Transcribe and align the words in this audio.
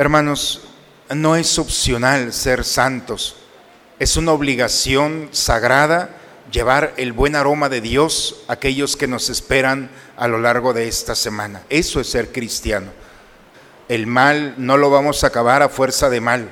Hermanos, 0.00 0.60
no 1.12 1.34
es 1.34 1.58
opcional 1.58 2.32
ser 2.32 2.62
santos, 2.62 3.34
es 3.98 4.16
una 4.16 4.30
obligación 4.30 5.28
sagrada 5.32 6.10
llevar 6.52 6.94
el 6.98 7.12
buen 7.12 7.34
aroma 7.34 7.68
de 7.68 7.80
Dios 7.80 8.44
a 8.46 8.52
aquellos 8.52 8.96
que 8.96 9.08
nos 9.08 9.28
esperan 9.28 9.90
a 10.16 10.28
lo 10.28 10.38
largo 10.38 10.72
de 10.72 10.86
esta 10.86 11.16
semana. 11.16 11.62
Eso 11.68 11.98
es 11.98 12.08
ser 12.08 12.30
cristiano. 12.30 12.92
El 13.88 14.06
mal 14.06 14.54
no 14.56 14.76
lo 14.76 14.88
vamos 14.88 15.24
a 15.24 15.26
acabar 15.26 15.64
a 15.64 15.68
fuerza 15.68 16.08
de 16.08 16.20
mal, 16.20 16.48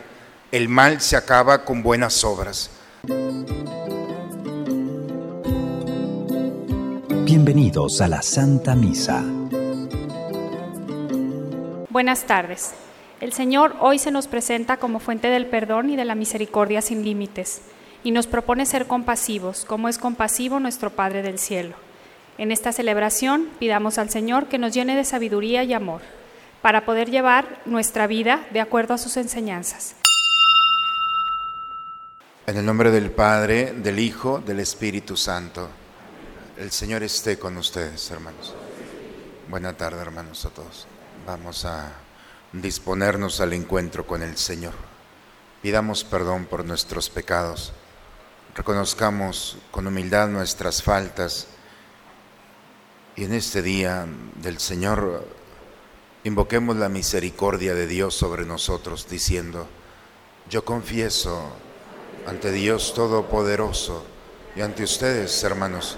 el 0.50 0.68
mal 0.68 1.00
se 1.00 1.14
acaba 1.14 1.64
con 1.64 1.84
buenas 1.84 2.24
obras. 2.24 2.70
Bienvenidos 7.24 8.00
a 8.00 8.08
la 8.08 8.22
Santa 8.22 8.74
Misa. 8.74 9.22
Buenas 11.90 12.26
tardes. 12.26 12.72
El 13.18 13.32
Señor 13.32 13.76
hoy 13.80 13.98
se 13.98 14.10
nos 14.10 14.28
presenta 14.28 14.76
como 14.76 15.00
fuente 15.00 15.28
del 15.28 15.46
perdón 15.46 15.88
y 15.88 15.96
de 15.96 16.04
la 16.04 16.14
misericordia 16.14 16.82
sin 16.82 17.02
límites, 17.02 17.62
y 18.04 18.10
nos 18.10 18.26
propone 18.26 18.66
ser 18.66 18.86
compasivos, 18.86 19.64
como 19.64 19.88
es 19.88 19.96
compasivo 19.96 20.60
nuestro 20.60 20.90
Padre 20.90 21.22
del 21.22 21.38
Cielo. 21.38 21.74
En 22.36 22.52
esta 22.52 22.72
celebración 22.72 23.48
pidamos 23.58 23.96
al 23.96 24.10
Señor 24.10 24.48
que 24.48 24.58
nos 24.58 24.74
llene 24.74 24.94
de 24.94 25.04
sabiduría 25.04 25.64
y 25.64 25.72
amor, 25.72 26.02
para 26.60 26.84
poder 26.84 27.10
llevar 27.10 27.62
nuestra 27.64 28.06
vida 28.06 28.46
de 28.52 28.60
acuerdo 28.60 28.92
a 28.92 28.98
sus 28.98 29.16
enseñanzas. 29.16 29.96
En 32.46 32.58
el 32.58 32.66
nombre 32.66 32.90
del 32.90 33.10
Padre, 33.10 33.72
del 33.72 33.98
Hijo, 33.98 34.40
del 34.44 34.60
Espíritu 34.60 35.16
Santo. 35.16 35.70
El 36.58 36.70
Señor 36.70 37.02
esté 37.02 37.38
con 37.38 37.56
ustedes, 37.56 38.10
hermanos. 38.10 38.54
Buena 39.48 39.72
tarde, 39.72 40.02
hermanos, 40.02 40.44
a 40.44 40.50
todos. 40.50 40.86
Vamos 41.26 41.64
a 41.64 42.05
disponernos 42.62 43.40
al 43.40 43.52
encuentro 43.52 44.06
con 44.06 44.22
el 44.22 44.36
Señor. 44.36 44.74
Pidamos 45.62 46.04
perdón 46.04 46.46
por 46.46 46.64
nuestros 46.64 47.10
pecados, 47.10 47.72
reconozcamos 48.54 49.58
con 49.70 49.86
humildad 49.86 50.28
nuestras 50.28 50.82
faltas. 50.82 51.48
Y 53.16 53.24
en 53.24 53.32
este 53.32 53.62
día 53.62 54.06
del 54.36 54.58
Señor 54.58 55.26
invoquemos 56.24 56.76
la 56.76 56.88
misericordia 56.88 57.74
de 57.74 57.86
Dios 57.86 58.14
sobre 58.14 58.44
nosotros 58.44 59.08
diciendo, 59.08 59.66
yo 60.50 60.64
confieso 60.64 61.50
ante 62.26 62.52
Dios 62.52 62.94
Todopoderoso 62.94 64.04
y 64.54 64.60
ante 64.60 64.84
ustedes, 64.84 65.42
hermanos, 65.44 65.96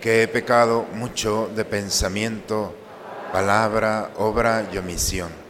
que 0.00 0.22
he 0.22 0.28
pecado 0.28 0.86
mucho 0.94 1.50
de 1.54 1.64
pensamiento, 1.64 2.74
palabra, 3.32 4.12
obra 4.16 4.68
y 4.72 4.78
omisión 4.78 5.49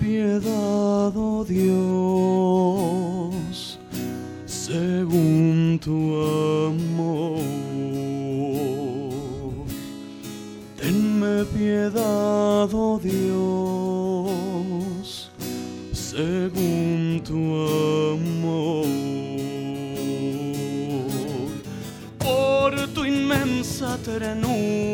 Piedad, 0.00 1.12
oh 1.16 1.44
Dios, 1.44 1.68
según 4.46 5.78
tu 5.82 6.16
amor. 6.70 7.42
Tenme 10.76 11.44
piedad, 11.46 12.68
oh 12.72 13.00
Dios, 13.02 13.30
según 15.92 17.22
tu 17.24 17.54
amor. 18.14 18.86
Por 22.18 22.88
tu 22.94 23.04
inmensa 23.04 23.98
ternura, 24.04 24.93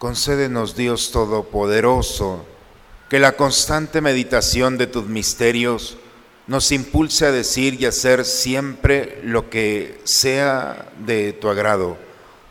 Concédenos, 0.00 0.76
Dios 0.76 1.12
Todopoderoso, 1.12 2.46
que 3.10 3.18
la 3.18 3.32
constante 3.32 4.00
meditación 4.00 4.78
de 4.78 4.86
tus 4.86 5.04
misterios 5.04 5.98
nos 6.46 6.72
impulse 6.72 7.26
a 7.26 7.32
decir 7.32 7.78
y 7.78 7.84
hacer 7.84 8.24
siempre 8.24 9.20
lo 9.24 9.50
que 9.50 10.00
sea 10.04 10.86
de 11.00 11.34
tu 11.34 11.50
agrado, 11.50 11.98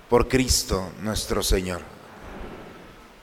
por 0.09 0.27
Cristo 0.27 0.91
nuestro 1.01 1.41
Señor. 1.41 1.81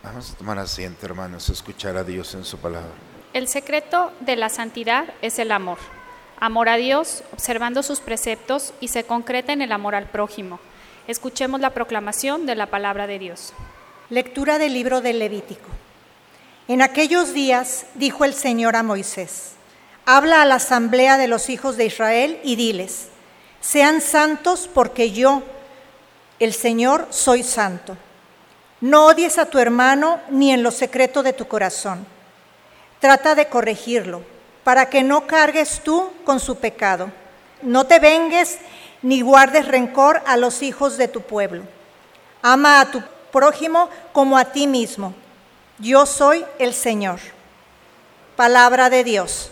Vamos 0.02 0.32
a 0.32 0.34
tomar 0.34 0.58
asiento, 0.58 1.06
hermanos, 1.06 1.48
a 1.48 1.52
escuchar 1.52 1.96
a 1.96 2.02
Dios 2.02 2.34
en 2.34 2.44
su 2.44 2.58
palabra. 2.58 2.90
El 3.32 3.46
secreto 3.46 4.10
de 4.18 4.34
la 4.34 4.48
santidad 4.48 5.04
es 5.22 5.38
el 5.38 5.52
amor. 5.52 5.78
Amor 6.40 6.68
a 6.68 6.74
Dios, 6.74 7.22
observando 7.32 7.84
sus 7.84 8.00
preceptos 8.00 8.74
y 8.80 8.88
se 8.88 9.04
concreta 9.04 9.52
en 9.52 9.62
el 9.62 9.70
amor 9.70 9.94
al 9.94 10.10
prójimo. 10.10 10.58
Escuchemos 11.06 11.60
la 11.60 11.70
proclamación 11.70 12.44
de 12.44 12.56
la 12.56 12.66
palabra 12.66 13.06
de 13.06 13.20
Dios. 13.20 13.54
Lectura 14.08 14.58
del 14.58 14.72
libro 14.72 15.00
del 15.00 15.18
Levítico. 15.18 15.68
En 16.68 16.80
aquellos 16.80 17.32
días 17.34 17.86
dijo 17.94 18.24
el 18.24 18.34
Señor 18.34 18.76
a 18.76 18.84
Moisés, 18.84 19.54
habla 20.04 20.42
a 20.42 20.44
la 20.44 20.56
asamblea 20.56 21.18
de 21.18 21.26
los 21.26 21.50
hijos 21.50 21.76
de 21.76 21.86
Israel 21.86 22.38
y 22.44 22.54
diles, 22.54 23.08
sean 23.60 24.00
santos 24.00 24.70
porque 24.72 25.10
yo, 25.10 25.42
el 26.38 26.54
Señor, 26.54 27.08
soy 27.10 27.42
santo. 27.42 27.96
No 28.80 29.06
odies 29.06 29.38
a 29.38 29.46
tu 29.46 29.58
hermano 29.58 30.20
ni 30.30 30.52
en 30.52 30.62
lo 30.62 30.70
secreto 30.70 31.24
de 31.24 31.32
tu 31.32 31.48
corazón. 31.48 32.06
Trata 33.00 33.34
de 33.34 33.48
corregirlo, 33.48 34.22
para 34.62 34.88
que 34.88 35.02
no 35.02 35.26
cargues 35.26 35.80
tú 35.82 36.12
con 36.24 36.38
su 36.38 36.58
pecado. 36.58 37.10
No 37.60 37.88
te 37.88 37.98
vengues 37.98 38.58
ni 39.02 39.20
guardes 39.20 39.66
rencor 39.66 40.22
a 40.26 40.36
los 40.36 40.62
hijos 40.62 40.96
de 40.96 41.08
tu 41.08 41.22
pueblo. 41.22 41.64
Ama 42.40 42.80
a 42.80 42.90
tu 42.92 43.02
prójimo 43.32 43.88
como 44.12 44.38
a 44.38 44.46
ti 44.46 44.66
mismo. 44.66 45.14
Yo 45.78 46.06
soy 46.06 46.44
el 46.58 46.74
Señor. 46.74 47.20
Palabra 48.36 48.90
de 48.90 49.04
Dios. 49.04 49.50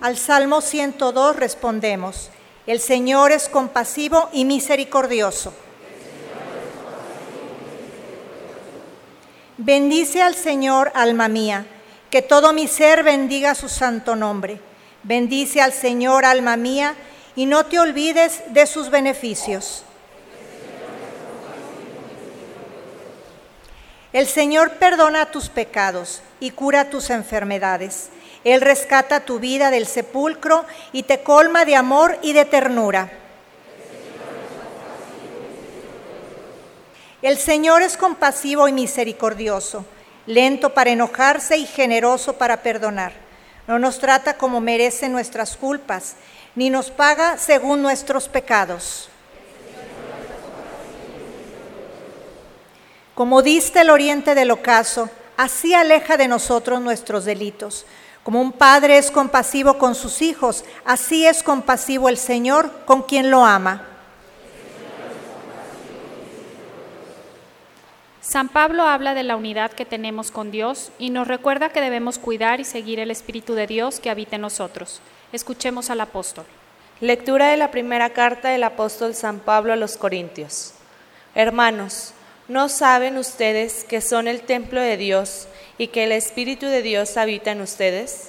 Al 0.00 0.18
Salmo 0.18 0.60
102 0.60 1.36
respondemos, 1.36 2.30
el 2.66 2.80
Señor 2.80 3.32
es 3.32 3.48
compasivo 3.48 4.28
y 4.32 4.44
misericordioso. 4.44 5.52
Bendice 9.56 10.22
al 10.22 10.34
Señor, 10.34 10.92
alma 10.94 11.28
mía, 11.28 11.64
que 12.10 12.20
todo 12.20 12.52
mi 12.52 12.68
ser 12.68 13.02
bendiga 13.02 13.54
su 13.54 13.70
santo 13.70 14.14
nombre. 14.14 14.60
Bendice 15.02 15.62
al 15.62 15.72
Señor, 15.72 16.26
alma 16.26 16.58
mía, 16.58 16.94
y 17.34 17.46
no 17.46 17.64
te 17.64 17.78
olvides 17.78 18.42
de 18.48 18.66
sus 18.66 18.90
beneficios. 18.90 19.85
El 24.12 24.26
Señor 24.26 24.72
perdona 24.74 25.26
tus 25.26 25.48
pecados 25.48 26.22
y 26.40 26.52
cura 26.52 26.90
tus 26.90 27.10
enfermedades. 27.10 28.10
Él 28.44 28.60
rescata 28.60 29.24
tu 29.24 29.40
vida 29.40 29.70
del 29.70 29.86
sepulcro 29.86 30.64
y 30.92 31.02
te 31.02 31.22
colma 31.22 31.64
de 31.64 31.76
amor 31.76 32.18
y 32.22 32.32
de 32.32 32.44
ternura. 32.44 33.10
El 37.22 37.38
Señor 37.38 37.82
es 37.82 37.96
compasivo 37.96 38.68
y 38.68 38.72
misericordioso, 38.72 39.84
lento 40.26 40.74
para 40.74 40.90
enojarse 40.90 41.56
y 41.56 41.66
generoso 41.66 42.34
para 42.34 42.62
perdonar. 42.62 43.12
No 43.66 43.80
nos 43.80 43.98
trata 43.98 44.36
como 44.36 44.60
merecen 44.60 45.10
nuestras 45.10 45.56
culpas, 45.56 46.14
ni 46.54 46.70
nos 46.70 46.90
paga 46.90 47.36
según 47.38 47.82
nuestros 47.82 48.28
pecados. 48.28 49.08
Como 53.16 53.40
diste 53.40 53.80
el 53.80 53.88
oriente 53.88 54.34
del 54.34 54.50
ocaso, 54.50 55.08
así 55.38 55.72
aleja 55.72 56.18
de 56.18 56.28
nosotros 56.28 56.82
nuestros 56.82 57.24
delitos. 57.24 57.86
Como 58.22 58.42
un 58.42 58.52
padre 58.52 58.98
es 58.98 59.10
compasivo 59.10 59.78
con 59.78 59.94
sus 59.94 60.20
hijos, 60.20 60.66
así 60.84 61.26
es 61.26 61.42
compasivo 61.42 62.10
el 62.10 62.18
Señor 62.18 62.70
con 62.84 63.04
quien 63.04 63.30
lo 63.30 63.46
ama. 63.46 63.86
San 68.20 68.50
Pablo 68.50 68.82
habla 68.82 69.14
de 69.14 69.22
la 69.22 69.36
unidad 69.36 69.72
que 69.72 69.86
tenemos 69.86 70.30
con 70.30 70.50
Dios 70.50 70.92
y 70.98 71.08
nos 71.08 71.26
recuerda 71.26 71.70
que 71.70 71.80
debemos 71.80 72.18
cuidar 72.18 72.60
y 72.60 72.64
seguir 72.64 73.00
el 73.00 73.10
Espíritu 73.10 73.54
de 73.54 73.66
Dios 73.66 73.98
que 73.98 74.10
habita 74.10 74.36
en 74.36 74.42
nosotros. 74.42 75.00
Escuchemos 75.32 75.88
al 75.88 76.02
apóstol. 76.02 76.44
Lectura 77.00 77.48
de 77.48 77.56
la 77.56 77.70
primera 77.70 78.10
carta 78.10 78.50
del 78.50 78.64
apóstol 78.64 79.14
San 79.14 79.38
Pablo 79.38 79.72
a 79.72 79.76
los 79.76 79.96
Corintios. 79.96 80.74
Hermanos, 81.34 82.12
¿no 82.48 82.68
saben 82.68 83.18
ustedes 83.18 83.84
que 83.84 84.00
son 84.00 84.28
el 84.28 84.42
templo 84.42 84.80
de 84.80 84.96
Dios 84.96 85.48
y 85.78 85.88
que 85.88 86.04
el 86.04 86.12
Espíritu 86.12 86.66
de 86.66 86.82
Dios 86.82 87.16
habita 87.16 87.52
en 87.52 87.60
ustedes? 87.60 88.28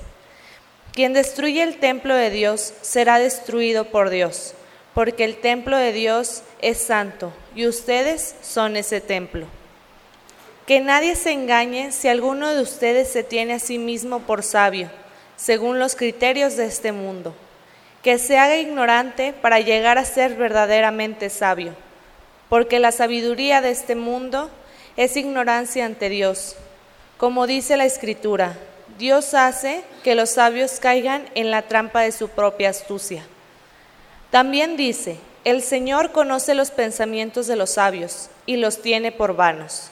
Quien 0.94 1.14
destruye 1.14 1.62
el 1.62 1.78
templo 1.78 2.16
de 2.16 2.32
Dios 2.32 2.74
será 2.82 3.20
destruido 3.20 3.86
por 3.86 4.10
Dios, 4.10 4.56
porque 4.96 5.24
el 5.26 5.38
templo 5.38 5.78
de 5.78 5.94
Dios 5.94 6.42
es 6.60 6.80
santo 6.80 7.32
y 7.56 7.68
ustedes 7.68 8.36
son 8.42 8.76
ese 8.76 9.00
templo. 9.00 9.46
Que 10.66 10.80
nadie 10.80 11.16
se 11.16 11.32
engañe 11.32 11.92
si 11.92 12.08
alguno 12.08 12.54
de 12.54 12.62
ustedes 12.62 13.10
se 13.10 13.24
tiene 13.24 13.54
a 13.54 13.60
sí 13.60 13.78
mismo 13.78 14.22
por 14.22 14.42
sabio, 14.42 14.90
según 15.36 15.78
los 15.78 15.96
criterios 15.96 16.58
de 16.58 16.66
este 16.66 16.92
mundo. 16.92 17.36
Que 18.02 18.18
se 18.18 18.38
haga 18.38 18.58
ignorante 18.58 19.34
para 19.34 19.60
llegar 19.60 19.98
a 19.98 20.06
ser 20.06 20.36
verdaderamente 20.36 21.30
sabio, 21.30 21.74
porque 22.50 22.80
la 22.80 22.92
sabiduría 22.92 23.62
de 23.62 23.72
este 23.72 23.96
mundo 23.96 24.50
es 24.96 25.18
ignorancia 25.18 25.86
ante 25.86 26.10
Dios. 26.10 26.56
Como 27.18 27.48
dice 27.48 27.78
la 27.78 27.86
Escritura, 27.86 28.58
Dios 28.98 29.34
hace 29.34 29.84
que 30.04 30.16
los 30.16 30.32
sabios 30.32 30.80
caigan 30.80 31.30
en 31.36 31.52
la 31.52 31.64
trampa 31.64 32.02
de 32.02 32.12
su 32.12 32.30
propia 32.30 32.70
astucia. 32.70 33.24
También 34.32 34.78
dice, 34.78 35.18
el 35.44 35.62
Señor 35.62 36.12
conoce 36.12 36.56
los 36.56 36.72
pensamientos 36.72 37.48
de 37.48 37.56
los 37.56 37.72
sabios 37.72 38.30
y 38.46 38.58
los 38.58 38.82
tiene 38.82 39.12
por 39.12 39.36
vanos. 39.36 39.90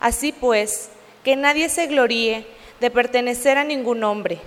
Así 0.00 0.32
pues, 0.32 0.90
que 1.24 1.36
nadie 1.36 1.68
se 1.68 1.86
gloríe 1.86 2.46
de 2.80 2.90
pertenecer 2.90 3.58
a 3.58 3.64
ningún 3.64 4.02
hombre, 4.02 4.40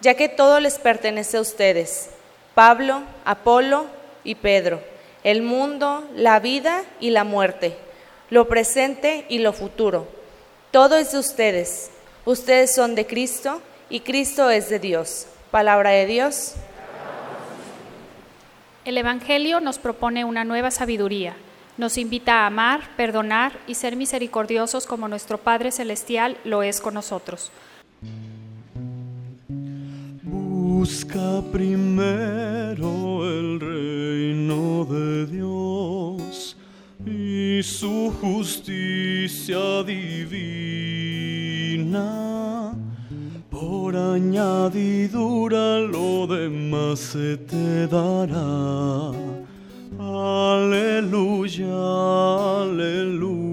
ya 0.00 0.14
que 0.14 0.28
todo 0.28 0.60
les 0.60 0.78
pertenece 0.78 1.36
a 1.36 1.40
ustedes, 1.40 2.10
Pablo, 2.54 3.02
Apolo 3.24 3.86
y 4.24 4.34
Pedro, 4.34 4.80
el 5.26 5.42
mundo, 5.42 6.08
la 6.14 6.38
vida 6.38 6.84
y 7.00 7.10
la 7.10 7.24
muerte, 7.24 7.76
lo 8.30 8.46
presente 8.46 9.26
y 9.28 9.40
lo 9.40 9.52
futuro. 9.52 10.06
Todo 10.70 10.96
es 10.96 11.10
de 11.10 11.18
ustedes. 11.18 11.90
Ustedes 12.24 12.72
son 12.72 12.94
de 12.94 13.08
Cristo 13.08 13.60
y 13.90 14.00
Cristo 14.00 14.50
es 14.50 14.68
de 14.68 14.78
Dios. 14.78 15.26
Palabra 15.50 15.90
de 15.90 16.06
Dios. 16.06 16.54
El 18.84 18.98
Evangelio 18.98 19.58
nos 19.58 19.80
propone 19.80 20.24
una 20.24 20.44
nueva 20.44 20.70
sabiduría. 20.70 21.34
Nos 21.76 21.98
invita 21.98 22.42
a 22.42 22.46
amar, 22.46 22.90
perdonar 22.96 23.58
y 23.66 23.74
ser 23.74 23.96
misericordiosos 23.96 24.86
como 24.86 25.08
nuestro 25.08 25.38
Padre 25.38 25.72
Celestial 25.72 26.36
lo 26.44 26.62
es 26.62 26.80
con 26.80 26.94
nosotros. 26.94 27.50
Busca 30.78 31.40
primero 31.50 33.24
el 33.26 33.58
reino 33.58 34.84
de 34.84 35.24
Dios 35.24 36.54
y 37.06 37.62
su 37.62 38.12
justicia 38.20 39.82
divina. 39.84 40.84
Por 43.48 43.96
añadidura 43.96 45.80
lo 45.80 46.26
demás 46.26 46.98
se 46.98 47.38
te 47.38 47.86
dará. 47.86 49.12
Aleluya, 49.98 51.72
aleluya. 52.60 53.46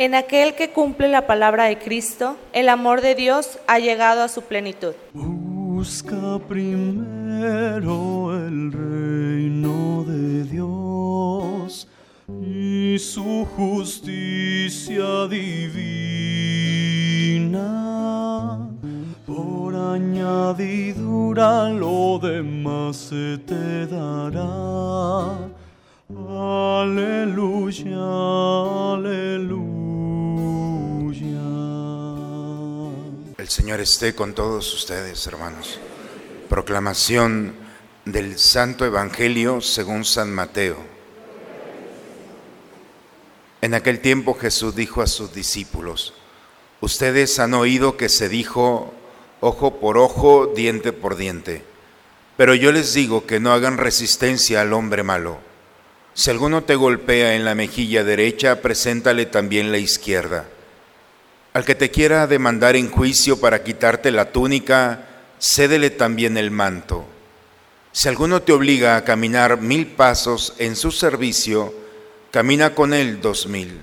En 0.00 0.14
aquel 0.14 0.54
que 0.54 0.70
cumple 0.70 1.08
la 1.08 1.26
palabra 1.26 1.64
de 1.64 1.76
Cristo, 1.76 2.36
el 2.52 2.68
amor 2.68 3.00
de 3.00 3.16
Dios 3.16 3.58
ha 3.66 3.80
llegado 3.80 4.22
a 4.22 4.28
su 4.28 4.42
plenitud. 4.42 4.92
Busca 5.12 6.38
primero 6.46 8.32
el 8.32 8.70
reino 8.70 10.04
de 10.04 10.44
Dios 10.44 11.88
y 12.40 12.96
su 13.00 13.44
justicia 13.56 15.26
divina. 15.26 15.58
Por 19.26 19.74
añadidura 19.74 21.70
lo 21.70 22.20
demás 22.20 22.96
se 22.98 23.38
te 23.38 23.88
dará. 23.88 24.97
Señor 33.58 33.80
esté 33.80 34.14
con 34.14 34.34
todos 34.34 34.72
ustedes, 34.72 35.26
hermanos. 35.26 35.80
Proclamación 36.48 37.56
del 38.04 38.38
Santo 38.38 38.86
Evangelio 38.86 39.60
según 39.60 40.04
San 40.04 40.32
Mateo. 40.32 40.76
En 43.60 43.74
aquel 43.74 43.98
tiempo 43.98 44.34
Jesús 44.34 44.76
dijo 44.76 45.02
a 45.02 45.08
sus 45.08 45.34
discípulos, 45.34 46.14
ustedes 46.80 47.40
han 47.40 47.52
oído 47.52 47.96
que 47.96 48.08
se 48.08 48.28
dijo 48.28 48.94
ojo 49.40 49.80
por 49.80 49.98
ojo, 49.98 50.52
diente 50.54 50.92
por 50.92 51.16
diente, 51.16 51.64
pero 52.36 52.54
yo 52.54 52.70
les 52.70 52.94
digo 52.94 53.26
que 53.26 53.40
no 53.40 53.52
hagan 53.52 53.76
resistencia 53.76 54.60
al 54.60 54.72
hombre 54.72 55.02
malo. 55.02 55.40
Si 56.14 56.30
alguno 56.30 56.62
te 56.62 56.76
golpea 56.76 57.34
en 57.34 57.44
la 57.44 57.56
mejilla 57.56 58.04
derecha, 58.04 58.62
preséntale 58.62 59.26
también 59.26 59.72
la 59.72 59.78
izquierda. 59.78 60.46
Al 61.58 61.64
que 61.64 61.74
te 61.74 61.90
quiera 61.90 62.28
demandar 62.28 62.76
en 62.76 62.88
juicio 62.88 63.40
para 63.40 63.64
quitarte 63.64 64.12
la 64.12 64.30
túnica, 64.30 65.06
cédele 65.40 65.90
también 65.90 66.36
el 66.36 66.52
manto. 66.52 67.04
Si 67.90 68.06
alguno 68.06 68.42
te 68.42 68.52
obliga 68.52 68.94
a 68.94 69.02
caminar 69.02 69.60
mil 69.60 69.88
pasos 69.88 70.54
en 70.58 70.76
su 70.76 70.92
servicio, 70.92 71.74
camina 72.30 72.76
con 72.76 72.94
él 72.94 73.20
dos 73.20 73.48
mil. 73.48 73.80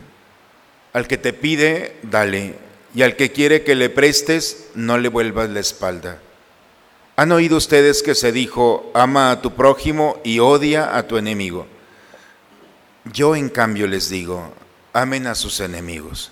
Al 0.94 1.06
que 1.06 1.18
te 1.18 1.34
pide, 1.34 1.98
dale, 2.02 2.56
y 2.94 3.02
al 3.02 3.18
que 3.18 3.34
quiere 3.34 3.66
que 3.66 3.76
le 3.76 3.90
prestes, 3.90 4.68
no 4.74 4.98
le 4.98 5.10
vuelvas 5.10 5.50
la 5.50 5.60
espalda. 5.60 6.22
¿Han 7.18 7.34
oído 7.34 7.58
ustedes 7.58 8.04
que 8.04 8.16
se 8.16 8.32
dijo, 8.32 8.90
ama 8.94 9.32
a 9.32 9.42
tu 9.42 9.54
prójimo 9.54 10.22
y 10.24 10.40
odia 10.40 10.96
a 10.96 11.04
tu 11.10 11.18
enemigo? 11.18 11.68
Yo 13.12 13.36
en 13.36 13.50
cambio 13.50 13.86
les 13.86 14.08
digo, 14.08 14.54
amen 14.94 15.28
a 15.28 15.36
sus 15.36 15.60
enemigos. 15.60 16.32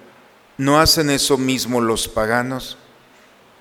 ¿No 0.57 0.79
hacen 0.79 1.09
eso 1.09 1.37
mismo 1.37 1.81
los 1.81 2.07
paganos? 2.07 2.77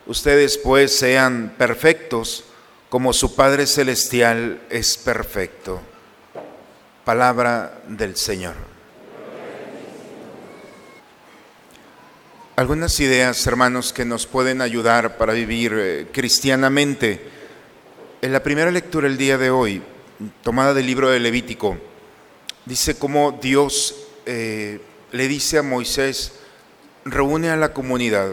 Ustedes 0.06 0.58
pues 0.58 0.96
sean 0.96 1.54
perfectos 1.56 2.44
como 2.88 3.12
su 3.12 3.36
Padre 3.36 3.66
Celestial 3.66 4.60
es 4.68 4.98
perfecto. 4.98 5.80
Palabra 7.04 7.80
del 7.86 8.16
Señor. 8.16 8.54
Algunas 12.56 12.98
ideas, 13.00 13.46
hermanos, 13.46 13.92
que 13.92 14.04
nos 14.04 14.26
pueden 14.26 14.60
ayudar 14.60 15.16
para 15.16 15.32
vivir 15.32 15.72
eh, 15.78 16.08
cristianamente. 16.12 17.20
En 18.20 18.32
la 18.32 18.42
primera 18.42 18.70
lectura 18.70 19.06
el 19.06 19.16
día 19.16 19.38
de 19.38 19.50
hoy, 19.50 19.80
tomada 20.42 20.74
del 20.74 20.86
libro 20.86 21.08
de 21.08 21.20
Levítico, 21.20 21.78
dice 22.66 22.98
cómo 22.98 23.38
Dios 23.40 23.94
eh, 24.26 24.80
le 25.12 25.28
dice 25.28 25.58
a 25.58 25.62
Moisés, 25.62 26.39
reúne 27.04 27.50
a 27.50 27.56
la 27.56 27.72
comunidad 27.72 28.30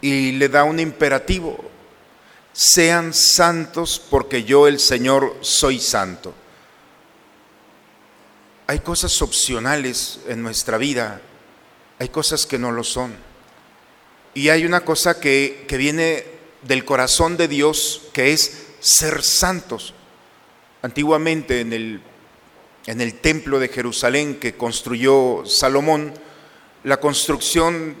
y 0.00 0.32
le 0.32 0.48
da 0.48 0.64
un 0.64 0.80
imperativo, 0.80 1.58
sean 2.52 3.14
santos 3.14 4.02
porque 4.10 4.44
yo 4.44 4.66
el 4.66 4.80
Señor 4.80 5.36
soy 5.40 5.78
santo. 5.78 6.34
Hay 8.66 8.80
cosas 8.80 9.20
opcionales 9.22 10.20
en 10.28 10.42
nuestra 10.42 10.78
vida, 10.78 11.20
hay 11.98 12.08
cosas 12.08 12.46
que 12.46 12.58
no 12.58 12.72
lo 12.72 12.84
son. 12.84 13.14
Y 14.32 14.48
hay 14.48 14.64
una 14.64 14.84
cosa 14.84 15.20
que, 15.20 15.64
que 15.66 15.76
viene 15.76 16.24
del 16.62 16.84
corazón 16.84 17.36
de 17.36 17.48
Dios, 17.48 18.02
que 18.12 18.32
es 18.32 18.68
ser 18.80 19.22
santos. 19.22 19.94
Antiguamente 20.82 21.60
en 21.60 21.72
el, 21.72 22.00
en 22.86 23.00
el 23.00 23.14
templo 23.14 23.58
de 23.58 23.68
Jerusalén 23.68 24.36
que 24.36 24.54
construyó 24.54 25.44
Salomón, 25.44 26.14
la 26.84 26.98
construcción 26.98 27.96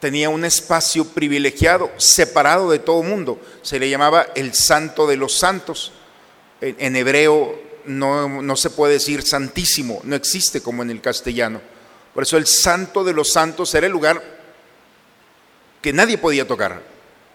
tenía 0.00 0.28
un 0.28 0.44
espacio 0.44 1.06
privilegiado, 1.06 1.90
separado 1.96 2.70
de 2.70 2.78
todo 2.78 3.02
mundo. 3.02 3.40
Se 3.62 3.78
le 3.78 3.88
llamaba 3.88 4.26
el 4.34 4.54
santo 4.54 5.06
de 5.06 5.16
los 5.16 5.34
santos. 5.34 5.92
En, 6.60 6.96
hebreo 6.96 7.60
no, 7.84 8.42
no 8.42 8.56
se 8.56 8.70
puede 8.70 8.94
decir 8.94 9.22
santísimo, 9.22 10.00
no 10.04 10.16
existe 10.16 10.62
como 10.62 10.82
en 10.82 10.90
el 10.90 11.00
castellano. 11.00 11.60
Por 12.14 12.22
eso 12.22 12.36
el 12.36 12.46
santo 12.46 13.02
de 13.04 13.12
los 13.12 13.32
santos 13.32 13.74
era 13.74 13.86
el 13.86 13.92
lugar 13.92 14.22
que 15.82 15.92
nadie 15.92 16.16
podía 16.16 16.46
tocar, 16.46 16.80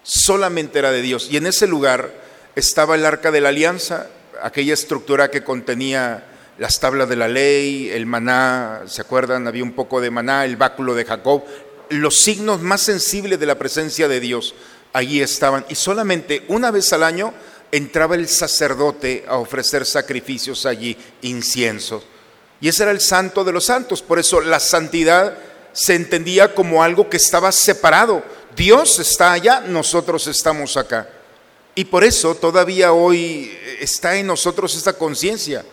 solamente 0.02 0.80
era 0.80 0.92
de 0.92 1.02
Dios. 1.02 1.28
Y 1.30 1.38
en 1.38 1.46
ese 1.46 1.68
lugar 1.68 2.12
estaba 2.56 2.96
el 2.96 3.06
arca 3.06 3.30
de 3.30 3.42
la 3.42 3.50
alianza, 3.50 4.08
aquella 4.42 4.74
estructura 4.74 5.30
que 5.30 5.44
contenía 5.44 6.29
las 6.60 6.80
tablas 6.82 7.08
de 7.08 7.16
la 7.16 7.30
ley, 7.30 7.90
el 7.90 8.06
maná, 8.06 8.84
¿se 8.86 9.02
acuerdan? 9.02 9.48
Había 9.48 9.64
un 9.64 9.72
poco 9.72 10.02
de 10.02 10.12
maná, 10.12 10.44
el 10.44 10.58
báculo 10.58 10.94
de 10.94 11.06
Jacob, 11.06 11.44
los 11.90 12.22
signos 12.22 12.62
más 12.62 12.82
sensibles 12.82 13.40
de 13.40 13.46
la 13.46 13.58
presencia 13.58 14.10
de 14.10 14.20
Dios, 14.20 14.54
allí 14.92 15.22
estaban. 15.22 15.66
Y 15.70 15.76
solamente 15.76 16.44
una 16.50 16.70
vez 16.70 16.92
al 16.92 17.04
año 17.04 17.34
entraba 17.72 18.16
el 18.16 18.28
sacerdote 18.28 19.24
a 19.28 19.38
ofrecer 19.38 19.86
sacrificios 19.86 20.66
allí, 20.66 20.98
inciensos. 21.22 22.04
Y 22.60 22.68
ese 22.68 22.84
era 22.84 22.92
el 22.92 23.00
santo 23.00 23.46
de 23.46 23.54
los 23.54 23.64
santos, 23.64 24.02
por 24.02 24.20
eso 24.20 24.42
la 24.42 24.60
santidad 24.60 25.38
se 25.72 25.96
entendía 25.96 26.54
como 26.54 26.84
algo 26.84 27.10
que 27.10 27.18
estaba 27.18 27.54
separado. 27.54 28.22
Dios 28.54 29.00
está 29.00 29.32
allá, 29.32 29.62
nosotros 29.62 30.28
estamos 30.28 30.76
acá. 30.76 31.08
Y 31.74 31.86
por 31.86 32.04
eso 32.04 32.36
todavía 32.36 32.92
hoy 32.92 33.58
está 33.80 34.18
en 34.18 34.28
nosotros 34.28 34.76
esta 34.76 34.92
conciencia 34.92 35.64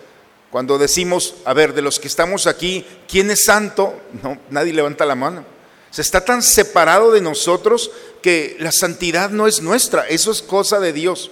cuando 0.57 0.79
decimos, 0.79 1.35
a 1.45 1.53
ver, 1.53 1.75
de 1.75 1.83
los 1.83 2.01
que 2.01 2.09
estamos 2.09 2.47
aquí, 2.47 2.83
¿quién 3.07 3.31
es 3.31 3.45
santo? 3.45 4.01
No, 4.23 4.41
nadie 4.49 4.73
levanta 4.73 5.05
la 5.05 5.15
mano. 5.15 5.45
Se 5.91 6.01
está 6.01 6.25
tan 6.25 6.43
separado 6.43 7.13
de 7.13 7.21
nosotros 7.21 7.91
que 8.23 8.57
la 8.59 8.73
santidad 8.73 9.29
no 9.29 9.47
es 9.47 9.61
nuestra, 9.61 10.09
eso 10.09 10.33
es 10.33 10.41
cosa 10.41 10.81
de 10.81 10.95
Dios. 10.95 11.31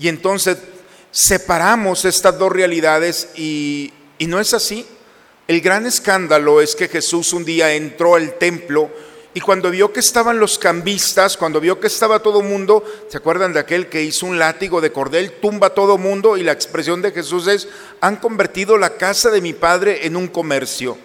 Y 0.00 0.08
entonces 0.08 0.58
separamos 1.12 2.04
estas 2.04 2.40
dos 2.40 2.50
realidades 2.50 3.28
y, 3.36 3.92
y 4.18 4.26
no 4.26 4.40
es 4.40 4.52
así. 4.52 4.84
El 5.46 5.60
gran 5.60 5.86
escándalo 5.86 6.60
es 6.60 6.74
que 6.74 6.88
Jesús 6.88 7.32
un 7.32 7.44
día 7.44 7.72
entró 7.74 8.16
al 8.16 8.36
templo 8.36 8.90
y 9.32 9.40
cuando 9.40 9.70
vio 9.70 9.92
que 9.92 10.00
estaban 10.00 10.40
los 10.40 10.58
cambistas, 10.58 11.36
cuando 11.36 11.60
vio 11.60 11.78
que 11.78 11.86
estaba 11.86 12.18
todo 12.18 12.42
mundo, 12.42 12.84
¿se 13.08 13.16
acuerdan 13.16 13.52
de 13.52 13.60
aquel 13.60 13.88
que 13.88 14.02
hizo 14.02 14.26
un 14.26 14.40
látigo 14.40 14.80
de 14.80 14.90
cordel, 14.90 15.34
tumba 15.40 15.70
todo 15.70 15.98
mundo? 15.98 16.36
Y 16.36 16.42
la 16.42 16.50
expresión 16.50 17.00
de 17.00 17.12
Jesús 17.12 17.46
es, 17.46 17.68
han 18.00 18.16
convertido 18.16 18.76
la 18.76 18.90
casa 18.90 19.30
de 19.30 19.40
mi 19.40 19.52
padre 19.52 20.04
en 20.04 20.16
un 20.16 20.26
comercio. 20.26 20.98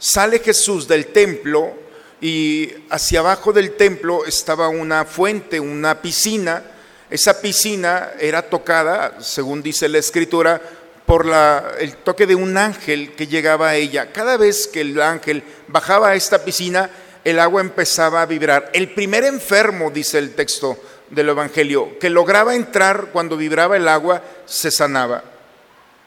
Sale 0.00 0.40
Jesús 0.40 0.88
del 0.88 1.06
templo 1.06 1.74
y 2.20 2.72
hacia 2.90 3.20
abajo 3.20 3.52
del 3.52 3.76
templo 3.76 4.24
estaba 4.24 4.68
una 4.68 5.04
fuente, 5.04 5.60
una 5.60 6.02
piscina. 6.02 6.64
Esa 7.08 7.40
piscina 7.40 8.10
era 8.18 8.42
tocada, 8.42 9.20
según 9.20 9.62
dice 9.62 9.88
la 9.88 9.98
escritura, 9.98 10.60
por 11.06 11.24
la, 11.24 11.72
el 11.78 11.96
toque 11.98 12.26
de 12.26 12.34
un 12.34 12.58
ángel 12.58 13.14
que 13.14 13.28
llegaba 13.28 13.70
a 13.70 13.76
ella. 13.76 14.12
Cada 14.12 14.36
vez 14.36 14.66
que 14.66 14.80
el 14.80 15.00
ángel 15.00 15.44
bajaba 15.68 16.10
a 16.10 16.14
esta 16.16 16.44
piscina, 16.44 16.90
el 17.24 17.38
agua 17.38 17.60
empezaba 17.60 18.22
a 18.22 18.26
vibrar. 18.26 18.70
El 18.72 18.92
primer 18.94 19.24
enfermo, 19.24 19.90
dice 19.90 20.18
el 20.18 20.34
texto 20.34 20.78
del 21.10 21.30
Evangelio, 21.30 21.98
que 21.98 22.10
lograba 22.10 22.54
entrar 22.54 23.08
cuando 23.12 23.36
vibraba 23.36 23.76
el 23.76 23.88
agua, 23.88 24.22
se 24.46 24.70
sanaba. 24.70 25.24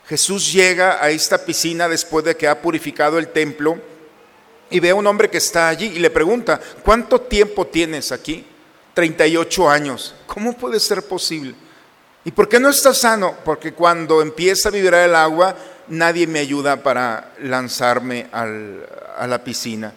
Jesús 0.08 0.52
llega 0.52 1.04
a 1.04 1.10
esta 1.10 1.46
piscina 1.46 1.88
después 1.88 2.26
de 2.26 2.36
que 2.36 2.48
ha 2.48 2.62
purificado 2.62 3.18
el 3.18 3.30
templo 3.30 3.80
y 4.70 4.80
ve 4.80 4.90
a 4.90 4.96
un 4.96 5.08
hombre 5.08 5.30
que 5.30 5.38
está 5.38 5.70
allí 5.70 5.88
y 5.96 6.00
le 6.00 6.10
pregunta, 6.10 6.60
¿cuánto 6.84 7.22
tiempo 7.22 7.68
tienes 7.68 8.12
aquí? 8.12 8.46
38 8.94 9.70
años. 9.70 10.16
¿Cómo 10.28 10.58
puede 10.58 10.80
ser 10.80 11.04
posible? 11.04 11.56
¿Y 12.24 12.32
por 12.32 12.48
qué 12.48 12.60
no 12.60 12.70
estás 12.70 13.00
sano? 13.00 13.36
Porque 13.44 13.74
cuando 13.74 14.22
empieza 14.22 14.70
a 14.70 14.72
vibrar 14.72 15.08
el 15.08 15.16
agua, 15.16 15.56
nadie 15.88 16.28
me 16.28 16.40
ayuda 16.40 16.84
para 16.84 17.34
lanzarme 17.40 18.28
a 18.32 19.28
la 19.28 19.44
piscina. 19.44 19.94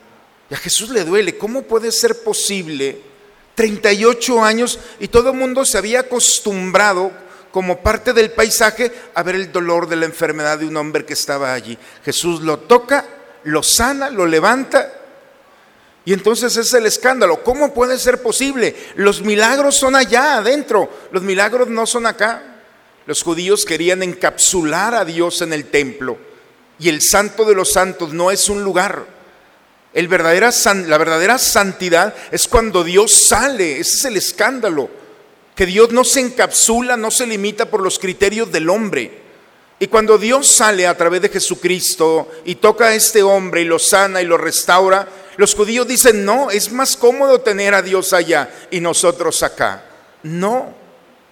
A 0.54 0.56
Jesús 0.56 0.90
le 0.90 1.04
duele. 1.04 1.36
¿Cómo 1.36 1.62
puede 1.62 1.90
ser 1.90 2.22
posible 2.22 3.00
38 3.56 4.44
años 4.44 4.78
y 5.00 5.08
todo 5.08 5.30
el 5.30 5.36
mundo 5.36 5.64
se 5.64 5.78
había 5.78 6.00
acostumbrado 6.00 7.10
como 7.50 7.82
parte 7.82 8.12
del 8.12 8.30
paisaje 8.30 8.92
a 9.14 9.22
ver 9.24 9.34
el 9.34 9.50
dolor 9.50 9.88
de 9.88 9.96
la 9.96 10.06
enfermedad 10.06 10.60
de 10.60 10.66
un 10.66 10.76
hombre 10.76 11.04
que 11.04 11.14
estaba 11.14 11.52
allí? 11.52 11.76
Jesús 12.04 12.40
lo 12.42 12.60
toca, 12.60 13.04
lo 13.42 13.64
sana, 13.64 14.10
lo 14.10 14.26
levanta. 14.26 14.92
Y 16.04 16.12
entonces 16.12 16.56
es 16.56 16.72
el 16.72 16.86
escándalo. 16.86 17.42
¿Cómo 17.42 17.74
puede 17.74 17.98
ser 17.98 18.22
posible? 18.22 18.76
Los 18.94 19.22
milagros 19.22 19.74
son 19.74 19.96
allá 19.96 20.36
adentro, 20.36 20.88
los 21.10 21.24
milagros 21.24 21.66
no 21.66 21.84
son 21.84 22.06
acá. 22.06 22.60
Los 23.06 23.22
judíos 23.22 23.64
querían 23.64 24.04
encapsular 24.04 24.94
a 24.94 25.04
Dios 25.04 25.42
en 25.42 25.52
el 25.52 25.64
templo 25.64 26.16
y 26.78 26.88
el 26.88 27.02
santo 27.02 27.44
de 27.44 27.54
los 27.54 27.72
santos 27.72 28.12
no 28.12 28.30
es 28.30 28.48
un 28.48 28.62
lugar, 28.62 29.06
verdadera, 30.02 30.50
la 30.86 30.98
verdadera 30.98 31.38
santidad 31.38 32.14
es 32.32 32.48
cuando 32.48 32.82
Dios 32.82 33.26
sale, 33.28 33.78
ese 33.78 33.96
es 33.96 34.04
el 34.06 34.16
escándalo, 34.16 34.90
que 35.54 35.66
Dios 35.66 35.92
no 35.92 36.02
se 36.02 36.20
encapsula, 36.20 36.96
no 36.96 37.10
se 37.10 37.26
limita 37.26 37.66
por 37.66 37.80
los 37.80 37.98
criterios 37.98 38.50
del 38.50 38.68
hombre. 38.68 39.22
Y 39.78 39.86
cuando 39.86 40.18
Dios 40.18 40.48
sale 40.48 40.86
a 40.86 40.96
través 40.96 41.22
de 41.22 41.28
Jesucristo 41.28 42.28
y 42.44 42.56
toca 42.56 42.86
a 42.86 42.94
este 42.94 43.22
hombre 43.22 43.62
y 43.62 43.64
lo 43.64 43.78
sana 43.78 44.20
y 44.20 44.24
lo 44.26 44.36
restaura, 44.36 45.08
los 45.36 45.54
judíos 45.54 45.86
dicen, 45.86 46.24
no, 46.24 46.50
es 46.50 46.72
más 46.72 46.96
cómodo 46.96 47.40
tener 47.40 47.74
a 47.74 47.82
Dios 47.82 48.12
allá 48.12 48.50
y 48.70 48.80
nosotros 48.80 49.42
acá. 49.42 49.84
No, 50.22 50.74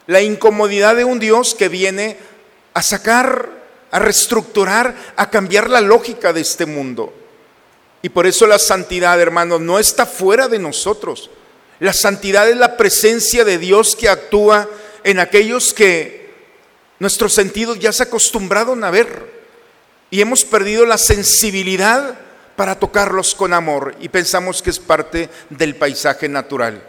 la 0.06 0.20
incomodidad 0.20 0.96
de 0.96 1.04
un 1.04 1.18
Dios 1.18 1.54
que 1.54 1.68
viene 1.68 2.16
a 2.74 2.82
sacar, 2.82 3.48
a 3.90 3.98
reestructurar, 3.98 4.94
a 5.16 5.30
cambiar 5.30 5.70
la 5.70 5.80
lógica 5.80 6.32
de 6.32 6.40
este 6.40 6.66
mundo. 6.66 7.21
Y 8.02 8.08
por 8.08 8.26
eso 8.26 8.46
la 8.46 8.58
santidad, 8.58 9.20
hermanos, 9.20 9.60
no 9.60 9.78
está 9.78 10.04
fuera 10.06 10.48
de 10.48 10.58
nosotros. 10.58 11.30
La 11.78 11.92
santidad 11.92 12.48
es 12.48 12.56
la 12.56 12.76
presencia 12.76 13.44
de 13.44 13.58
Dios 13.58 13.96
que 13.96 14.08
actúa 14.08 14.68
en 15.04 15.20
aquellos 15.20 15.72
que 15.72 16.32
nuestros 16.98 17.32
sentidos 17.32 17.78
ya 17.78 17.92
se 17.92 18.04
acostumbraron 18.04 18.84
a 18.84 18.90
ver 18.90 19.32
y 20.10 20.20
hemos 20.20 20.44
perdido 20.44 20.84
la 20.86 20.98
sensibilidad 20.98 22.18
para 22.54 22.78
tocarlos 22.78 23.34
con 23.34 23.52
amor 23.52 23.96
y 24.00 24.08
pensamos 24.08 24.62
que 24.62 24.70
es 24.70 24.78
parte 24.78 25.28
del 25.50 25.74
paisaje 25.74 26.28
natural. 26.28 26.82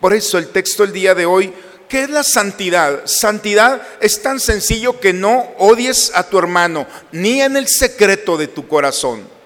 Por 0.00 0.14
eso 0.14 0.38
el 0.38 0.48
texto 0.48 0.84
del 0.84 0.92
día 0.92 1.14
de 1.14 1.26
hoy, 1.26 1.52
¿qué 1.88 2.04
es 2.04 2.10
la 2.10 2.22
santidad? 2.22 3.02
Santidad 3.04 3.82
es 4.00 4.22
tan 4.22 4.40
sencillo 4.40 5.00
que 5.00 5.12
no 5.12 5.52
odies 5.58 6.12
a 6.14 6.22
tu 6.22 6.38
hermano, 6.38 6.86
ni 7.12 7.42
en 7.42 7.56
el 7.56 7.68
secreto 7.68 8.38
de 8.38 8.48
tu 8.48 8.66
corazón. 8.66 9.39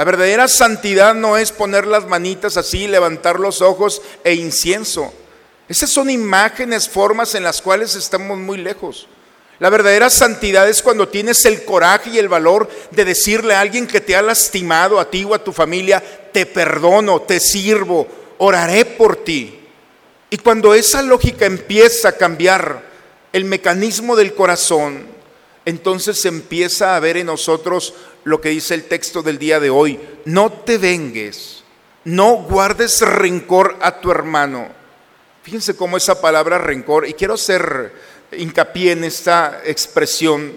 La 0.00 0.04
verdadera 0.04 0.48
santidad 0.48 1.14
no 1.14 1.36
es 1.36 1.52
poner 1.52 1.86
las 1.86 2.06
manitas 2.06 2.56
así, 2.56 2.88
levantar 2.88 3.38
los 3.38 3.60
ojos 3.60 4.00
e 4.24 4.32
incienso. 4.32 5.12
Esas 5.68 5.90
son 5.90 6.08
imágenes, 6.08 6.88
formas 6.88 7.34
en 7.34 7.42
las 7.42 7.60
cuales 7.60 7.94
estamos 7.94 8.38
muy 8.38 8.56
lejos. 8.56 9.08
La 9.58 9.68
verdadera 9.68 10.08
santidad 10.08 10.66
es 10.70 10.80
cuando 10.80 11.08
tienes 11.08 11.44
el 11.44 11.66
coraje 11.66 12.08
y 12.08 12.18
el 12.18 12.30
valor 12.30 12.66
de 12.92 13.04
decirle 13.04 13.52
a 13.52 13.60
alguien 13.60 13.86
que 13.86 14.00
te 14.00 14.16
ha 14.16 14.22
lastimado, 14.22 14.98
a 14.98 15.10
ti 15.10 15.22
o 15.22 15.34
a 15.34 15.44
tu 15.44 15.52
familia, 15.52 16.02
te 16.32 16.46
perdono, 16.46 17.20
te 17.20 17.38
sirvo, 17.38 18.08
oraré 18.38 18.86
por 18.86 19.16
ti. 19.16 19.60
Y 20.30 20.38
cuando 20.38 20.72
esa 20.72 21.02
lógica 21.02 21.44
empieza 21.44 22.08
a 22.08 22.16
cambiar 22.16 22.84
el 23.34 23.44
mecanismo 23.44 24.16
del 24.16 24.32
corazón, 24.32 25.10
entonces 25.66 26.24
empieza 26.24 26.96
a 26.96 27.00
ver 27.00 27.18
en 27.18 27.26
nosotros 27.26 27.92
lo 28.24 28.40
que 28.40 28.50
dice 28.50 28.74
el 28.74 28.84
texto 28.84 29.22
del 29.22 29.38
día 29.38 29.60
de 29.60 29.70
hoy. 29.70 30.00
No 30.24 30.50
te 30.52 30.78
vengues, 30.78 31.62
no 32.04 32.36
guardes 32.36 33.00
rencor 33.00 33.76
a 33.80 34.00
tu 34.00 34.10
hermano. 34.10 34.68
Fíjense 35.42 35.76
cómo 35.76 35.96
esa 35.96 36.20
palabra 36.20 36.58
rencor, 36.58 37.06
y 37.06 37.14
quiero 37.14 37.36
ser 37.36 37.92
hincapié 38.32 38.92
en 38.92 39.04
esta 39.04 39.62
expresión, 39.64 40.52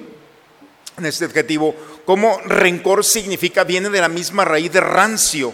en 0.97 1.05
este 1.05 1.25
adjetivo, 1.25 1.75
como 2.05 2.39
rencor 2.45 3.05
significa, 3.05 3.63
viene 3.63 3.89
de 3.89 4.01
la 4.01 4.09
misma 4.09 4.43
raíz 4.43 4.71
de 4.71 4.81
rancio. 4.81 5.53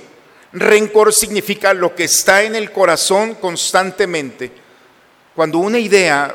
Rencor 0.52 1.14
significa 1.14 1.74
lo 1.76 1.94
que 1.94 2.06
está 2.06 2.42
en 2.42 2.56
el 2.56 2.72
corazón 2.72 3.36
constantemente. 3.36 4.52
Cuando 5.36 5.60
una 5.60 5.78
idea 5.78 6.34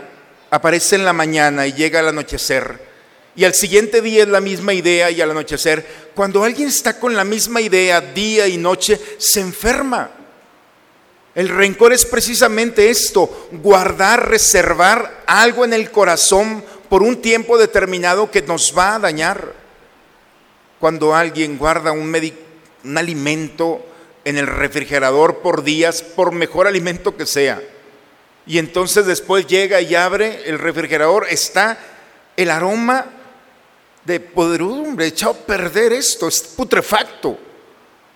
aparece 0.50 0.94
en 0.94 1.04
la 1.04 1.12
mañana 1.12 1.66
y 1.66 1.72
llega 1.72 1.98
al 1.98 2.08
anochecer, 2.08 2.93
y 3.36 3.44
al 3.44 3.54
siguiente 3.54 4.00
día 4.00 4.22
es 4.22 4.28
la 4.28 4.40
misma 4.40 4.74
idea 4.74 5.10
y 5.10 5.20
al 5.20 5.32
anochecer, 5.32 5.84
cuando 6.14 6.44
alguien 6.44 6.68
está 6.68 7.00
con 7.00 7.14
la 7.14 7.24
misma 7.24 7.60
idea 7.60 8.00
día 8.00 8.46
y 8.46 8.56
noche, 8.56 9.00
se 9.18 9.40
enferma. 9.40 10.10
El 11.34 11.48
rencor 11.48 11.92
es 11.92 12.06
precisamente 12.06 12.90
esto, 12.90 13.48
guardar, 13.50 14.28
reservar 14.28 15.24
algo 15.26 15.64
en 15.64 15.72
el 15.72 15.90
corazón 15.90 16.64
por 16.88 17.02
un 17.02 17.20
tiempo 17.20 17.58
determinado 17.58 18.30
que 18.30 18.42
nos 18.42 18.76
va 18.76 18.94
a 18.94 18.98
dañar. 19.00 19.52
Cuando 20.78 21.12
alguien 21.12 21.58
guarda 21.58 21.90
un, 21.90 22.14
un 22.84 22.98
alimento 22.98 23.84
en 24.24 24.38
el 24.38 24.46
refrigerador 24.46 25.38
por 25.38 25.64
días, 25.64 26.02
por 26.02 26.30
mejor 26.30 26.68
alimento 26.68 27.16
que 27.16 27.26
sea, 27.26 27.60
y 28.46 28.58
entonces 28.58 29.06
después 29.06 29.46
llega 29.48 29.80
y 29.80 29.96
abre 29.96 30.48
el 30.48 30.58
refrigerador, 30.60 31.26
está 31.28 31.78
el 32.36 32.50
aroma 32.50 33.06
de 34.04 34.20
podredumbre, 34.20 35.06
echado 35.06 35.32
a 35.32 35.46
perder 35.46 35.92
esto, 35.92 36.28
es 36.28 36.40
putrefacto 36.42 37.38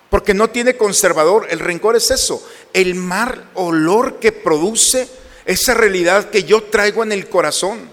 porque 0.09 0.33
no 0.33 0.49
tiene 0.49 0.75
conservador. 0.75 1.47
El 1.49 1.59
rencor 1.59 1.95
es 1.95 2.11
eso, 2.11 2.45
el 2.73 2.95
mal 2.95 3.49
olor 3.53 4.19
que 4.19 4.31
produce 4.31 5.07
esa 5.45 5.73
realidad 5.73 6.29
que 6.29 6.43
yo 6.43 6.63
traigo 6.63 7.03
en 7.03 7.11
el 7.11 7.29
corazón. 7.29 7.89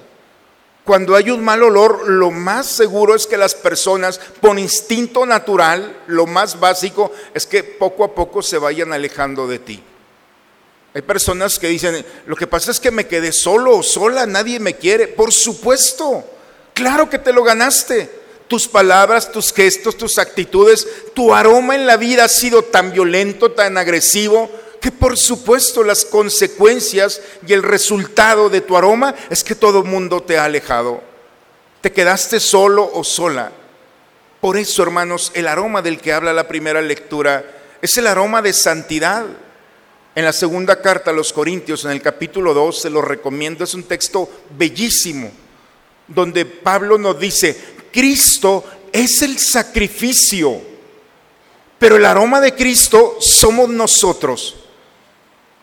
Cuando 0.84 1.16
hay 1.16 1.30
un 1.30 1.44
mal 1.44 1.62
olor, 1.64 2.08
lo 2.08 2.30
más 2.30 2.66
seguro 2.66 3.16
es 3.16 3.26
que 3.26 3.36
las 3.36 3.54
personas, 3.54 4.20
por 4.40 4.58
instinto 4.58 5.26
natural, 5.26 6.04
lo 6.06 6.26
más 6.26 6.60
básico 6.60 7.10
es 7.34 7.44
que 7.44 7.64
poco 7.64 8.04
a 8.04 8.14
poco 8.14 8.40
se 8.40 8.58
vayan 8.58 8.92
alejando 8.92 9.48
de 9.48 9.58
ti. 9.58 9.82
Hay 10.94 11.02
personas 11.02 11.58
que 11.58 11.68
dicen, 11.68 12.06
lo 12.26 12.36
que 12.36 12.46
pasa 12.46 12.70
es 12.70 12.78
que 12.78 12.92
me 12.92 13.06
quedé 13.06 13.32
solo 13.32 13.76
o 13.76 13.82
sola, 13.82 14.26
nadie 14.26 14.60
me 14.60 14.76
quiere. 14.76 15.08
Por 15.08 15.32
supuesto, 15.32 16.24
claro 16.76 17.08
que 17.08 17.18
te 17.18 17.32
lo 17.32 17.42
ganaste 17.42 18.10
tus 18.48 18.68
palabras, 18.68 19.32
tus 19.32 19.52
gestos, 19.52 19.96
tus 19.96 20.18
actitudes, 20.18 20.86
tu 21.14 21.34
aroma 21.34 21.74
en 21.74 21.86
la 21.86 21.96
vida 21.96 22.24
ha 22.24 22.28
sido 22.28 22.62
tan 22.62 22.92
violento, 22.92 23.50
tan 23.52 23.78
agresivo, 23.78 24.50
que 24.80 24.92
por 24.92 25.16
supuesto 25.16 25.82
las 25.82 26.04
consecuencias 26.04 27.22
y 27.46 27.54
el 27.54 27.62
resultado 27.62 28.50
de 28.50 28.60
tu 28.60 28.76
aroma 28.76 29.14
es 29.30 29.42
que 29.42 29.54
todo 29.54 29.84
mundo 29.84 30.22
te 30.22 30.38
ha 30.38 30.44
alejado. 30.44 31.02
Te 31.80 31.92
quedaste 31.92 32.38
solo 32.40 32.88
o 32.92 33.02
sola. 33.02 33.50
Por 34.40 34.58
eso, 34.58 34.82
hermanos, 34.82 35.32
el 35.34 35.48
aroma 35.48 35.80
del 35.80 35.98
que 35.98 36.12
habla 36.12 36.34
la 36.34 36.46
primera 36.46 36.82
lectura 36.82 37.44
es 37.80 37.96
el 37.96 38.06
aroma 38.06 38.42
de 38.42 38.52
santidad. 38.52 39.24
En 40.14 40.24
la 40.24 40.32
segunda 40.32 40.80
carta 40.82 41.10
a 41.10 41.14
los 41.14 41.32
Corintios, 41.32 41.84
en 41.84 41.90
el 41.90 42.02
capítulo 42.02 42.52
2, 42.52 42.82
se 42.82 42.90
lo 42.90 43.00
recomiendo, 43.02 43.64
es 43.64 43.74
un 43.74 43.84
texto 43.84 44.30
bellísimo, 44.56 45.30
donde 46.08 46.44
Pablo 46.44 46.98
nos 46.98 47.18
dice, 47.18 47.56
Cristo 47.92 48.64
es 48.92 49.22
el 49.22 49.38
sacrificio, 49.38 50.60
pero 51.78 51.96
el 51.96 52.04
aroma 52.04 52.40
de 52.40 52.54
Cristo 52.54 53.16
somos 53.20 53.68
nosotros. 53.68 54.56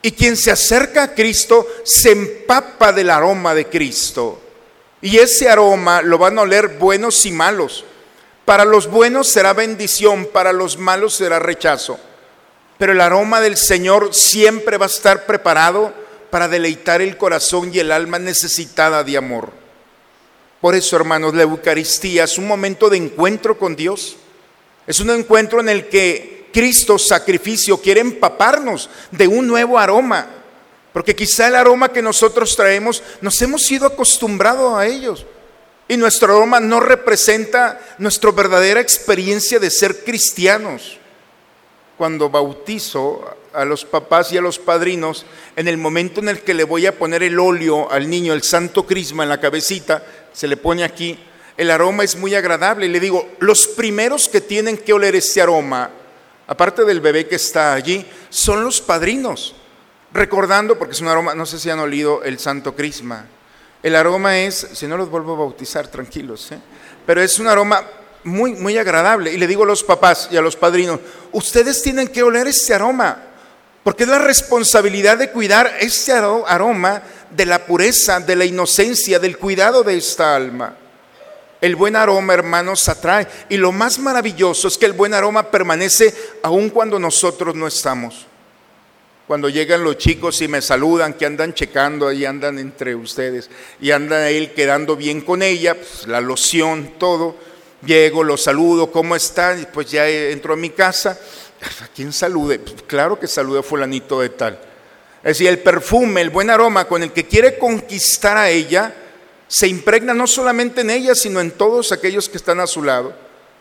Y 0.02 0.12
quien 0.12 0.36
se 0.36 0.52
acerca 0.52 1.04
a 1.04 1.14
Cristo 1.14 1.66
se 1.86 2.12
empapa 2.12 2.92
del 2.92 3.10
aroma 3.10 3.56
de 3.56 3.68
Cristo. 3.68 4.40
Y 5.02 5.18
ese 5.18 5.50
aroma 5.50 6.02
lo 6.02 6.18
van 6.18 6.38
a 6.38 6.42
oler 6.42 6.78
buenos 6.78 7.26
y 7.26 7.32
malos. 7.32 7.86
Para 8.46 8.66
los 8.66 8.88
buenos 8.88 9.30
será 9.30 9.54
bendición, 9.54 10.28
para 10.32 10.52
los 10.52 10.78
malos 10.78 11.16
será 11.16 11.40
rechazo. 11.40 11.98
Pero 12.78 12.92
el 12.92 13.02
aroma 13.02 13.40
del 13.40 13.56
Señor 13.56 14.14
siempre 14.14 14.78
va 14.78 14.86
a 14.86 14.90
estar 14.90 15.26
preparado 15.26 15.94
para 16.30 16.48
deleitar 16.48 17.02
el 17.02 17.16
corazón 17.16 17.72
y 17.74 17.80
el 17.80 17.92
alma 17.92 18.20
necesitada 18.20 19.04
de 19.04 19.18
amor. 19.18 19.63
Por 20.64 20.76
eso, 20.76 20.96
hermanos, 20.96 21.34
la 21.34 21.42
Eucaristía 21.44 22.24
es 22.24 22.38
un 22.38 22.48
momento 22.48 22.90
de 22.90 22.96
encuentro 22.96 23.60
con 23.60 23.76
Dios. 23.76 24.16
Es 24.88 25.02
un 25.02 25.10
encuentro 25.10 25.60
en 25.60 25.68
el 25.68 25.90
que 25.90 26.48
Cristo, 26.54 26.98
sacrificio, 26.98 27.82
quiere 27.82 28.00
empaparnos 28.00 28.90
de 29.12 29.28
un 29.28 29.46
nuevo 29.46 29.78
aroma. 29.78 30.26
Porque 30.94 31.18
quizá 31.18 31.50
el 31.50 31.56
aroma 31.56 31.92
que 31.92 32.02
nosotros 32.02 32.56
traemos 32.56 33.04
nos 33.20 33.42
hemos 33.42 33.64
sido 33.64 33.88
acostumbrados 33.88 34.78
a 34.78 34.86
ellos. 34.86 35.26
Y 35.90 35.98
nuestro 35.98 36.34
aroma 36.34 36.62
no 36.62 36.80
representa 36.80 37.82
nuestra 37.98 38.32
verdadera 38.32 38.80
experiencia 38.80 39.60
de 39.60 39.70
ser 39.70 40.06
cristianos. 40.06 40.98
Cuando 41.98 42.30
bautizo 42.30 43.24
a 43.54 43.66
los 43.66 43.86
papás 43.86 44.32
y 44.32 44.38
a 44.38 44.42
los 44.42 44.60
padrinos, 44.60 45.26
en 45.56 45.68
el 45.68 45.78
momento 45.78 46.20
en 46.20 46.30
el 46.30 46.42
que 46.42 46.54
le 46.54 46.64
voy 46.64 46.86
a 46.86 46.98
poner 46.98 47.24
el 47.24 47.40
óleo 47.40 47.92
al 47.92 48.10
niño, 48.10 48.34
el 48.34 48.44
santo 48.44 48.86
crisma 48.86 49.24
en 49.24 49.30
la 49.30 49.40
cabecita, 49.40 50.04
se 50.34 50.48
le 50.48 50.58
pone 50.58 50.84
aquí, 50.84 51.18
el 51.56 51.70
aroma 51.70 52.04
es 52.04 52.16
muy 52.16 52.36
agradable. 52.36 52.86
Y 52.86 52.90
le 52.90 53.00
digo, 53.00 53.30
los 53.40 53.68
primeros 53.68 54.28
que 54.28 54.42
tienen 54.42 54.78
que 54.78 54.94
oler 54.94 55.16
ese 55.16 55.42
aroma, 55.42 55.90
aparte 56.48 56.84
del 56.84 57.02
bebé 57.02 57.28
que 57.28 57.36
está 57.36 57.74
allí, 57.74 58.06
son 58.30 58.64
los 58.64 58.82
padrinos. 58.82 59.56
Recordando, 60.12 60.78
porque 60.78 60.94
es 60.94 61.02
un 61.02 61.08
aroma, 61.08 61.34
no 61.34 61.46
sé 61.46 61.60
si 61.60 61.70
han 61.70 61.80
olido 61.80 62.24
el 62.24 62.40
santo 62.40 62.76
crisma. 62.76 63.28
El 63.82 63.96
aroma 63.96 64.40
es, 64.40 64.68
si 64.74 64.88
no 64.88 64.96
los 64.96 65.10
vuelvo 65.10 65.34
a 65.34 65.40
bautizar, 65.40 65.88
tranquilos, 65.88 66.52
¿eh? 66.52 66.60
pero 67.06 67.22
es 67.22 67.40
un 67.40 67.48
aroma 67.48 67.84
muy, 68.24 68.54
muy 68.54 68.78
agradable. 68.78 69.32
Y 69.34 69.38
le 69.38 69.48
digo 69.48 69.64
a 69.64 69.68
los 69.68 69.84
papás 69.84 70.30
y 70.32 70.38
a 70.38 70.42
los 70.42 70.56
padrinos, 70.56 71.00
ustedes 71.32 71.82
tienen 71.82 72.08
que 72.08 72.24
oler 72.24 72.48
ese 72.48 72.74
aroma, 72.74 73.18
porque 73.84 74.04
es 74.04 74.10
la 74.10 74.20
responsabilidad 74.20 75.18
de 75.18 75.32
cuidar 75.32 75.76
ese 75.80 76.14
aroma 76.14 77.04
de 77.30 77.46
la 77.46 77.66
pureza, 77.66 78.20
de 78.20 78.36
la 78.36 78.46
inocencia, 78.46 79.20
del 79.20 79.38
cuidado 79.38 79.84
de 79.84 79.98
esta 79.98 80.36
alma. 80.36 80.78
El 81.60 81.78
buen 81.78 81.96
aroma, 81.96 82.34
hermanos, 82.34 82.90
atrae. 82.90 83.26
Y 83.48 83.56
lo 83.56 83.72
más 83.72 83.98
maravilloso 83.98 84.68
es 84.68 84.78
que 84.78 84.86
el 84.86 84.92
buen 84.92 85.14
aroma 85.14 85.50
permanece 85.50 86.14
aun 86.42 86.70
cuando 86.70 87.00
nosotros 87.00 87.56
no 87.56 87.68
estamos. 87.68 88.28
Cuando 89.28 89.48
llegan 89.48 89.84
los 89.84 89.98
chicos 89.98 90.42
y 90.42 90.50
me 90.50 90.62
saludan, 90.62 91.14
que 91.14 91.26
andan 91.26 91.54
checando, 91.54 92.10
ahí 92.10 92.26
andan 92.26 92.60
entre 92.60 92.94
ustedes, 92.96 93.50
y 93.80 93.92
andan 93.92 94.24
ahí 94.24 94.48
quedando 94.48 94.98
bien 94.98 95.22
con 95.22 95.42
ella, 95.42 95.76
pues, 95.76 96.06
la 96.06 96.20
loción, 96.20 96.96
todo. 96.98 97.38
Llego, 97.86 98.24
lo 98.24 98.38
saludo, 98.38 98.92
¿cómo 98.92 99.16
están? 99.16 99.68
Pues 99.74 99.92
ya 99.92 100.08
entro 100.08 100.54
a 100.54 100.58
mi 100.58 100.70
casa. 100.70 101.20
¿A 101.82 101.88
quién 101.88 102.14
salude? 102.14 102.60
Pues, 102.60 102.82
claro 102.84 103.20
que 103.20 103.28
salude 103.28 103.60
a 103.60 103.64
fulanito 103.64 104.22
de 104.22 104.30
tal. 104.30 104.60
Es 105.18 105.38
decir, 105.38 105.48
el 105.48 105.60
perfume, 105.60 106.22
el 106.22 106.30
buen 106.30 106.50
aroma 106.50 106.86
con 106.86 107.04
el 107.04 107.12
que 107.12 107.26
quiere 107.26 107.58
conquistar 107.58 108.38
a 108.38 108.50
ella, 108.50 108.94
se 109.48 109.68
impregna 109.68 110.14
no 110.14 110.28
solamente 110.28 110.82
en 110.82 110.90
ella, 110.90 111.16
sino 111.16 111.40
en 111.40 111.52
todos 111.52 111.92
aquellos 111.92 112.28
que 112.28 112.38
están 112.38 112.60
a 112.60 112.68
su 112.68 112.84
lado, 112.84 113.14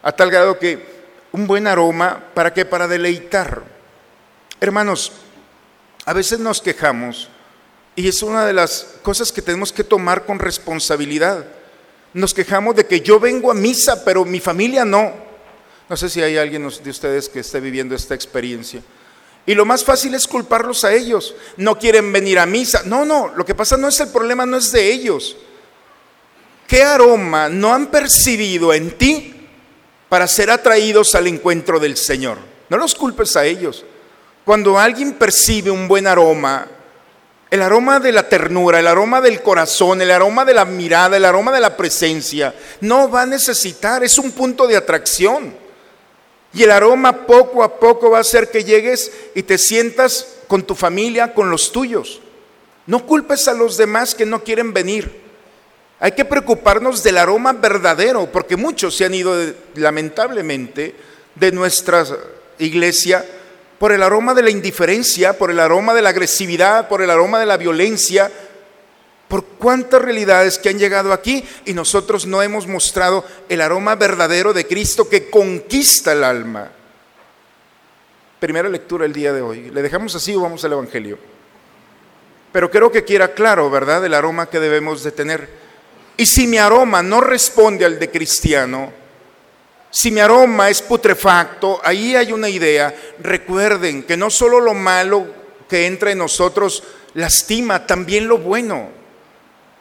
a 0.03 0.13
tal 0.13 0.31
grado 0.31 0.59
que 0.59 0.85
un 1.33 1.47
buen 1.47 1.67
aroma, 1.67 2.25
¿para 2.35 2.53
qué? 2.53 2.65
Para 2.65 2.89
deleitar. 2.89 3.63
Hermanos, 4.61 5.13
a 6.05 6.13
veces 6.13 6.39
nos 6.39 6.61
quejamos 6.61 7.29
y 7.95 8.09
es 8.09 8.23
una 8.23 8.47
de 8.47 8.53
las 8.53 8.97
cosas 9.03 9.33
que 9.33 9.43
tenemos 9.43 9.73
que 9.73 9.85
tomar 9.85 10.25
con 10.25 10.39
responsabilidad. 10.39 11.45
Nos 12.15 12.35
quejamos 12.35 12.77
de 12.77 12.87
que 12.87 13.01
yo 13.01 13.19
vengo 13.19 13.51
a 13.51 13.55
misa, 13.55 14.05
pero 14.05 14.25
mi 14.25 14.41
familia 14.41 14.85
no. 14.85 15.13
No 15.89 15.97
sé 15.97 16.09
si 16.09 16.23
hay 16.23 16.37
alguien 16.37 16.63
de 16.69 16.91
ustedes 16.91 17.29
que 17.29 17.41
esté 17.41 17.61
viviendo 17.61 17.95
esta 17.95 18.15
experiencia. 18.15 18.83
Y 19.45 19.55
lo 19.55 19.65
más 19.65 19.85
fácil 19.85 20.15
es 20.15 20.27
culparlos 20.27 20.85
a 20.85 20.93
ellos. 20.93 21.35
No 21.57 21.79
quieren 21.79 22.13
venir 22.13 22.39
a 22.39 22.47
misa. 22.47 22.83
No, 22.85 23.05
no, 23.05 23.33
lo 23.35 23.45
que 23.45 23.55
pasa 23.55 23.77
no 23.77 23.89
es 23.89 23.99
el 24.01 24.09
problema, 24.09 24.47
no 24.47 24.57
es 24.57 24.71
de 24.73 24.93
ellos. 24.93 25.37
¿Qué 26.67 26.83
aroma 26.83 27.49
no 27.49 27.75
han 27.75 27.89
percibido 27.89 28.73
en 28.73 28.97
ti 28.97 29.35
para 30.09 30.27
ser 30.27 30.51
atraídos 30.51 31.15
al 31.15 31.27
encuentro 31.27 31.81
del 31.81 31.97
Señor? 31.97 32.39
No 32.69 32.77
los 32.77 32.95
culpes 32.95 33.37
a 33.37 33.45
ellos. 33.45 33.85
Cuando 34.45 34.79
alguien 34.79 35.15
percibe 35.15 35.71
un 35.71 35.89
buen 35.89 36.07
aroma, 36.07 36.69
el 37.53 37.61
aroma 37.61 38.01
de 38.01 38.13
la 38.13 38.31
ternura, 38.31 38.81
el 38.81 38.87
aroma 38.87 39.21
del 39.21 39.43
corazón, 39.43 40.01
el 40.01 40.11
aroma 40.11 40.47
de 40.47 40.55
la 40.55 40.65
mirada, 40.65 41.19
el 41.19 41.25
aroma 41.27 41.53
de 41.53 41.61
la 41.61 41.77
presencia, 41.77 42.55
no 42.81 43.11
va 43.11 43.23
a 43.23 43.27
necesitar, 43.27 44.03
es 44.03 44.17
un 44.17 44.33
punto 44.33 44.67
de 44.67 44.75
atracción. 44.75 45.55
Y 46.55 46.63
el 46.63 46.71
aroma 46.71 47.27
poco 47.27 47.63
a 47.63 47.79
poco 47.79 48.09
va 48.09 48.17
a 48.17 48.21
hacer 48.23 48.51
que 48.51 48.65
llegues 48.65 49.13
y 49.35 49.43
te 49.43 49.59
sientas 49.59 50.29
con 50.49 50.63
tu 50.63 50.75
familia, 50.75 51.35
con 51.35 51.51
los 51.51 51.73
tuyos. 51.73 52.23
No 52.87 53.05
culpes 53.05 53.47
a 53.49 53.53
los 53.53 53.77
demás 53.77 54.15
que 54.15 54.25
no 54.25 54.43
quieren 54.43 54.73
venir. 54.73 55.21
Hay 56.01 56.13
que 56.13 56.25
preocuparnos 56.25 57.03
del 57.03 57.19
aroma 57.19 57.53
verdadero, 57.53 58.33
porque 58.33 58.57
muchos 58.57 58.97
se 58.97 59.05
han 59.05 59.13
ido 59.13 59.37
lamentablemente 59.75 60.95
de 61.35 61.53
nuestra 61.53 62.07
iglesia 62.59 63.27
por 63.83 63.91
el 63.91 64.05
aroma 64.05 64.33
de 64.33 64.45
la 64.45 64.51
indiferencia, 64.51 65.37
por 65.37 65.51
el 65.51 65.59
aroma 65.59 65.93
de 65.93 66.03
la 66.03 66.11
agresividad, 66.11 66.87
por 66.87 67.03
el 67.03 67.11
aroma 67.11 67.41
de 67.41 67.47
la 67.47 67.57
violencia, 67.57 68.31
por 69.27 69.45
cuántas 69.45 70.01
realidades 70.01 70.57
que 70.57 70.69
han 70.69 70.79
llegado 70.79 71.13
aquí 71.13 71.45
y 71.65 71.75
nosotros 71.75 72.25
no 72.25 72.41
hemos 72.43 72.69
mostrado 72.69 73.25
el 73.49 73.61
aroma 73.61 73.97
verdadero 73.97 74.53
de 74.53 74.69
Cristo 74.69 75.09
que 75.09 75.29
conquista 75.29 76.13
el 76.13 76.23
alma. 76.23 76.71
Primera 78.39 78.69
lectura 78.69 79.05
el 79.05 79.13
día 79.13 79.33
de 79.33 79.43
hoy. 79.43 79.73
¿Le 79.73 79.83
dejamos 79.83 80.15
así 80.15 80.33
o 80.37 80.43
vamos 80.43 80.65
al 80.65 80.75
Evangelio? 80.75 81.19
Pero 82.53 82.71
creo 82.71 82.93
que 82.93 83.03
quiera 83.03 83.35
claro, 83.35 83.69
¿verdad?, 83.69 84.05
el 84.05 84.15
aroma 84.15 84.49
que 84.49 84.61
debemos 84.61 85.03
de 85.03 85.11
tener. 85.11 85.49
Y 86.17 86.27
si 86.27 86.47
mi 86.47 86.59
aroma 86.59 87.03
no 87.03 87.21
responde 87.21 87.85
al 87.85 87.99
de 87.99 88.13
cristiano, 88.13 88.93
si 89.95 90.11
mi 90.11 90.21
aroma 90.21 90.71
es 90.71 90.81
putrefacto, 90.81 91.79
ahí 91.85 92.17
hay 92.17 92.33
una 92.33 92.49
idea. 92.49 92.95
Recuerden 93.19 94.05
que 94.05 94.17
no 94.17 94.31
solo 94.31 94.59
lo 94.59 94.73
malo 94.73 95.27
que 95.69 95.85
entra 95.85 96.11
en 96.11 96.19
nosotros 96.19 96.83
lastima, 97.13 97.87
también 97.87 98.27
lo 98.27 98.39
bueno. 98.39 98.89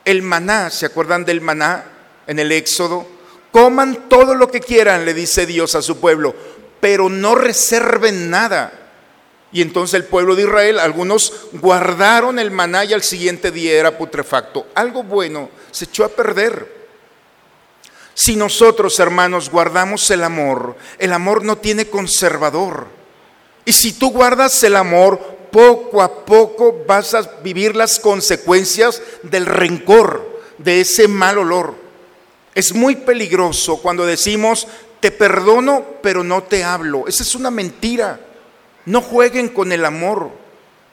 El 0.04 0.22
maná, 0.22 0.70
¿se 0.70 0.86
acuerdan 0.86 1.24
del 1.24 1.40
maná 1.40 1.86
en 2.28 2.40
el 2.40 2.52
Éxodo? 2.52 3.08
Coman 3.54 4.10
todo 4.10 4.36
lo 4.36 4.52
que 4.52 4.60
quieran, 4.60 5.06
le 5.06 5.14
dice 5.14 5.46
Dios 5.46 5.76
a 5.76 5.82
su 5.82 6.02
pueblo, 6.02 6.36
pero 6.82 7.08
no 7.08 7.34
reserven 7.36 8.30
nada. 8.30 8.74
Y 9.54 9.62
entonces 9.62 9.94
el 9.94 10.04
pueblo 10.04 10.36
de 10.36 10.44
Israel, 10.44 10.80
algunos 10.80 11.48
guardaron 11.54 12.38
el 12.38 12.52
maná 12.52 12.84
y 12.84 12.92
al 12.92 13.04
siguiente 13.04 13.50
día 13.50 13.80
era 13.80 13.98
putrefacto. 13.98 14.68
Algo 14.76 15.04
bueno 15.04 15.50
se 15.72 15.86
echó 15.86 16.04
a 16.04 16.10
perder. 16.10 16.81
Si 18.14 18.36
nosotros, 18.36 19.00
hermanos, 19.00 19.50
guardamos 19.50 20.10
el 20.12 20.24
amor, 20.24 20.76
el 21.00 21.14
amor 21.14 21.44
no 21.44 21.58
tiene 21.58 21.86
conservador. 21.86 22.88
Y 23.66 23.74
si 23.74 23.94
tú 23.94 24.12
guardas 24.12 24.64
el 24.64 24.76
amor, 24.76 25.20
poco 25.52 26.02
a 26.02 26.26
poco 26.26 26.84
vas 26.88 27.14
a 27.14 27.22
vivir 27.44 27.76
las 27.76 28.00
consecuencias 28.00 29.02
del 29.24 29.46
rencor, 29.46 30.42
de 30.58 30.82
ese 30.82 31.08
mal 31.08 31.38
olor. 31.38 31.76
Es 32.54 32.74
muy 32.74 32.96
peligroso 32.96 33.78
cuando 33.82 34.06
decimos, 34.06 34.68
te 35.00 35.12
perdono, 35.12 35.86
pero 36.02 36.24
no 36.24 36.44
te 36.44 36.64
hablo. 36.64 37.08
Esa 37.08 37.24
es 37.24 37.36
una 37.36 37.50
mentira. 37.50 38.20
No 38.86 39.02
jueguen 39.02 39.50
con 39.50 39.72
el 39.72 39.86
amor. 39.86 40.30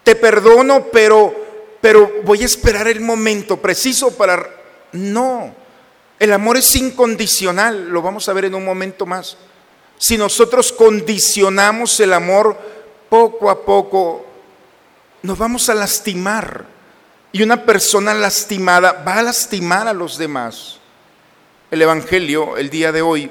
Te 0.03 0.15
perdono, 0.15 0.87
pero, 0.93 1.35
pero 1.81 2.11
voy 2.25 2.43
a 2.43 2.47
esperar 2.47 2.89
el 2.89 3.01
momento 3.01 3.57
preciso 3.59 4.17
para... 4.17 4.55
No, 4.93 5.55
el 6.19 6.33
amor 6.33 6.57
es 6.57 6.75
incondicional, 6.77 7.89
lo 7.89 8.03
vamos 8.03 8.29
a 8.29 8.33
ver 8.33 8.47
en 8.47 8.55
un 8.55 8.65
momento 8.65 9.07
más. 9.07 9.37
Si 9.99 10.17
nosotros 10.17 10.73
condicionamos 10.73 11.99
el 12.01 12.13
amor, 12.13 12.57
poco 13.09 13.51
a 13.51 13.65
poco 13.65 14.25
nos 15.23 15.39
vamos 15.39 15.69
a 15.69 15.75
lastimar. 15.75 16.67
Y 17.33 17.43
una 17.43 17.65
persona 17.65 18.15
lastimada 18.15 19.05
va 19.07 19.19
a 19.19 19.23
lastimar 19.23 19.87
a 19.87 19.93
los 19.93 20.19
demás. 20.19 20.79
El 21.71 21.83
Evangelio, 21.83 22.57
el 22.57 22.71
día 22.71 22.93
de 22.93 23.03
hoy, 23.03 23.31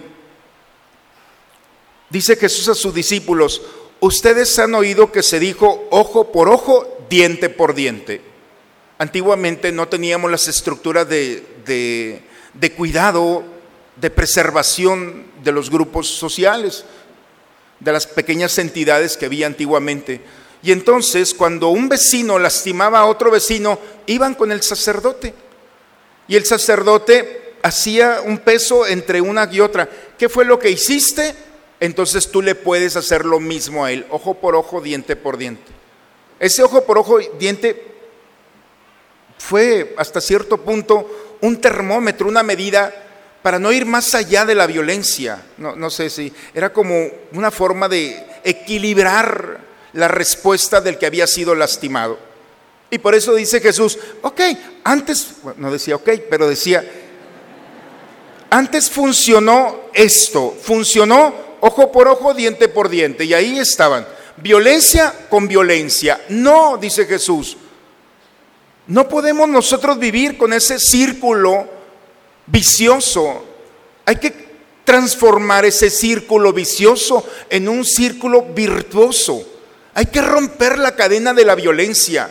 dice 2.09 2.35
Jesús 2.35 2.67
a 2.69 2.75
sus 2.75 2.93
discípulos, 2.93 3.61
ustedes 3.99 4.59
han 4.59 4.75
oído 4.75 5.11
que 5.11 5.23
se 5.23 5.39
dijo 5.39 5.87
ojo 5.89 6.31
por 6.31 6.49
ojo, 6.49 7.05
diente 7.09 7.49
por 7.49 7.73
diente. 7.73 8.21
Antiguamente 8.99 9.71
no 9.71 9.87
teníamos 9.87 10.29
las 10.29 10.47
estructuras 10.47 11.07
de, 11.09 12.21
de 12.59 12.71
cuidado, 12.73 13.43
de 13.95 14.09
preservación 14.09 15.25
de 15.43 15.51
los 15.51 15.69
grupos 15.69 16.07
sociales, 16.07 16.85
de 17.79 17.91
las 17.91 18.07
pequeñas 18.07 18.57
entidades 18.57 19.17
que 19.17 19.25
había 19.25 19.47
antiguamente. 19.47 20.21
Y 20.63 20.71
entonces 20.71 21.33
cuando 21.33 21.69
un 21.69 21.89
vecino 21.89 22.39
lastimaba 22.39 22.99
a 22.99 23.05
otro 23.05 23.31
vecino, 23.31 23.79
iban 24.05 24.35
con 24.35 24.51
el 24.51 24.61
sacerdote. 24.61 25.33
Y 26.27 26.35
el 26.35 26.45
sacerdote 26.45 27.55
hacía 27.63 28.21
un 28.25 28.39
peso 28.39 28.85
entre 28.85 29.21
una 29.21 29.47
y 29.51 29.59
otra. 29.59 29.89
¿Qué 30.17 30.29
fue 30.29 30.45
lo 30.45 30.59
que 30.59 30.71
hiciste? 30.71 31.35
Entonces 31.79 32.31
tú 32.31 32.41
le 32.41 32.55
puedes 32.55 32.95
hacer 32.95 33.25
lo 33.25 33.39
mismo 33.39 33.85
a 33.85 33.91
él, 33.91 34.05
ojo 34.09 34.33
por 34.33 34.55
ojo, 34.55 34.81
diente 34.81 35.15
por 35.15 35.37
diente. 35.37 35.71
Ese 36.39 36.63
ojo 36.63 36.83
por 36.85 36.97
ojo, 36.97 37.19
diente 37.37 37.95
fue 39.37 39.93
hasta 39.97 40.19
cierto 40.19 40.57
punto 40.57 41.26
un 41.41 41.61
termómetro, 41.61 42.27
una 42.27 42.43
medida 42.43 42.93
para 43.41 43.59
no 43.59 43.71
ir 43.71 43.85
más 43.85 44.13
allá 44.15 44.45
de 44.45 44.55
la 44.55 44.67
violencia. 44.67 45.41
No, 45.57 45.75
no 45.75 45.89
sé 45.89 46.09
si 46.09 46.33
era 46.53 46.73
como 46.73 47.07
una 47.33 47.51
forma 47.51 47.87
de 47.87 48.25
equilibrar 48.43 49.59
la 49.93 50.07
respuesta 50.07 50.81
del 50.81 50.97
que 50.97 51.05
había 51.05 51.27
sido 51.27 51.55
lastimado. 51.55 52.19
Y 52.89 52.99
por 52.99 53.15
eso 53.15 53.35
dice 53.35 53.59
Jesús, 53.59 53.97
ok, 54.21 54.41
antes, 54.83 55.35
no 55.57 55.71
decía 55.71 55.95
ok, 55.95 56.09
pero 56.29 56.47
decía, 56.47 56.85
antes 58.49 58.89
funcionó 58.89 59.81
esto, 59.93 60.55
funcionó 60.61 61.33
ojo 61.59 61.91
por 61.91 62.07
ojo, 62.07 62.33
diente 62.33 62.69
por 62.69 62.87
diente, 62.87 63.25
y 63.25 63.33
ahí 63.33 63.59
estaban, 63.59 64.07
violencia 64.37 65.13
con 65.29 65.47
violencia. 65.47 66.21
No, 66.29 66.77
dice 66.77 67.05
Jesús, 67.05 67.57
no 68.87 69.09
podemos 69.09 69.49
nosotros 69.49 69.99
vivir 69.99 70.37
con 70.37 70.53
ese 70.53 70.79
círculo 70.79 71.67
vicioso. 72.45 73.45
Hay 74.05 74.15
que 74.15 74.47
transformar 74.85 75.65
ese 75.65 75.89
círculo 75.89 76.53
vicioso 76.53 77.27
en 77.49 77.67
un 77.67 77.83
círculo 77.83 78.43
virtuoso. 78.43 79.45
Hay 79.93 80.05
que 80.05 80.21
romper 80.21 80.79
la 80.79 80.95
cadena 80.95 81.33
de 81.33 81.43
la 81.43 81.55
violencia. 81.55 82.29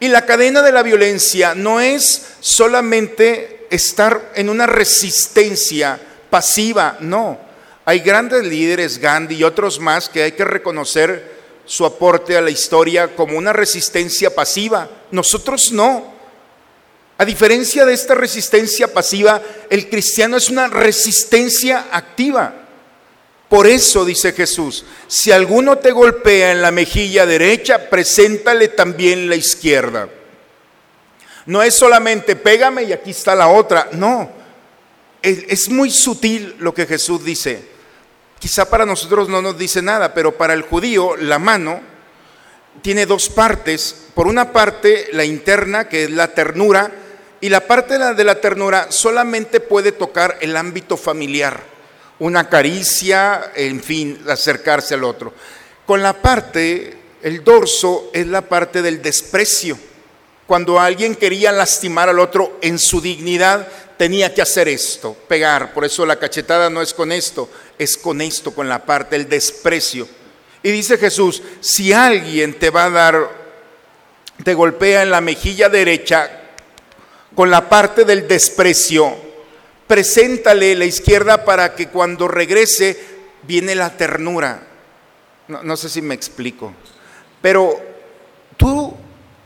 Y 0.00 0.08
la 0.08 0.26
cadena 0.26 0.60
de 0.60 0.72
la 0.72 0.82
violencia 0.82 1.54
no 1.54 1.80
es 1.80 2.34
solamente 2.40 3.66
estar 3.70 4.32
en 4.34 4.50
una 4.50 4.66
resistencia 4.66 5.98
pasiva, 6.28 6.98
no. 7.00 7.38
Hay 7.86 8.00
grandes 8.00 8.44
líderes, 8.44 8.98
Gandhi 8.98 9.36
y 9.36 9.44
otros 9.44 9.80
más, 9.80 10.10
que 10.10 10.22
hay 10.22 10.32
que 10.32 10.44
reconocer 10.44 11.33
su 11.64 11.84
aporte 11.84 12.36
a 12.36 12.40
la 12.40 12.50
historia 12.50 13.14
como 13.14 13.38
una 13.38 13.52
resistencia 13.52 14.34
pasiva. 14.34 14.88
Nosotros 15.10 15.72
no. 15.72 16.14
A 17.16 17.24
diferencia 17.24 17.84
de 17.84 17.94
esta 17.94 18.14
resistencia 18.14 18.92
pasiva, 18.92 19.40
el 19.70 19.88
cristiano 19.88 20.36
es 20.36 20.50
una 20.50 20.66
resistencia 20.68 21.86
activa. 21.90 22.64
Por 23.48 23.66
eso 23.66 24.04
dice 24.04 24.32
Jesús, 24.32 24.84
si 25.06 25.30
alguno 25.30 25.78
te 25.78 25.92
golpea 25.92 26.52
en 26.52 26.60
la 26.60 26.72
mejilla 26.72 27.24
derecha, 27.24 27.88
preséntale 27.88 28.68
también 28.68 29.28
la 29.28 29.36
izquierda. 29.36 30.08
No 31.46 31.62
es 31.62 31.74
solamente 31.74 32.36
pégame 32.36 32.84
y 32.84 32.92
aquí 32.92 33.10
está 33.10 33.34
la 33.34 33.48
otra, 33.48 33.90
no. 33.92 34.30
Es, 35.22 35.68
muy 35.68 35.90
sutil 35.90 36.56
lo 36.58 36.74
que 36.74 36.86
Jesús 36.86 37.24
dice. 37.24 37.73
Quizá 38.44 38.68
para 38.68 38.84
nosotros 38.84 39.30
no 39.30 39.40
nos 39.40 39.56
dice 39.56 39.80
nada, 39.80 40.12
pero 40.12 40.36
para 40.36 40.52
el 40.52 40.60
judío 40.60 41.16
la 41.16 41.38
mano 41.38 41.80
tiene 42.82 43.06
dos 43.06 43.30
partes. 43.30 44.08
Por 44.14 44.26
una 44.26 44.52
parte, 44.52 45.08
la 45.14 45.24
interna, 45.24 45.88
que 45.88 46.04
es 46.04 46.10
la 46.10 46.34
ternura, 46.34 46.92
y 47.40 47.48
la 47.48 47.66
parte 47.66 47.96
de 47.96 48.24
la 48.24 48.40
ternura 48.42 48.88
solamente 48.90 49.60
puede 49.60 49.92
tocar 49.92 50.36
el 50.42 50.58
ámbito 50.58 50.98
familiar 50.98 51.62
una 52.18 52.50
caricia, 52.50 53.50
en 53.56 53.82
fin, 53.82 54.22
acercarse 54.28 54.92
al 54.92 55.04
otro. 55.04 55.32
Con 55.86 56.02
la 56.02 56.12
parte, 56.20 56.98
el 57.22 57.42
dorso 57.42 58.10
es 58.12 58.26
la 58.26 58.42
parte 58.42 58.82
del 58.82 59.00
desprecio. 59.00 59.78
Cuando 60.46 60.78
alguien 60.78 61.14
quería 61.14 61.50
lastimar 61.50 62.10
al 62.10 62.18
otro 62.18 62.58
en 62.60 62.78
su 62.78 63.00
dignidad, 63.00 63.66
tenía 63.96 64.32
que 64.34 64.42
hacer 64.42 64.68
esto, 64.68 65.16
pegar. 65.28 65.72
Por 65.72 65.84
eso 65.84 66.04
la 66.06 66.18
cachetada 66.18 66.70
no 66.70 66.82
es 66.82 66.94
con 66.94 67.12
esto, 67.12 67.48
es 67.78 67.96
con 67.96 68.20
esto, 68.20 68.54
con 68.54 68.68
la 68.68 68.84
parte, 68.84 69.16
el 69.16 69.28
desprecio. 69.28 70.08
Y 70.62 70.70
dice 70.70 70.98
Jesús, 70.98 71.42
si 71.60 71.92
alguien 71.92 72.54
te 72.54 72.70
va 72.70 72.86
a 72.86 72.90
dar, 72.90 73.30
te 74.42 74.54
golpea 74.54 75.02
en 75.02 75.10
la 75.10 75.20
mejilla 75.20 75.68
derecha 75.68 76.40
con 77.34 77.50
la 77.50 77.68
parte 77.68 78.04
del 78.04 78.26
desprecio, 78.26 79.14
preséntale 79.86 80.74
la 80.74 80.84
izquierda 80.84 81.44
para 81.44 81.74
que 81.74 81.88
cuando 81.88 82.28
regrese 82.28 82.98
viene 83.42 83.74
la 83.74 83.96
ternura. 83.96 84.66
No, 85.48 85.62
no 85.62 85.76
sé 85.76 85.88
si 85.88 86.00
me 86.00 86.14
explico. 86.14 86.72
Pero 87.42 87.78
tú, 88.56 88.94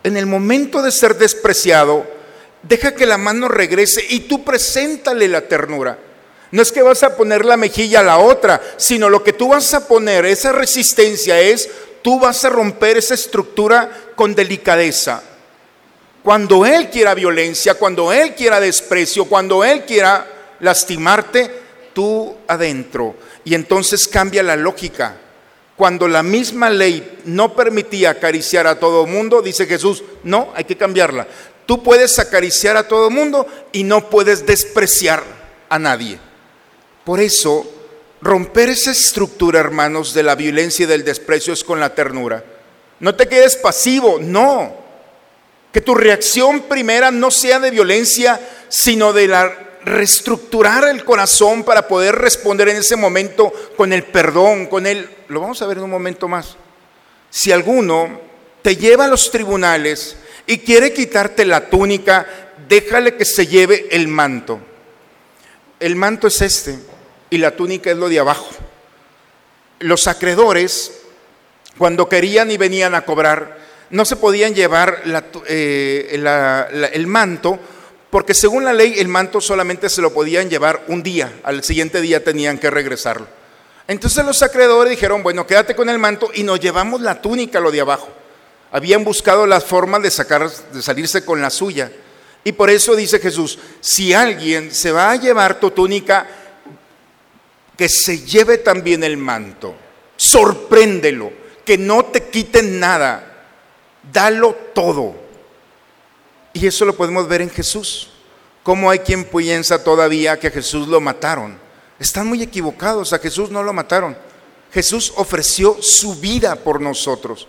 en 0.04 0.16
el 0.16 0.26
momento 0.26 0.82
de 0.82 0.92
ser 0.92 1.16
despreciado, 1.16 2.17
deja 2.62 2.94
que 2.94 3.07
la 3.07 3.18
mano 3.18 3.49
regrese 3.49 4.05
y 4.09 4.21
tú 4.21 4.44
preséntale 4.44 5.29
la 5.29 5.42
ternura. 5.42 5.99
No 6.51 6.62
es 6.62 6.73
que 6.73 6.83
vas 6.83 7.03
a 7.03 7.16
poner 7.16 7.44
la 7.44 7.57
mejilla 7.57 8.01
a 8.01 8.05
la 8.05 8.18
otra, 8.18 8.61
sino 8.77 9.11
lo 9.11 9.23
que 9.23 9.35
tú 9.35 9.49
vas 9.49 9.75
a 9.75 9.87
poner, 9.87 10.25
esa 10.25 10.53
resistencia 10.53 11.40
es, 11.40 11.68
tú 12.03 12.18
vas 12.18 12.44
a 12.44 12.49
romper 12.49 12.97
esa 12.97 13.14
estructura 13.14 13.90
con 14.14 14.35
delicadeza. 14.35 15.23
Cuando 16.23 16.64
Él 16.64 16.88
quiera 16.90 17.14
violencia, 17.14 17.75
cuando 17.75 18.12
Él 18.12 18.35
quiera 18.35 18.61
desprecio, 18.61 19.27
cuando 19.27 19.62
Él 19.62 19.85
quiera 19.85 20.27
lastimarte, 20.61 21.51
tú 21.92 22.37
adentro. 22.47 23.14
Y 23.44 23.55
entonces 23.55 24.09
cambia 24.09 24.42
la 24.42 24.57
lógica. 24.57 25.16
Cuando 25.77 26.09
la 26.09 26.23
misma 26.23 26.71
ley 26.71 27.21
no 27.25 27.55
permitía 27.55 28.11
acariciar 28.11 28.66
a 28.66 28.79
todo 28.81 29.07
mundo, 29.07 29.42
dice 29.42 29.66
Jesús, 29.66 30.03
no, 30.25 30.53
hay 30.55 30.64
que 30.64 30.77
cambiarla. 30.77 31.29
Tú 31.68 31.83
puedes 31.83 32.18
acariciar 32.18 32.78
a 32.78 32.88
todo 32.88 33.09
el 33.09 33.14
mundo 33.14 33.46
y 33.72 33.85
no 33.85 34.09
puedes 34.09 34.46
despreciar 34.46 35.22
a 35.68 35.78
nadie. 35.78 36.18
Por 37.04 37.20
eso, 37.20 37.70
romper 38.22 38.70
esa 38.70 38.90
estructura, 38.90 39.61
hermanos, 39.61 40.14
de 40.14 40.22
la 40.22 40.35
violencia 40.35 40.85
y 40.85 40.87
del 40.87 41.04
desprecio 41.04 41.52
es 41.52 41.62
con 41.62 41.78
la 41.78 41.94
ternura. 41.94 42.42
No 43.00 43.14
te 43.14 43.28
quedes 43.28 43.54
pasivo, 43.57 44.16
no. 44.18 44.76
Que 45.70 45.83
tu 45.83 45.94
reacción 45.94 46.62
primera 46.62 47.11
no 47.11 47.31
sea 47.31 47.61
de 47.61 47.70
violencia, 47.70 48.40
sino 48.70 49.12
de 49.12 49.28
la 49.28 49.52
reestructurar 49.85 50.88
el 50.88 51.04
corazón 51.04 51.64
para 51.64 51.87
poder 51.87 52.14
responder 52.14 52.70
en 52.70 52.78
ese 52.78 52.96
momento 52.96 53.52
con 53.76 53.92
el 53.92 54.04
perdón, 54.04 54.68
con 54.68 54.87
el... 54.87 55.07
Lo 55.28 55.42
vamos 55.42 55.61
a 55.61 55.66
ver 55.66 55.76
en 55.76 55.85
un 55.85 55.90
momento 55.90 56.28
más. 56.28 56.57
Si 57.28 57.52
alguno 57.52 58.22
te 58.62 58.74
lleva 58.74 59.04
a 59.04 59.09
los 59.09 59.31
tribunales 59.31 60.16
y 60.48 60.58
quiere 60.58 60.94
quitarte 60.94 61.44
la 61.44 61.68
túnica, 61.68 62.26
déjale 62.68 63.16
que 63.16 63.26
se 63.26 63.46
lleve 63.46 63.87
el 63.90 64.08
manto. 64.08 64.58
El 65.78 65.94
manto 65.94 66.26
es 66.26 66.40
este 66.40 66.78
y 67.28 67.37
la 67.37 67.54
túnica 67.54 67.90
es 67.90 67.98
lo 67.98 68.08
de 68.08 68.18
abajo. 68.18 68.48
Los 69.78 70.08
acreedores, 70.08 71.02
cuando 71.76 72.08
querían 72.08 72.50
y 72.50 72.56
venían 72.56 72.94
a 72.94 73.02
cobrar, 73.02 73.58
no 73.90 74.06
se 74.06 74.16
podían 74.16 74.54
llevar 74.54 75.02
eh, 75.46 76.08
el 76.92 77.06
manto 77.06 77.61
porque 78.08 78.32
según 78.32 78.64
la 78.64 78.72
ley 78.72 78.94
el 78.98 79.08
manto 79.08 79.42
solamente 79.42 79.90
se 79.90 80.00
lo 80.00 80.14
podían 80.14 80.48
llevar 80.48 80.82
un 80.88 81.02
día, 81.02 81.30
al 81.42 81.62
siguiente 81.62 82.00
día 82.00 82.24
tenían 82.24 82.56
que 82.56 82.70
regresarlo. 82.70 83.26
Entonces 83.87 84.24
los 84.24 84.42
acreedores 84.42 84.90
dijeron, 84.90 85.22
bueno, 85.22 85.46
quédate 85.46 85.76
con 85.76 85.90
el 85.90 85.98
manto 85.98 86.30
y 86.32 86.42
nos 86.42 86.58
llevamos 86.58 87.02
la 87.02 87.20
túnica, 87.20 87.61
lo 87.61 87.70
de 87.70 87.82
abajo. 87.82 88.08
Habían 88.70 89.04
buscado 89.04 89.46
la 89.46 89.61
forma 89.61 89.98
de, 89.98 90.11
sacar, 90.11 90.50
de 90.50 90.83
salirse 90.83 91.24
con 91.24 91.40
la 91.40 91.50
suya. 91.50 91.90
Y 92.44 92.52
por 92.52 92.70
eso 92.70 92.94
dice 92.94 93.18
Jesús, 93.18 93.59
si 93.81 94.12
alguien 94.12 94.74
se 94.74 94.92
va 94.92 95.11
a 95.11 95.16
llevar 95.16 95.59
tu 95.59 95.70
túnica, 95.70 96.26
que 97.76 97.88
se 97.88 98.24
lleve 98.24 98.59
también 98.59 99.04
el 99.04 99.16
manto. 99.16 99.74
Sorpréndelo, 100.16 101.33
que 101.64 101.78
no 101.78 102.04
te 102.07 102.24
quiten 102.24 102.81
nada. 102.81 103.46
Dalo 104.12 104.54
todo. 104.74 105.14
Y 106.52 106.66
eso 106.66 106.85
lo 106.85 106.96
podemos 106.96 107.28
ver 107.28 107.42
en 107.42 107.50
Jesús. 107.50 108.11
Como 108.64 108.90
hay 108.90 108.98
quien 108.98 109.24
piensa 109.24 109.83
todavía 109.85 110.38
que 110.40 110.48
a 110.48 110.50
Jesús 110.50 110.88
lo 110.88 111.00
mataron. 111.00 111.57
Están 112.00 112.26
muy 112.26 112.42
equivocados, 112.42 113.12
a 113.12 113.18
Jesús 113.18 113.50
no 113.50 113.62
lo 113.62 113.72
mataron. 113.72 114.16
Jesús 114.72 115.12
ofreció 115.16 115.81
su 115.81 116.16
vida 116.16 116.57
por 116.57 116.81
nosotros. 116.81 117.46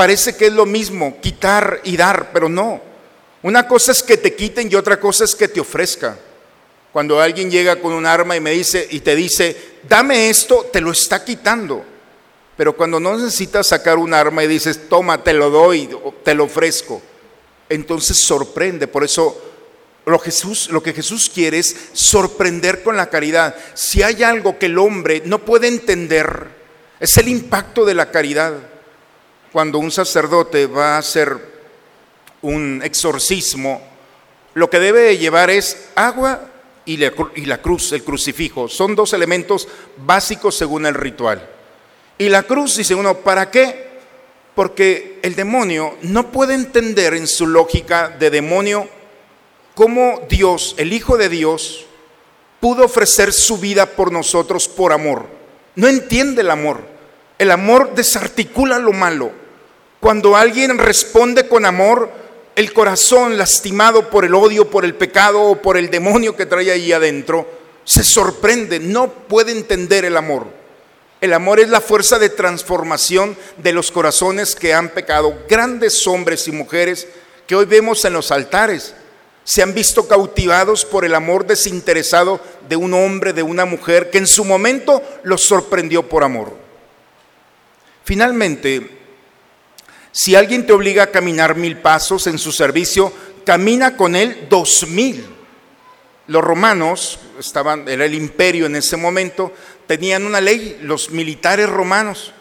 Parece 0.00 0.34
que 0.34 0.46
es 0.46 0.54
lo 0.54 0.64
mismo, 0.64 1.20
quitar 1.20 1.82
y 1.84 1.94
dar, 1.94 2.30
pero 2.32 2.48
no. 2.48 2.80
Una 3.42 3.68
cosa 3.68 3.92
es 3.92 4.02
que 4.02 4.16
te 4.16 4.34
quiten 4.34 4.72
y 4.72 4.74
otra 4.74 4.98
cosa 4.98 5.24
es 5.24 5.36
que 5.36 5.46
te 5.46 5.60
ofrezca. 5.60 6.16
Cuando 6.90 7.20
alguien 7.20 7.50
llega 7.50 7.78
con 7.78 7.92
un 7.92 8.06
arma 8.06 8.34
y 8.34 8.40
me 8.40 8.52
dice 8.52 8.88
y 8.90 9.00
te 9.00 9.14
dice, 9.14 9.74
"Dame 9.86 10.30
esto", 10.30 10.70
te 10.72 10.80
lo 10.80 10.90
está 10.90 11.22
quitando. 11.22 11.84
Pero 12.56 12.74
cuando 12.74 12.98
no 12.98 13.14
necesitas 13.14 13.66
sacar 13.66 13.98
un 13.98 14.14
arma 14.14 14.42
y 14.42 14.46
dices, 14.46 14.88
"Toma, 14.88 15.22
te 15.22 15.34
lo 15.34 15.50
doy, 15.50 15.90
te 16.24 16.32
lo 16.32 16.44
ofrezco", 16.44 17.02
entonces 17.68 18.22
sorprende. 18.22 18.86
Por 18.86 19.04
eso 19.04 19.38
lo, 20.06 20.18
Jesús, 20.18 20.70
lo 20.70 20.82
que 20.82 20.94
Jesús 20.94 21.28
quiere 21.28 21.58
es 21.58 21.76
sorprender 21.92 22.82
con 22.82 22.96
la 22.96 23.10
caridad. 23.10 23.54
Si 23.74 24.02
hay 24.02 24.22
algo 24.22 24.58
que 24.58 24.64
el 24.64 24.78
hombre 24.78 25.20
no 25.26 25.40
puede 25.40 25.68
entender, 25.68 26.46
es 27.00 27.18
el 27.18 27.28
impacto 27.28 27.84
de 27.84 27.92
la 27.92 28.10
caridad. 28.10 28.69
Cuando 29.52 29.78
un 29.78 29.90
sacerdote 29.90 30.66
va 30.66 30.94
a 30.94 30.98
hacer 30.98 31.36
un 32.42 32.80
exorcismo, 32.84 33.82
lo 34.54 34.70
que 34.70 34.78
debe 34.78 35.18
llevar 35.18 35.50
es 35.50 35.88
agua 35.94 36.50
y 36.84 36.96
la, 36.96 37.58
cruz, 37.58 37.92
el 37.92 38.02
crucifijo. 38.02 38.68
Son 38.68 38.94
dos 38.94 39.12
elementos 39.12 39.68
básicos 39.96 40.56
según 40.56 40.86
el 40.86 40.94
ritual. 40.94 41.48
Y 42.18 42.28
la 42.28 42.42
cruz, 42.42 42.76
dice 42.76 42.94
uno, 42.94 43.18
¿para 43.18 43.50
qué? 43.50 43.90
Porque 44.54 45.18
el 45.22 45.34
demonio 45.34 45.96
no 46.02 46.30
puede 46.30 46.54
entender 46.54 47.14
en 47.14 47.26
su 47.26 47.46
lógica 47.46 48.08
de 48.08 48.30
demonio 48.30 48.88
cómo 49.74 50.26
Dios, 50.28 50.74
el 50.78 50.92
Hijo 50.92 51.16
de 51.16 51.28
Dios, 51.28 51.86
pudo 52.60 52.84
ofrecer 52.84 53.32
su 53.32 53.58
vida 53.58 53.86
por 53.86 54.12
nosotros 54.12 54.68
por 54.68 54.92
amor. 54.92 55.26
No 55.76 55.88
entiende 55.88 56.42
el 56.42 56.50
amor. 56.50 56.82
El 57.38 57.50
amor 57.50 57.94
desarticula 57.94 58.78
lo 58.78 58.92
malo. 58.92 59.32
Cuando 60.00 60.34
alguien 60.34 60.78
responde 60.78 61.46
con 61.46 61.66
amor, 61.66 62.10
el 62.56 62.72
corazón 62.72 63.36
lastimado 63.36 64.08
por 64.08 64.24
el 64.24 64.34
odio, 64.34 64.70
por 64.70 64.84
el 64.84 64.94
pecado 64.94 65.42
o 65.42 65.56
por 65.56 65.76
el 65.76 65.90
demonio 65.90 66.36
que 66.36 66.46
trae 66.46 66.70
ahí 66.70 66.92
adentro, 66.92 67.46
se 67.84 68.02
sorprende, 68.02 68.80
no 68.80 69.12
puede 69.12 69.52
entender 69.52 70.04
el 70.04 70.16
amor. 70.16 70.46
El 71.20 71.34
amor 71.34 71.60
es 71.60 71.68
la 71.68 71.82
fuerza 71.82 72.18
de 72.18 72.30
transformación 72.30 73.36
de 73.58 73.72
los 73.74 73.90
corazones 73.90 74.54
que 74.54 74.72
han 74.72 74.88
pecado. 74.88 75.38
Grandes 75.48 76.06
hombres 76.06 76.48
y 76.48 76.52
mujeres 76.52 77.06
que 77.46 77.54
hoy 77.54 77.66
vemos 77.66 78.04
en 78.06 78.14
los 78.14 78.30
altares 78.30 78.94
se 79.44 79.62
han 79.62 79.74
visto 79.74 80.06
cautivados 80.08 80.84
por 80.84 81.04
el 81.04 81.14
amor 81.14 81.46
desinteresado 81.46 82.40
de 82.68 82.76
un 82.76 82.94
hombre, 82.94 83.32
de 83.32 83.42
una 83.42 83.64
mujer, 83.64 84.08
que 84.10 84.18
en 84.18 84.26
su 84.26 84.44
momento 84.44 85.02
los 85.24 85.42
sorprendió 85.42 86.08
por 86.08 86.24
amor. 86.24 86.54
Finalmente, 88.04 88.99
si 90.12 90.34
alguien 90.34 90.66
te 90.66 90.72
obliga 90.72 91.04
a 91.04 91.10
caminar 91.10 91.56
mil 91.56 91.78
pasos 91.78 92.26
en 92.26 92.38
su 92.38 92.52
servicio, 92.52 93.12
camina 93.44 93.96
con 93.96 94.16
él 94.16 94.46
dos 94.48 94.86
mil. 94.88 95.24
Los 96.26 96.44
romanos, 96.44 97.18
estaban, 97.38 97.88
era 97.88 98.04
el 98.04 98.14
imperio 98.14 98.66
en 98.66 98.76
ese 98.76 98.96
momento, 98.96 99.52
tenían 99.86 100.24
una 100.24 100.40
ley, 100.40 100.78
los 100.82 101.10
militares 101.10 101.68
romanos. 101.68 102.32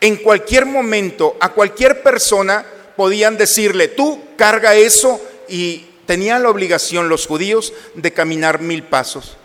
En 0.00 0.16
cualquier 0.16 0.66
momento, 0.66 1.36
a 1.40 1.50
cualquier 1.50 2.02
persona 2.02 2.64
podían 2.96 3.36
decirle, 3.36 3.88
tú 3.88 4.22
carga 4.36 4.74
eso 4.74 5.20
y 5.48 5.86
tenían 6.06 6.42
la 6.42 6.50
obligación 6.50 7.08
los 7.08 7.26
judíos 7.26 7.72
de 7.94 8.12
caminar 8.12 8.60
mil 8.60 8.82
pasos. 8.82 9.36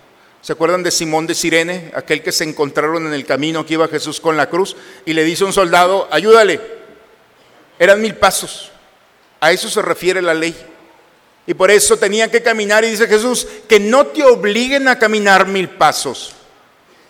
¿Se 0.42 0.52
acuerdan 0.52 0.84
de 0.84 0.92
Simón 0.92 1.26
de 1.26 1.36
Sirene, 1.36 1.92
aquel 1.96 2.22
que 2.22 2.34
se 2.34 2.44
encontraron 2.44 3.08
en 3.08 3.14
el 3.14 3.26
camino 3.26 3.66
que 3.66 3.76
iba 3.76 3.88
Jesús 3.88 4.20
con 4.20 4.36
la 4.36 4.50
cruz 4.50 4.76
y 5.06 5.14
le 5.14 5.24
dice 5.24 5.44
a 5.44 5.48
un 5.48 5.54
soldado, 5.54 6.10
ayúdale? 6.12 6.83
Eran 7.84 8.00
mil 8.00 8.16
pasos. 8.16 8.72
A 9.42 9.52
eso 9.52 9.70
se 9.70 9.82
refiere 9.82 10.22
la 10.22 10.34
ley. 10.34 10.56
Y 11.46 11.54
por 11.54 11.70
eso 11.70 11.98
tenían 11.98 12.32
que 12.32 12.42
caminar 12.42 12.86
y 12.86 12.92
dice 12.92 13.10
Jesús, 13.10 13.46
que 13.68 13.78
no 13.78 14.08
te 14.08 14.24
obliguen 14.24 14.88
a 14.88 14.98
caminar 14.98 15.48
mil 15.48 15.68
pasos. 15.68 16.34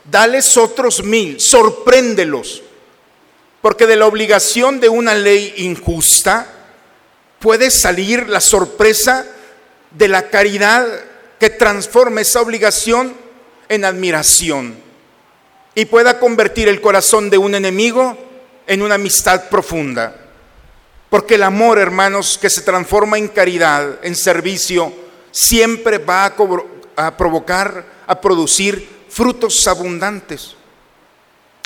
Dales 0.03 0.57
otros 0.57 1.03
mil, 1.03 1.39
sorpréndelos. 1.39 2.63
Porque 3.61 3.85
de 3.85 3.97
la 3.97 4.07
obligación 4.07 4.79
de 4.79 4.89
una 4.89 5.13
ley 5.13 5.53
injusta 5.57 6.47
puede 7.37 7.69
salir 7.69 8.27
la 8.27 8.41
sorpresa 8.41 9.27
de 9.91 10.07
la 10.07 10.31
caridad 10.31 10.87
que 11.39 11.51
transforma 11.51 12.21
esa 12.21 12.41
obligación 12.41 13.13
en 13.69 13.85
admiración 13.85 14.75
y 15.75 15.85
pueda 15.85 16.17
convertir 16.17 16.67
el 16.67 16.81
corazón 16.81 17.29
de 17.29 17.37
un 17.37 17.53
enemigo 17.53 18.17
en 18.65 18.81
una 18.81 18.95
amistad 18.95 19.49
profunda. 19.49 20.22
Porque 21.13 21.35
el 21.35 21.43
amor, 21.43 21.77
hermanos, 21.77 22.39
que 22.41 22.49
se 22.49 22.63
transforma 22.63 23.19
en 23.19 23.27
caridad, 23.27 24.03
en 24.03 24.15
servicio, 24.15 24.91
siempre 25.29 25.99
va 25.99 26.25
a 26.25 26.33
a 26.95 27.15
provocar, 27.15 27.85
a 28.07 28.19
producir 28.19 28.89
frutos 29.09 29.67
abundantes. 29.67 30.55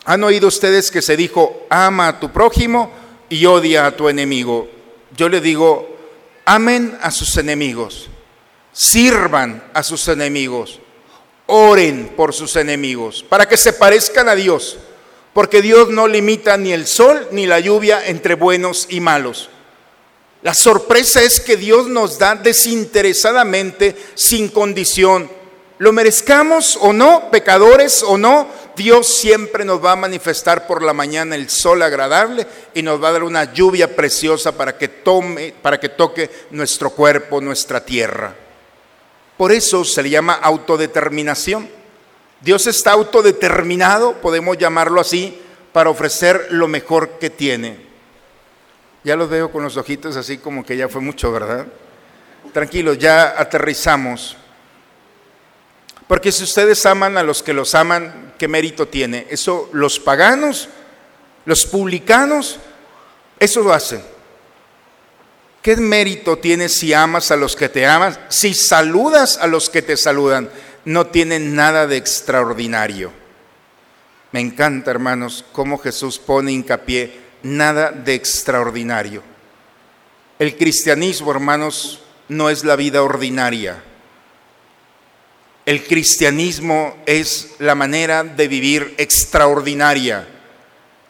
¿Han 0.03 0.21
oído 0.25 0.49
ustedes 0.49 0.91
que 0.91 1.01
se 1.01 1.15
dijo, 1.15 1.65
ama 1.69 2.09
a 2.09 2.19
tu 2.19 2.29
prójimo 2.29 2.91
y 3.29 3.45
odia 3.45 3.85
a 3.85 3.95
tu 3.95 4.09
enemigo? 4.09 4.67
Yo 5.15 5.29
le 5.29 5.39
digo, 5.39 5.95
amen 6.43 6.97
a 7.01 7.09
sus 7.09 7.37
enemigos, 7.37 8.09
sirvan 8.73 9.63
a 9.73 9.81
sus 9.81 10.09
enemigos, 10.09 10.81
oren 11.45 12.11
por 12.17 12.33
sus 12.33 12.57
enemigos, 12.57 13.23
para 13.23 13.47
que 13.47 13.55
se 13.55 13.71
parezcan 13.71 14.27
a 14.27 14.35
Dios, 14.35 14.77
porque 15.37 15.61
Dios 15.61 15.89
no 15.89 16.07
limita 16.07 16.57
ni 16.57 16.73
el 16.73 16.87
sol 16.87 17.27
ni 17.29 17.45
la 17.45 17.59
lluvia 17.59 18.07
entre 18.07 18.33
buenos 18.33 18.87
y 18.89 18.99
malos. 19.01 19.51
La 20.41 20.55
sorpresa 20.55 21.21
es 21.21 21.39
que 21.39 21.55
Dios 21.55 21.87
nos 21.87 22.17
da 22.17 22.33
desinteresadamente, 22.33 23.95
sin 24.15 24.47
condición. 24.47 25.29
Lo 25.77 25.93
merezcamos 25.93 26.75
o 26.81 26.91
no, 26.91 27.29
pecadores 27.29 28.01
o 28.01 28.17
no, 28.17 28.47
Dios 28.75 29.05
siempre 29.05 29.63
nos 29.63 29.85
va 29.85 29.91
a 29.91 29.95
manifestar 29.95 30.65
por 30.65 30.81
la 30.81 30.93
mañana 30.93 31.35
el 31.35 31.51
sol 31.51 31.83
agradable 31.83 32.47
y 32.73 32.81
nos 32.81 32.99
va 33.03 33.09
a 33.09 33.11
dar 33.11 33.23
una 33.23 33.53
lluvia 33.53 33.95
preciosa 33.95 34.57
para 34.57 34.75
que 34.75 34.87
tome, 34.87 35.53
para 35.61 35.79
que 35.79 35.89
toque 35.89 36.31
nuestro 36.49 36.89
cuerpo, 36.89 37.41
nuestra 37.41 37.85
tierra. 37.85 38.33
Por 39.37 39.51
eso 39.51 39.85
se 39.85 40.01
le 40.01 40.09
llama 40.09 40.33
autodeterminación. 40.33 41.76
Dios 42.41 42.67
está 42.67 42.91
autodeterminado, 42.91 44.13
podemos 44.21 44.57
llamarlo 44.57 45.01
así, 45.01 45.41
para 45.73 45.89
ofrecer 45.89 46.47
lo 46.51 46.67
mejor 46.67 47.19
que 47.19 47.29
tiene. 47.29 47.87
Ya 49.03 49.15
los 49.15 49.29
veo 49.29 49.51
con 49.51 49.63
los 49.63 49.77
ojitos 49.77 50.15
así 50.15 50.37
como 50.37 50.65
que 50.65 50.75
ya 50.75 50.89
fue 50.89 51.01
mucho, 51.01 51.31
¿verdad? 51.31 51.67
Tranquilos, 52.53 52.97
ya 52.97 53.39
aterrizamos. 53.39 54.37
Porque 56.07 56.31
si 56.31 56.43
ustedes 56.43 56.85
aman 56.85 57.17
a 57.17 57.23
los 57.23 57.43
que 57.43 57.53
los 57.53 57.75
aman, 57.75 58.33
¿qué 58.37 58.47
mérito 58.47 58.87
tiene? 58.87 59.27
Eso 59.29 59.69
los 59.73 59.99
paganos, 59.99 60.69
los 61.45 61.65
publicanos, 61.65 62.59
eso 63.39 63.61
lo 63.61 63.73
hacen. 63.73 64.01
¿Qué 65.61 65.75
mérito 65.75 66.37
tiene 66.37 66.69
si 66.69 66.93
amas 66.93 67.29
a 67.31 67.35
los 67.35 67.55
que 67.55 67.67
te 67.67 67.85
aman? 67.85 68.17
Si 68.29 68.53
saludas 68.53 69.37
a 69.37 69.47
los 69.47 69.69
que 69.69 69.81
te 69.81 69.97
saludan, 69.97 70.49
no 70.87 71.07
tienen 71.07 71.53
nada 71.53 71.85
de 71.85 71.97
extraordinario. 71.97 73.11
Me 74.31 74.39
encanta, 74.39 74.89
hermanos, 74.89 75.43
cómo 75.51 75.77
Jesús 75.77 76.17
pone 76.17 76.53
hincapié, 76.53 77.11
nada 77.43 77.91
de 77.91 78.13
extraordinario. 78.13 79.21
El 80.39 80.55
cristianismo, 80.55 81.29
hermanos, 81.31 82.01
no 82.29 82.49
es 82.49 82.63
la 82.63 82.77
vida 82.77 83.03
ordinaria. 83.03 83.83
El 85.65 85.83
cristianismo 85.83 86.95
es 87.05 87.55
la 87.59 87.75
manera 87.75 88.23
de 88.23 88.47
vivir 88.47 88.95
extraordinaria 88.97 90.25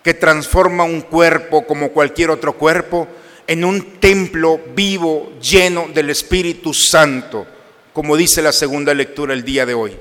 que 0.02 0.16
transforma 0.16 0.86
un 0.86 1.02
cuerpo 1.02 1.68
como 1.68 1.92
cualquier 1.92 2.32
otro 2.32 2.54
cuerpo 2.54 3.08
en 3.46 3.64
un 3.64 4.00
templo 4.00 4.60
vivo 4.74 5.34
lleno 5.40 5.88
del 5.94 6.10
Espíritu 6.10 6.74
Santo, 6.74 7.46
como 7.98 8.16
dice 8.16 8.44
la 8.44 8.52
segunda 8.52 8.94
lectura 8.94 9.34
el 9.34 9.44
día 9.44 9.66
de 9.66 9.74
hoy. 9.74 9.98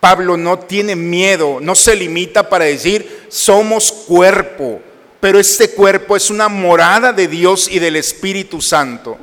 Pablo 0.00 0.36
no 0.36 0.58
tiene 0.58 0.96
miedo, 0.96 1.60
no 1.60 1.76
se 1.76 1.94
limita 1.94 2.48
para 2.48 2.64
decir 2.64 3.28
somos 3.28 3.92
cuerpo, 3.92 4.80
pero 5.20 5.38
este 5.38 5.70
cuerpo 5.70 6.16
es 6.16 6.28
una 6.28 6.48
morada 6.48 7.12
de 7.12 7.28
Dios 7.28 7.68
y 7.70 7.78
del 7.78 7.94
Espíritu 7.94 8.60
Santo. 8.60 9.16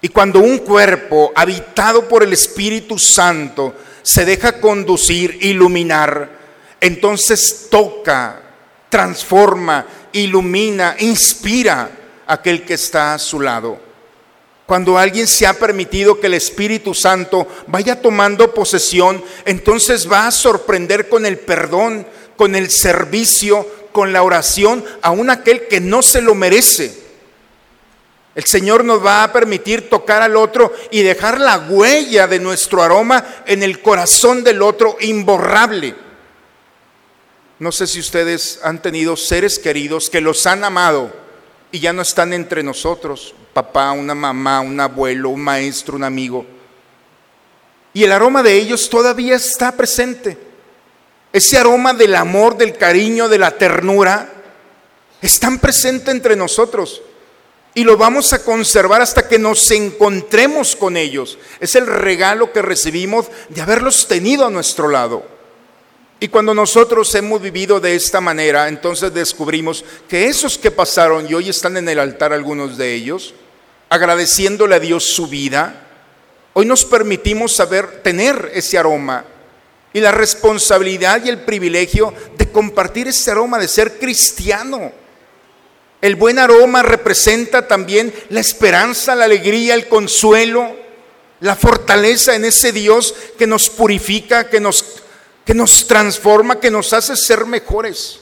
Y 0.00 0.10
cuando 0.10 0.38
un 0.38 0.58
cuerpo 0.58 1.32
habitado 1.34 2.06
por 2.06 2.22
el 2.22 2.32
Espíritu 2.32 3.00
Santo 3.00 3.74
se 4.02 4.24
deja 4.24 4.60
conducir, 4.60 5.38
iluminar, 5.40 6.30
entonces 6.80 7.66
toca, 7.68 8.42
transforma, 8.88 9.84
ilumina, 10.12 10.94
inspira 11.00 11.90
a 12.28 12.34
aquel 12.34 12.62
que 12.62 12.74
está 12.74 13.14
a 13.14 13.18
su 13.18 13.40
lado. 13.40 13.87
Cuando 14.68 14.98
alguien 14.98 15.26
se 15.26 15.48
ha 15.48 15.54
permitido 15.54 16.20
que 16.20 16.28
el 16.28 16.34
Espíritu 16.34 16.94
Santo 16.94 17.48
vaya 17.66 18.00
tomando 18.00 18.54
posesión, 18.54 19.24
entonces 19.44 20.08
va 20.08 20.28
a 20.28 20.30
sorprender 20.30 21.08
con 21.08 21.26
el 21.26 21.40
perdón, 21.40 22.06
con 22.36 22.54
el 22.54 22.70
servicio, 22.70 23.66
con 23.90 24.12
la 24.12 24.22
oración, 24.22 24.84
a 25.02 25.10
un 25.10 25.30
aquel 25.30 25.66
que 25.66 25.80
no 25.80 26.02
se 26.02 26.20
lo 26.20 26.36
merece 26.36 27.08
el 28.38 28.44
Señor 28.44 28.84
nos 28.84 29.04
va 29.04 29.24
a 29.24 29.32
permitir 29.32 29.90
tocar 29.90 30.22
al 30.22 30.36
otro 30.36 30.72
y 30.92 31.02
dejar 31.02 31.40
la 31.40 31.58
huella 31.58 32.28
de 32.28 32.38
nuestro 32.38 32.84
aroma 32.84 33.42
en 33.46 33.64
el 33.64 33.82
corazón 33.82 34.44
del 34.44 34.62
otro 34.62 34.96
imborrable. 35.00 35.96
No 37.58 37.72
sé 37.72 37.88
si 37.88 37.98
ustedes 37.98 38.60
han 38.62 38.80
tenido 38.80 39.16
seres 39.16 39.58
queridos 39.58 40.08
que 40.08 40.20
los 40.20 40.46
han 40.46 40.62
amado 40.62 41.12
y 41.70 41.80
ya 41.80 41.92
no 41.92 42.02
están 42.02 42.32
entre 42.32 42.62
nosotros, 42.62 43.34
papá, 43.52 43.92
una 43.92 44.14
mamá, 44.14 44.60
un 44.60 44.78
abuelo, 44.80 45.30
un 45.30 45.40
maestro, 45.40 45.96
un 45.96 46.04
amigo. 46.04 46.46
Y 47.92 48.04
el 48.04 48.12
aroma 48.12 48.42
de 48.42 48.54
ellos 48.54 48.88
todavía 48.88 49.36
está 49.36 49.72
presente. 49.72 50.38
Ese 51.32 51.58
aroma 51.58 51.92
del 51.92 52.14
amor, 52.14 52.56
del 52.56 52.76
cariño, 52.76 53.28
de 53.28 53.38
la 53.38 53.50
ternura, 53.52 54.32
están 55.20 55.58
presente 55.58 56.10
entre 56.10 56.36
nosotros 56.36 57.02
y 57.74 57.84
lo 57.84 57.96
vamos 57.96 58.32
a 58.32 58.42
conservar 58.42 59.02
hasta 59.02 59.28
que 59.28 59.38
nos 59.38 59.70
encontremos 59.70 60.74
con 60.74 60.96
ellos. 60.96 61.38
Es 61.60 61.74
el 61.74 61.86
regalo 61.86 62.52
que 62.52 62.62
recibimos 62.62 63.26
de 63.48 63.60
haberlos 63.60 64.08
tenido 64.08 64.46
a 64.46 64.50
nuestro 64.50 64.88
lado. 64.88 65.37
Y 66.20 66.28
cuando 66.28 66.52
nosotros 66.52 67.14
hemos 67.14 67.40
vivido 67.40 67.78
de 67.78 67.94
esta 67.94 68.20
manera, 68.20 68.66
entonces 68.66 69.14
descubrimos 69.14 69.84
que 70.08 70.26
esos 70.26 70.58
que 70.58 70.72
pasaron 70.72 71.28
y 71.28 71.34
hoy 71.34 71.48
están 71.48 71.76
en 71.76 71.88
el 71.88 72.00
altar 72.00 72.32
algunos 72.32 72.76
de 72.76 72.92
ellos, 72.92 73.34
agradeciéndole 73.88 74.74
a 74.74 74.80
Dios 74.80 75.04
su 75.04 75.28
vida, 75.28 75.86
hoy 76.54 76.66
nos 76.66 76.84
permitimos 76.84 77.54
saber 77.54 78.02
tener 78.02 78.50
ese 78.52 78.78
aroma 78.78 79.24
y 79.92 80.00
la 80.00 80.10
responsabilidad 80.10 81.24
y 81.24 81.28
el 81.28 81.38
privilegio 81.38 82.12
de 82.36 82.50
compartir 82.50 83.06
ese 83.06 83.30
aroma 83.30 83.58
de 83.58 83.68
ser 83.68 83.98
cristiano. 83.98 84.90
El 86.00 86.16
buen 86.16 86.40
aroma 86.40 86.82
representa 86.82 87.68
también 87.68 88.12
la 88.28 88.40
esperanza, 88.40 89.14
la 89.14 89.24
alegría, 89.24 89.74
el 89.74 89.86
consuelo, 89.88 90.76
la 91.40 91.54
fortaleza 91.54 92.34
en 92.34 92.44
ese 92.44 92.72
Dios 92.72 93.14
que 93.38 93.46
nos 93.46 93.70
purifica, 93.70 94.48
que 94.48 94.60
nos, 94.60 95.02
que 95.48 95.54
nos 95.54 95.86
transforma, 95.86 96.60
que 96.60 96.70
nos 96.70 96.92
hace 96.92 97.16
ser 97.16 97.46
mejores, 97.46 98.20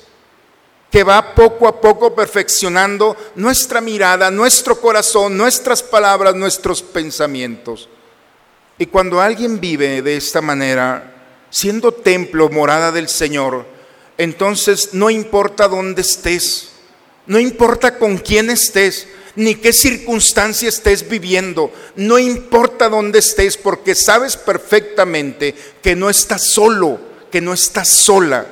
que 0.92 1.02
va 1.02 1.34
poco 1.34 1.66
a 1.66 1.80
poco 1.80 2.14
perfeccionando 2.14 3.16
nuestra 3.34 3.80
mirada, 3.80 4.30
nuestro 4.30 4.80
corazón, 4.80 5.36
nuestras 5.36 5.82
palabras, 5.82 6.36
nuestros 6.36 6.82
pensamientos. 6.82 7.88
Y 8.78 8.86
cuando 8.86 9.20
alguien 9.20 9.58
vive 9.58 10.02
de 10.02 10.16
esta 10.16 10.40
manera, 10.40 11.14
siendo 11.50 11.90
templo, 11.90 12.48
morada 12.48 12.92
del 12.92 13.08
Señor, 13.08 13.66
entonces 14.18 14.90
no 14.92 15.10
importa 15.10 15.66
dónde 15.66 16.02
estés, 16.02 16.68
no 17.26 17.40
importa 17.40 17.98
con 17.98 18.18
quién 18.18 18.50
estés, 18.50 19.08
ni 19.34 19.56
qué 19.56 19.72
circunstancia 19.72 20.68
estés 20.68 21.08
viviendo, 21.08 21.72
no 21.96 22.20
importa 22.20 22.88
dónde 22.88 23.18
estés, 23.18 23.56
porque 23.56 23.96
sabes 23.96 24.36
perfectamente 24.36 25.56
que 25.82 25.96
no 25.96 26.08
estás 26.08 26.52
solo, 26.52 27.15
que 27.30 27.40
no 27.40 27.52
estás 27.52 27.88
sola, 27.88 28.46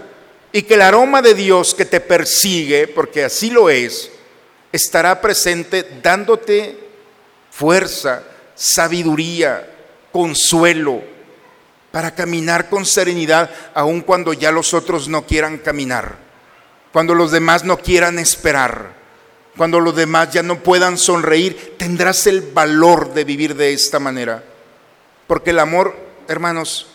y 0.52 0.62
que 0.62 0.74
el 0.74 0.82
aroma 0.82 1.20
de 1.22 1.34
Dios 1.34 1.74
que 1.74 1.84
te 1.84 2.00
persigue, 2.00 2.88
porque 2.88 3.24
así 3.24 3.50
lo 3.50 3.70
es, 3.70 4.10
estará 4.72 5.20
presente 5.20 6.00
dándote 6.02 6.78
fuerza, 7.50 8.22
sabiduría, 8.54 9.68
consuelo, 10.12 11.02
para 11.90 12.14
caminar 12.14 12.68
con 12.68 12.85
serenidad, 12.85 13.50
aun 13.75 14.00
cuando 14.00 14.33
ya 14.33 14.50
los 14.50 14.75
otros 14.75 15.08
no 15.08 15.27
quieran 15.27 15.58
caminar 15.58 16.25
cuando 16.94 17.16
los 17.16 17.33
demás 17.33 17.64
no 17.64 17.79
quieran 17.79 18.20
esperar, 18.20 18.92
cuando 19.56 19.81
los 19.81 19.96
demás 19.96 20.31
ya 20.31 20.44
no 20.44 20.60
puedan 20.60 20.96
sonreír, 20.96 21.75
tendrás 21.77 22.29
el 22.29 22.40
valor 22.40 23.12
de 23.14 23.25
vivir 23.25 23.56
de 23.56 23.72
esta 23.72 23.98
manera. 23.98 24.44
Porque 25.27 25.50
el 25.50 25.58
amor, 25.58 25.96
hermanos, 26.29 26.87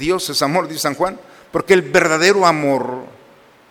Dios 0.00 0.28
es 0.30 0.42
amor, 0.42 0.66
dice 0.66 0.80
San 0.80 0.94
Juan, 0.94 1.20
porque 1.52 1.74
el 1.74 1.82
verdadero 1.82 2.46
amor 2.46 3.04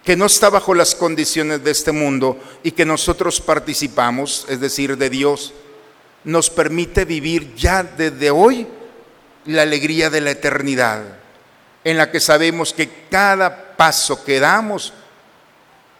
que 0.03 0.15
no 0.15 0.25
está 0.25 0.49
bajo 0.49 0.73
las 0.73 0.95
condiciones 0.95 1.63
de 1.63 1.71
este 1.71 1.91
mundo 1.91 2.39
y 2.63 2.71
que 2.71 2.85
nosotros 2.85 3.41
participamos, 3.41 4.45
es 4.47 4.61
decir, 4.61 4.97
de 4.97 5.09
Dios, 5.09 5.53
nos 6.23 6.49
permite 6.49 7.03
vivir 7.03 7.53
ya 7.55 7.83
desde 7.83 8.31
hoy 8.31 8.67
la 9.45 9.63
alegría 9.63 10.09
de 10.09 10.21
la 10.21 10.31
eternidad, 10.31 11.01
en 11.83 11.97
la 11.97 12.11
que 12.11 12.19
sabemos 12.19 12.73
que 12.73 13.07
cada 13.09 13.75
paso 13.75 14.23
que 14.23 14.39
damos 14.39 14.93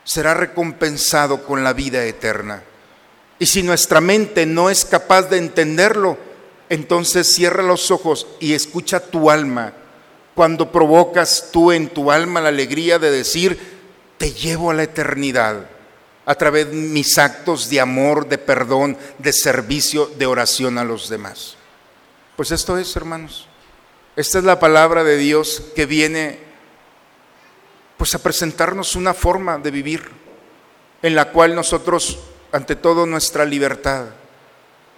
será 0.03 0.33
recompensado 0.33 1.43
con 1.45 1.63
la 1.63 1.73
vida 1.73 2.03
eterna. 2.05 2.63
Y 3.39 3.45
si 3.45 3.63
nuestra 3.63 4.01
mente 4.01 4.45
no 4.45 4.69
es 4.69 4.85
capaz 4.85 5.23
de 5.23 5.37
entenderlo, 5.37 6.17
entonces 6.69 7.33
cierra 7.33 7.63
los 7.63 7.89
ojos 7.89 8.27
y 8.39 8.53
escucha 8.53 8.99
tu 8.99 9.31
alma. 9.31 9.73
Cuando 10.39 10.71
provocas 10.71 11.49
tú 11.51 11.73
en 11.73 11.89
tu 11.89 12.13
alma 12.13 12.39
la 12.39 12.47
alegría 12.47 12.97
de 12.97 13.11
decir, 13.11 13.59
te 14.17 14.31
llevo 14.31 14.71
a 14.71 14.73
la 14.73 14.83
eternidad 14.83 15.65
a 16.25 16.35
través 16.35 16.69
de 16.69 16.77
mis 16.77 17.17
actos 17.17 17.69
de 17.69 17.81
amor, 17.81 18.25
de 18.29 18.37
perdón, 18.37 18.97
de 19.17 19.33
servicio, 19.33 20.09
de 20.17 20.25
oración 20.25 20.77
a 20.77 20.85
los 20.85 21.09
demás. 21.09 21.57
Pues 22.37 22.51
esto 22.51 22.77
es, 22.77 22.95
hermanos. 22.95 23.47
Esta 24.15 24.37
es 24.37 24.45
la 24.45 24.61
palabra 24.61 25.03
de 25.03 25.17
Dios 25.17 25.61
que 25.75 25.85
viene 25.85 26.39
pues 27.97 28.15
a 28.15 28.23
presentarnos 28.23 28.95
una 28.95 29.13
forma 29.13 29.57
de 29.57 29.71
vivir 29.71 30.09
en 31.01 31.15
la 31.15 31.33
cual 31.33 31.53
nosotros 31.53 32.17
ante 32.53 32.77
todo 32.77 33.05
nuestra 33.05 33.43
libertad 33.43 34.05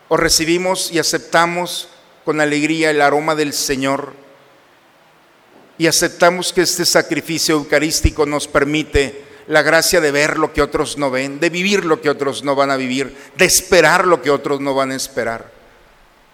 o 0.07 0.17
recibimos 0.17 0.91
y 0.91 0.99
aceptamos 0.99 1.89
con 2.25 2.41
alegría 2.41 2.91
el 2.91 3.01
aroma 3.01 3.33
del 3.33 3.53
Señor 3.53 4.21
y 5.81 5.87
aceptamos 5.87 6.53
que 6.53 6.61
este 6.61 6.85
sacrificio 6.85 7.55
eucarístico 7.55 8.27
nos 8.27 8.47
permite 8.47 9.23
la 9.47 9.63
gracia 9.63 9.99
de 9.99 10.11
ver 10.11 10.37
lo 10.37 10.53
que 10.53 10.61
otros 10.61 10.99
no 10.99 11.09
ven, 11.09 11.39
de 11.39 11.49
vivir 11.49 11.85
lo 11.85 11.99
que 11.99 12.11
otros 12.11 12.43
no 12.43 12.53
van 12.53 12.69
a 12.69 12.77
vivir, 12.77 13.17
de 13.35 13.45
esperar 13.45 14.05
lo 14.05 14.21
que 14.21 14.29
otros 14.29 14.61
no 14.61 14.75
van 14.75 14.91
a 14.91 14.95
esperar. 14.95 15.51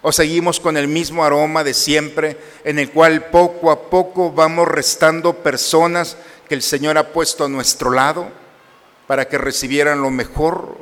O 0.02 0.12
seguimos 0.12 0.60
con 0.60 0.76
el 0.76 0.86
mismo 0.86 1.24
aroma 1.24 1.64
de 1.64 1.72
siempre, 1.72 2.36
en 2.62 2.78
el 2.78 2.90
cual 2.90 3.30
poco 3.30 3.70
a 3.70 3.88
poco 3.88 4.32
vamos 4.32 4.68
restando 4.68 5.36
personas 5.36 6.18
que 6.46 6.54
el 6.54 6.60
Señor 6.60 6.98
ha 6.98 7.14
puesto 7.14 7.46
a 7.46 7.48
nuestro 7.48 7.90
lado 7.90 8.28
para 9.06 9.28
que 9.28 9.38
recibieran 9.38 10.02
lo 10.02 10.10
mejor, 10.10 10.76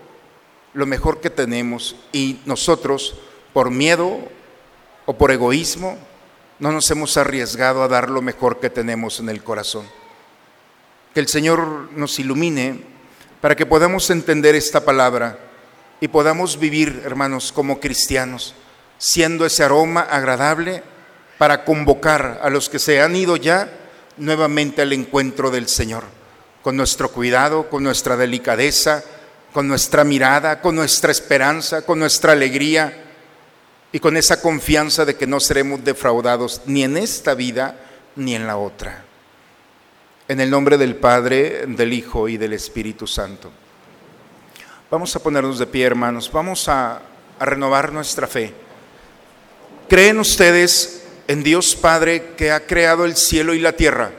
lo 0.75 0.87
mejor 0.87 1.21
que 1.21 1.31
tenemos. 1.31 1.95
Y 2.11 2.41
nosotros, 2.47 3.15
por 3.53 3.71
miedo 3.71 4.19
o 5.05 5.17
por 5.17 5.31
egoísmo, 5.31 5.97
no 6.59 6.73
nos 6.73 6.91
hemos 6.91 7.17
arriesgado 7.17 7.83
a 7.83 7.89
dar 7.89 8.09
lo 8.09 8.23
mejor 8.23 8.61
que 8.61 8.71
tenemos 8.71 9.21
en 9.21 9.29
el 9.29 9.43
corazón. 9.43 9.87
Que 11.13 11.21
el 11.21 11.29
Señor 11.29 11.91
nos 11.93 12.19
ilumine 12.19 12.81
para 13.41 13.55
que 13.55 13.67
podamos 13.67 14.11
entender 14.11 14.55
esta 14.55 14.85
palabra 14.85 15.39
y 16.01 16.09
podamos 16.09 16.59
vivir, 16.59 17.03
hermanos, 17.05 17.53
como 17.53 17.81
cristianos, 17.81 18.55
siendo 18.99 19.45
ese 19.47 19.65
aroma 19.65 20.01
agradable 20.01 20.83
para 21.39 21.65
convocar 21.65 22.41
a 22.43 22.51
los 22.51 22.69
que 22.69 22.79
se 22.79 23.01
han 23.01 23.17
ido 23.17 23.37
ya 23.37 23.71
nuevamente 24.17 24.83
al 24.83 24.93
encuentro 24.93 25.51
del 25.51 25.69
Señor, 25.69 26.05
con 26.63 26.77
nuestro 26.77 27.11
cuidado, 27.11 27.69
con 27.69 27.83
nuestra 27.83 28.17
delicadeza, 28.17 29.05
con 29.53 29.69
nuestra 29.69 30.05
mirada, 30.05 30.61
con 30.61 30.75
nuestra 30.75 31.11
esperanza, 31.11 31.83
con 31.83 31.99
nuestra 31.99 32.33
alegría 32.33 33.06
y 33.97 33.99
con 33.99 34.19
esa 34.19 34.43
confianza 34.43 35.07
de 35.07 35.17
que 35.17 35.27
no 35.27 35.41
seremos 35.41 35.83
defraudados 35.83 36.61
ni 36.67 36.85
en 36.85 36.99
esta 36.99 37.33
vida 37.33 37.81
ni 38.15 38.35
en 38.35 38.47
la 38.47 38.59
otra. 38.59 39.07
En 40.29 40.39
el 40.39 40.51
nombre 40.51 40.77
del 40.77 40.97
Padre, 40.97 41.65
del 41.67 41.95
Hijo 41.95 42.29
y 42.29 42.37
del 42.37 42.53
Espíritu 42.53 43.07
Santo. 43.07 43.51
Vamos 44.91 45.17
a 45.17 45.21
ponernos 45.21 45.59
de 45.59 45.67
pie, 45.67 45.87
hermanos. 45.87 46.31
Vamos 46.31 46.69
a, 46.69 47.01
a 47.39 47.45
renovar 47.47 47.91
nuestra 47.91 48.27
fe. 48.27 48.53
¿Creen 49.89 50.19
ustedes 50.21 51.05
en 51.27 51.43
Dios 51.43 51.75
Padre 51.75 52.35
que 52.37 52.51
ha 52.51 52.67
creado 52.67 53.07
el 53.07 53.17
cielo 53.17 53.55
y 53.55 53.61
la 53.61 53.73
tierra? 53.73 54.11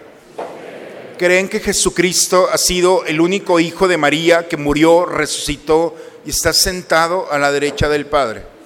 ¿Creen 1.20 1.48
que 1.48 1.60
Jesucristo 1.60 2.50
ha 2.52 2.58
sido 2.58 3.06
el 3.06 3.22
único 3.22 3.60
Hijo 3.60 3.88
de 3.88 3.98
María 3.98 4.48
que 4.48 4.58
murió, 4.58 5.06
resucitó 5.06 5.96
y 6.26 6.32
está 6.32 6.52
sentado 6.52 7.32
a 7.32 7.38
la 7.38 7.52
derecha 7.52 7.88
del 7.90 8.08
Padre? 8.08 8.57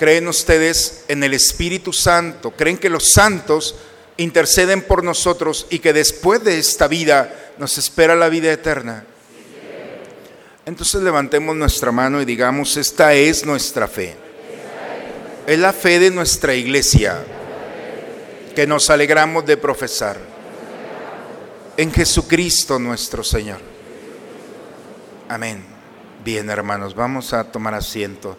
¿Creen 0.00 0.26
ustedes 0.26 1.04
en 1.06 1.22
el 1.22 1.34
Espíritu 1.34 1.92
Santo? 1.92 2.50
¿Creen 2.50 2.78
que 2.78 2.90
los 2.90 3.12
santos 3.12 3.76
interceden 4.20 4.82
por 4.82 5.02
nosotros 5.02 5.66
y 5.70 5.78
que 5.78 5.92
después 5.92 6.44
de 6.44 6.58
esta 6.58 6.88
vida 6.88 7.52
nos 7.56 7.78
espera 7.78 8.14
la 8.14 8.28
vida 8.28 8.52
eterna. 8.52 9.04
Entonces 10.66 11.02
levantemos 11.02 11.56
nuestra 11.56 11.90
mano 11.90 12.20
y 12.20 12.26
digamos, 12.26 12.76
esta 12.76 13.14
es 13.14 13.46
nuestra 13.46 13.88
fe. 13.88 14.14
Es 15.46 15.58
la 15.58 15.72
fe 15.72 15.98
de 15.98 16.10
nuestra 16.10 16.54
iglesia 16.54 17.18
que 18.54 18.66
nos 18.66 18.90
alegramos 18.90 19.46
de 19.46 19.56
profesar 19.56 20.18
en 21.76 21.90
Jesucristo 21.90 22.78
nuestro 22.78 23.24
Señor. 23.24 23.60
Amén. 25.30 25.64
Bien, 26.22 26.50
hermanos, 26.50 26.94
vamos 26.94 27.32
a 27.32 27.44
tomar 27.44 27.72
asiento. 27.72 28.36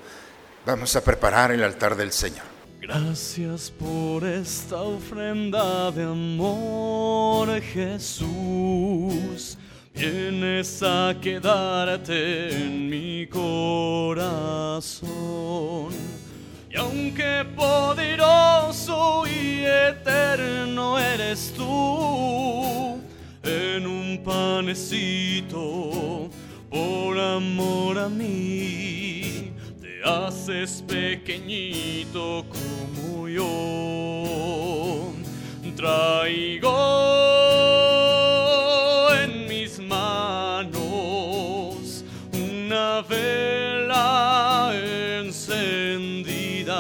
Vamos 0.65 0.95
a 0.95 1.03
preparar 1.03 1.51
el 1.51 1.63
altar 1.63 1.95
del 1.95 2.11
Señor. 2.11 2.43
Gracias 2.79 3.71
por 3.71 4.23
esta 4.23 4.81
ofrenda 4.81 5.91
de 5.91 6.03
amor, 6.03 7.59
Jesús. 7.61 9.57
Vienes 9.93 10.81
a 10.83 11.15
quedarte 11.19 12.55
en 12.55 12.89
mi 12.89 13.25
corazón. 13.27 15.09
Y 16.69 16.77
aunque 16.77 17.43
poderoso 17.55 19.23
y 19.25 19.63
eterno 19.65 20.99
eres 20.99 21.53
tú, 21.57 23.01
en 23.43 23.87
un 23.87 24.21
panecito, 24.23 26.29
por 26.69 27.19
amor 27.19 27.97
a 27.97 28.09
mí 28.09 29.20
haces 30.03 30.83
pequeñito 30.87 32.45
como 32.49 33.27
yo. 33.27 35.11
Traigo 35.81 36.69
en 39.23 39.47
mis 39.47 39.79
manos 39.79 40.75
una 42.33 43.01
vela 43.01 44.71
encendida. 45.23 46.77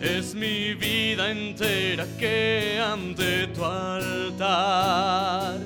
Es 0.00 0.34
mi 0.34 0.72
vida 0.72 1.30
entera 1.30 2.06
que 2.18 2.80
ante 2.82 3.48
tu 3.48 3.62
altar 3.66 5.59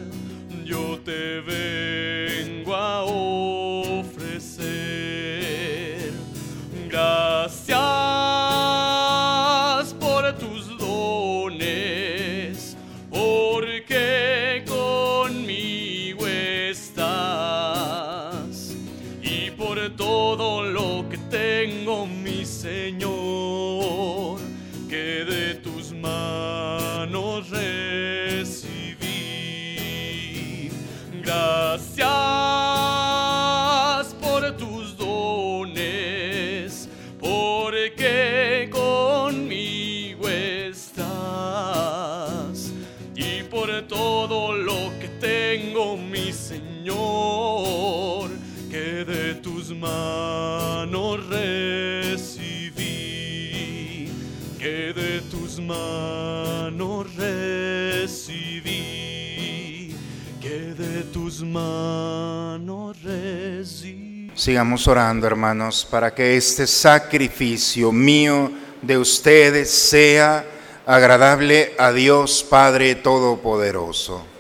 que 54.65 54.95
de 54.95 55.21
tus 55.31 55.61
manos 55.61 57.15
recibí, 57.17 58.65
que 60.41 60.73
de 60.73 61.03
tus 61.12 61.43
manos 61.43 62.97
recibí. 63.03 64.31
Sigamos 64.35 64.89
orando, 64.89 65.27
hermanos, 65.27 65.87
para 65.91 66.15
que 66.15 66.39
este 66.39 66.67
sacrificio 66.67 67.93
mío 67.93 68.51
de 68.81 68.97
ustedes 68.97 69.71
sea 69.71 70.47
agradable 70.87 71.75
a 71.79 71.93
Dios 71.93 72.43
Padre 72.43 72.95
Todopoderoso. 72.95 74.34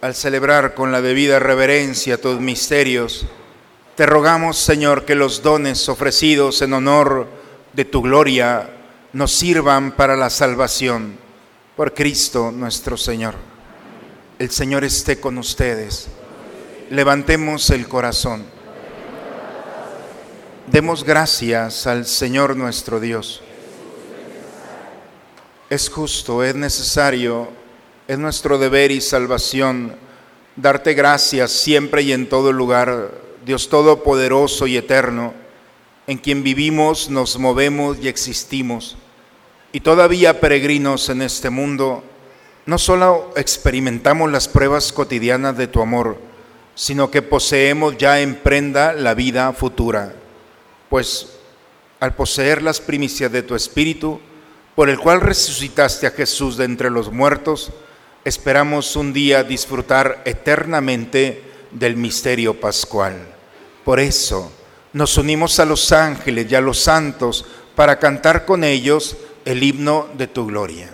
Al 0.00 0.14
celebrar 0.14 0.72
con 0.74 0.92
la 0.92 1.02
debida 1.02 1.38
reverencia 1.38 2.18
tus 2.18 2.40
misterios, 2.40 3.26
te 3.96 4.06
rogamos, 4.06 4.56
Señor, 4.56 5.04
que 5.04 5.14
los 5.14 5.42
dones 5.42 5.90
ofrecidos 5.90 6.62
en 6.62 6.72
honor 6.72 7.28
de 7.74 7.84
tu 7.84 8.00
gloria 8.00 8.70
nos 9.12 9.30
sirvan 9.30 9.92
para 9.92 10.16
la 10.16 10.30
salvación 10.30 11.18
por 11.76 11.92
Cristo 11.92 12.50
nuestro 12.50 12.96
Señor. 12.96 13.34
El 14.38 14.50
Señor 14.50 14.84
esté 14.84 15.20
con 15.20 15.36
ustedes. 15.36 16.08
Levantemos 16.88 17.68
el 17.68 17.86
corazón. 17.86 18.46
Demos 20.66 21.04
gracias 21.04 21.86
al 21.86 22.06
Señor 22.06 22.56
nuestro 22.56 23.00
Dios. 23.00 23.42
Es 25.68 25.90
justo, 25.90 26.42
es 26.42 26.54
necesario, 26.54 27.59
es 28.10 28.18
nuestro 28.18 28.58
deber 28.58 28.90
y 28.90 29.00
salvación 29.00 29.94
darte 30.56 30.94
gracias 30.94 31.52
siempre 31.52 32.02
y 32.02 32.12
en 32.12 32.28
todo 32.28 32.52
lugar, 32.52 33.12
Dios 33.46 33.68
Todopoderoso 33.68 34.66
y 34.66 34.76
Eterno, 34.76 35.32
en 36.08 36.18
quien 36.18 36.42
vivimos, 36.42 37.08
nos 37.08 37.38
movemos 37.38 37.98
y 38.02 38.08
existimos. 38.08 38.96
Y 39.70 39.78
todavía 39.78 40.40
peregrinos 40.40 41.08
en 41.08 41.22
este 41.22 41.50
mundo, 41.50 42.02
no 42.66 42.78
solo 42.78 43.30
experimentamos 43.36 44.28
las 44.32 44.48
pruebas 44.48 44.92
cotidianas 44.92 45.56
de 45.56 45.68
tu 45.68 45.80
amor, 45.80 46.18
sino 46.74 47.12
que 47.12 47.22
poseemos 47.22 47.96
ya 47.96 48.18
en 48.20 48.34
prenda 48.34 48.92
la 48.92 49.14
vida 49.14 49.52
futura. 49.52 50.16
Pues 50.88 51.36
al 52.00 52.16
poseer 52.16 52.60
las 52.60 52.80
primicias 52.80 53.30
de 53.30 53.44
tu 53.44 53.54
Espíritu, 53.54 54.18
por 54.74 54.90
el 54.90 54.98
cual 54.98 55.20
resucitaste 55.20 56.08
a 56.08 56.10
Jesús 56.10 56.56
de 56.56 56.64
entre 56.64 56.90
los 56.90 57.12
muertos, 57.12 57.72
esperamos 58.24 58.96
un 58.96 59.12
día 59.12 59.44
disfrutar 59.44 60.22
eternamente 60.24 61.42
del 61.70 61.96
misterio 61.96 62.58
pascual. 62.58 63.16
Por 63.84 64.00
eso 64.00 64.52
nos 64.92 65.16
unimos 65.16 65.58
a 65.60 65.64
los 65.64 65.92
ángeles 65.92 66.50
y 66.50 66.54
a 66.54 66.60
los 66.60 66.78
santos 66.78 67.44
para 67.74 67.98
cantar 67.98 68.44
con 68.44 68.64
ellos 68.64 69.16
el 69.44 69.62
himno 69.62 70.08
de 70.16 70.26
tu 70.26 70.46
gloria. 70.46 70.90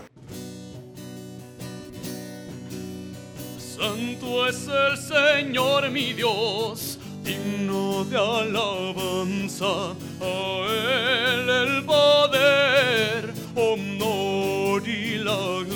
Santo 3.59 4.49
es 4.49 4.69
el 4.69 4.97
Señor 4.97 5.91
mi 5.91 6.13
Dios, 6.13 6.99
digno 7.23 8.05
de 8.05 8.17
alabanza, 8.17 9.95
a 10.21 10.67
Él 10.69 11.51
el 11.51 11.85
poder, 11.85 13.35
honor 13.55 14.89
y 14.89 15.19
la 15.19 15.65
gloria. 15.65 15.76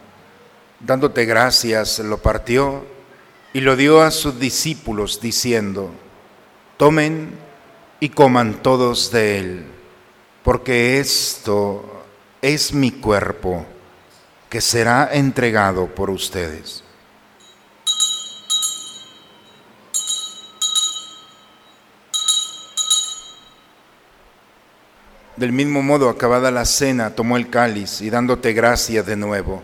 dándote 0.85 1.25
gracias, 1.25 1.99
lo 1.99 2.17
partió 2.17 2.85
y 3.53 3.61
lo 3.61 3.75
dio 3.75 4.01
a 4.01 4.11
sus 4.11 4.39
discípulos, 4.39 5.19
diciendo, 5.21 5.91
tomen 6.77 7.31
y 7.99 8.09
coman 8.09 8.61
todos 8.61 9.11
de 9.11 9.39
él, 9.39 9.65
porque 10.43 10.99
esto 10.99 12.03
es 12.41 12.73
mi 12.73 12.91
cuerpo 12.91 13.65
que 14.49 14.61
será 14.61 15.09
entregado 15.11 15.87
por 15.87 16.09
ustedes. 16.09 16.83
Del 25.37 25.53
mismo 25.53 25.81
modo, 25.81 26.09
acabada 26.09 26.51
la 26.51 26.65
cena, 26.65 27.15
tomó 27.15 27.35
el 27.35 27.49
cáliz 27.49 28.01
y 28.01 28.09
dándote 28.09 28.53
gracias 28.53 29.05
de 29.05 29.15
nuevo, 29.15 29.63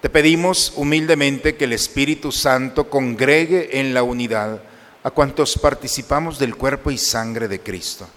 Te 0.00 0.08
pedimos 0.08 0.72
humildemente 0.76 1.56
que 1.56 1.64
el 1.64 1.74
Espíritu 1.74 2.32
Santo 2.32 2.88
congregue 2.88 3.80
en 3.80 3.92
la 3.92 4.02
unidad 4.02 4.62
a 5.02 5.10
cuantos 5.10 5.58
participamos 5.58 6.38
del 6.38 6.56
cuerpo 6.56 6.90
y 6.90 6.96
sangre 6.96 7.48
de 7.48 7.60
Cristo. 7.60 8.08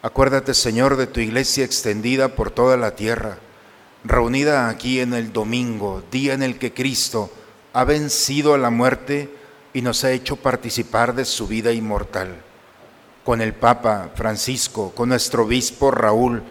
Acuérdate, 0.00 0.54
Señor, 0.54 0.96
de 0.96 1.06
tu 1.06 1.20
iglesia 1.20 1.66
extendida 1.66 2.28
por 2.28 2.50
toda 2.50 2.78
la 2.78 2.96
tierra, 2.96 3.36
reunida 4.04 4.70
aquí 4.70 5.00
en 5.00 5.12
el 5.12 5.34
domingo, 5.34 6.02
día 6.10 6.32
en 6.32 6.42
el 6.42 6.58
que 6.58 6.72
Cristo 6.72 7.30
ha 7.74 7.84
vencido 7.84 8.54
a 8.54 8.58
la 8.58 8.70
muerte 8.70 9.28
y 9.74 9.82
nos 9.82 10.04
ha 10.04 10.12
hecho 10.12 10.36
participar 10.36 11.14
de 11.14 11.26
su 11.26 11.46
vida 11.46 11.72
inmortal. 11.72 12.42
Con 13.22 13.42
el 13.42 13.52
Papa 13.52 14.10
Francisco, 14.14 14.92
con 14.94 15.10
nuestro 15.10 15.44
obispo 15.44 15.90
Raúl 15.90 16.42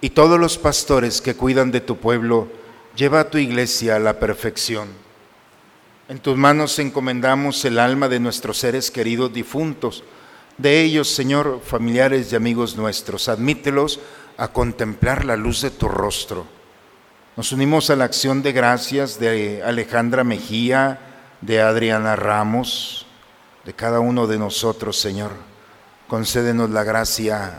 y 0.00 0.10
todos 0.10 0.40
los 0.40 0.56
pastores 0.56 1.20
que 1.20 1.34
cuidan 1.34 1.70
de 1.70 1.82
tu 1.82 1.98
pueblo, 1.98 2.48
Lleva 2.96 3.20
a 3.20 3.30
tu 3.30 3.36
iglesia 3.36 3.96
a 3.96 3.98
la 3.98 4.18
perfección. 4.18 4.88
En 6.08 6.18
tus 6.18 6.34
manos 6.34 6.78
encomendamos 6.78 7.62
el 7.66 7.78
alma 7.78 8.08
de 8.08 8.20
nuestros 8.20 8.56
seres 8.56 8.90
queridos 8.90 9.34
difuntos. 9.34 10.02
De 10.56 10.80
ellos, 10.80 11.10
Señor, 11.10 11.60
familiares 11.62 12.32
y 12.32 12.36
amigos 12.36 12.74
nuestros, 12.74 13.28
admítelos 13.28 14.00
a 14.38 14.48
contemplar 14.48 15.26
la 15.26 15.36
luz 15.36 15.60
de 15.60 15.70
tu 15.70 15.88
rostro. 15.88 16.46
Nos 17.36 17.52
unimos 17.52 17.90
a 17.90 17.96
la 17.96 18.06
acción 18.06 18.42
de 18.42 18.52
gracias 18.52 19.20
de 19.20 19.62
Alejandra 19.62 20.24
Mejía, 20.24 20.98
de 21.42 21.60
Adriana 21.60 22.16
Ramos, 22.16 23.04
de 23.66 23.74
cada 23.74 24.00
uno 24.00 24.26
de 24.26 24.38
nosotros, 24.38 24.98
Señor. 24.98 25.32
Concédenos 26.08 26.70
la 26.70 26.82
gracia, 26.82 27.58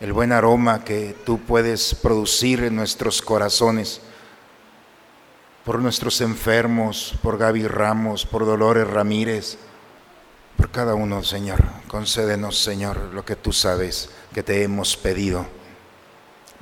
el 0.00 0.12
buen 0.12 0.32
aroma 0.32 0.82
que 0.82 1.14
tú 1.24 1.38
puedes 1.38 1.94
producir 1.94 2.64
en 2.64 2.74
nuestros 2.74 3.22
corazones 3.22 4.00
por 5.68 5.80
nuestros 5.80 6.22
enfermos, 6.22 7.12
por 7.20 7.36
Gaby 7.36 7.68
Ramos, 7.68 8.24
por 8.24 8.46
Dolores 8.46 8.88
Ramírez, 8.88 9.58
por 10.56 10.70
cada 10.70 10.94
uno, 10.94 11.22
Señor. 11.22 11.62
Concédenos, 11.88 12.58
Señor, 12.58 12.96
lo 13.12 13.22
que 13.22 13.36
tú 13.36 13.52
sabes 13.52 14.08
que 14.32 14.42
te 14.42 14.62
hemos 14.62 14.96
pedido, 14.96 15.44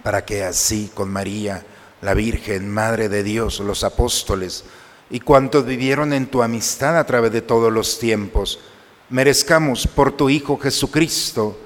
para 0.03 0.25
que 0.25 0.43
así 0.43 0.91
con 0.93 1.09
María, 1.09 1.65
la 2.03 2.15
Virgen, 2.15 2.69
Madre 2.69 3.09
de 3.09 3.23
Dios, 3.23 3.61
los 3.61 3.85
apóstoles 3.85 4.65
y 5.09 5.21
cuantos 5.21 5.65
vivieron 5.65 6.13
en 6.13 6.27
tu 6.27 6.43
amistad 6.43 6.99
a 6.99 7.07
través 7.07 7.31
de 7.31 7.43
todos 7.43 7.73
los 7.73 8.01
tiempos, 8.01 8.59
merezcamos 9.11 9.87
por 9.87 10.17
tu 10.17 10.29
Hijo 10.29 10.59
Jesucristo 10.59 11.57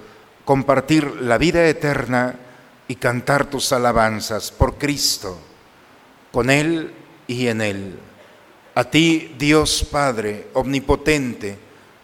compartir 0.45 1.23
la 1.23 1.39
vida 1.39 1.67
eterna 1.67 2.39
y 2.87 2.97
cantar 2.97 3.49
tus 3.49 3.73
alabanzas 3.73 4.51
por 4.51 4.75
Cristo, 4.77 5.39
con 6.33 6.51
Él 6.51 7.00
y 7.31 7.47
en 7.47 7.61
Él. 7.61 7.99
A 8.75 8.83
ti, 8.83 9.37
Dios 9.39 9.87
Padre, 9.89 10.49
omnipotente, 10.55 11.57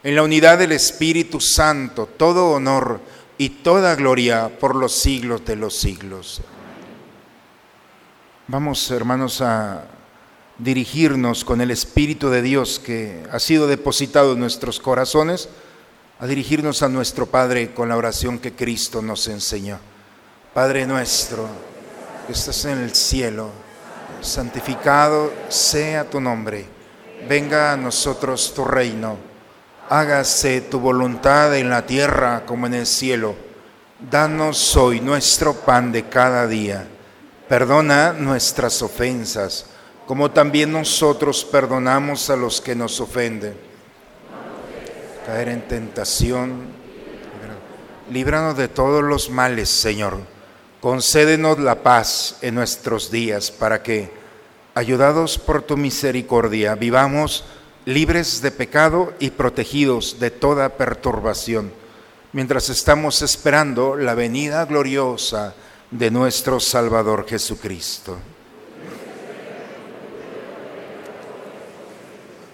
en 0.04 0.14
la 0.14 0.22
unidad 0.22 0.58
del 0.58 0.70
Espíritu 0.70 1.40
Santo, 1.40 2.08
todo 2.16 2.50
honor 2.50 3.00
y 3.38 3.48
toda 3.48 3.96
gloria 3.96 4.48
por 4.60 4.76
los 4.76 4.92
siglos 4.92 5.44
de 5.44 5.56
los 5.56 5.74
siglos. 5.76 6.42
Vamos, 8.46 8.88
hermanos, 8.92 9.40
a 9.40 9.88
dirigirnos 10.58 11.44
con 11.44 11.60
el 11.60 11.72
Espíritu 11.72 12.30
de 12.30 12.42
Dios 12.42 12.78
que 12.78 13.24
ha 13.32 13.40
sido 13.40 13.66
depositado 13.66 14.34
en 14.34 14.38
nuestros 14.38 14.78
corazones, 14.78 15.48
a 16.20 16.26
dirigirnos 16.28 16.84
a 16.84 16.88
nuestro 16.88 17.26
Padre 17.26 17.74
con 17.74 17.88
la 17.88 17.96
oración 17.96 18.38
que 18.38 18.52
Cristo 18.52 19.02
nos 19.02 19.26
enseñó. 19.26 19.80
Padre 20.54 20.86
nuestro, 20.86 21.48
que 22.28 22.32
estás 22.32 22.64
en 22.66 22.78
el 22.78 22.94
cielo, 22.94 23.65
santificado 24.26 25.32
sea 25.48 26.08
tu 26.08 26.20
nombre, 26.20 26.66
venga 27.28 27.72
a 27.72 27.76
nosotros 27.76 28.52
tu 28.54 28.64
reino, 28.64 29.16
hágase 29.88 30.60
tu 30.60 30.80
voluntad 30.80 31.56
en 31.56 31.70
la 31.70 31.86
tierra 31.86 32.44
como 32.46 32.66
en 32.66 32.74
el 32.74 32.86
cielo. 32.86 33.34
Danos 33.98 34.76
hoy 34.76 35.00
nuestro 35.00 35.54
pan 35.54 35.90
de 35.90 36.04
cada 36.04 36.46
día. 36.46 36.86
Perdona 37.48 38.12
nuestras 38.12 38.82
ofensas, 38.82 39.66
como 40.06 40.30
también 40.30 40.72
nosotros 40.72 41.44
perdonamos 41.44 42.28
a 42.28 42.36
los 42.36 42.60
que 42.60 42.74
nos 42.74 43.00
ofenden. 43.00 43.56
Caer 45.24 45.48
en 45.48 45.62
tentación, 45.66 46.66
líbranos 48.10 48.56
de 48.56 48.68
todos 48.68 49.02
los 49.02 49.30
males, 49.30 49.68
Señor. 49.68 50.35
Concédenos 50.80 51.58
la 51.58 51.82
paz 51.82 52.36
en 52.42 52.54
nuestros 52.54 53.10
días 53.10 53.50
para 53.50 53.82
que, 53.82 54.10
ayudados 54.74 55.38
por 55.38 55.62
tu 55.62 55.76
misericordia, 55.76 56.74
vivamos 56.74 57.44
libres 57.86 58.42
de 58.42 58.50
pecado 58.50 59.14
y 59.18 59.30
protegidos 59.30 60.20
de 60.20 60.30
toda 60.30 60.76
perturbación, 60.76 61.72
mientras 62.32 62.68
estamos 62.68 63.22
esperando 63.22 63.96
la 63.96 64.14
venida 64.14 64.64
gloriosa 64.66 65.54
de 65.90 66.10
nuestro 66.10 66.60
Salvador 66.60 67.26
Jesucristo. 67.26 68.18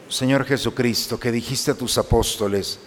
Señor 0.09 0.45
Jesucristo, 0.45 1.19
que 1.19 1.33
dijiste 1.33 1.71
a 1.71 1.75
tus 1.75 1.99
apóstoles, 1.99 2.79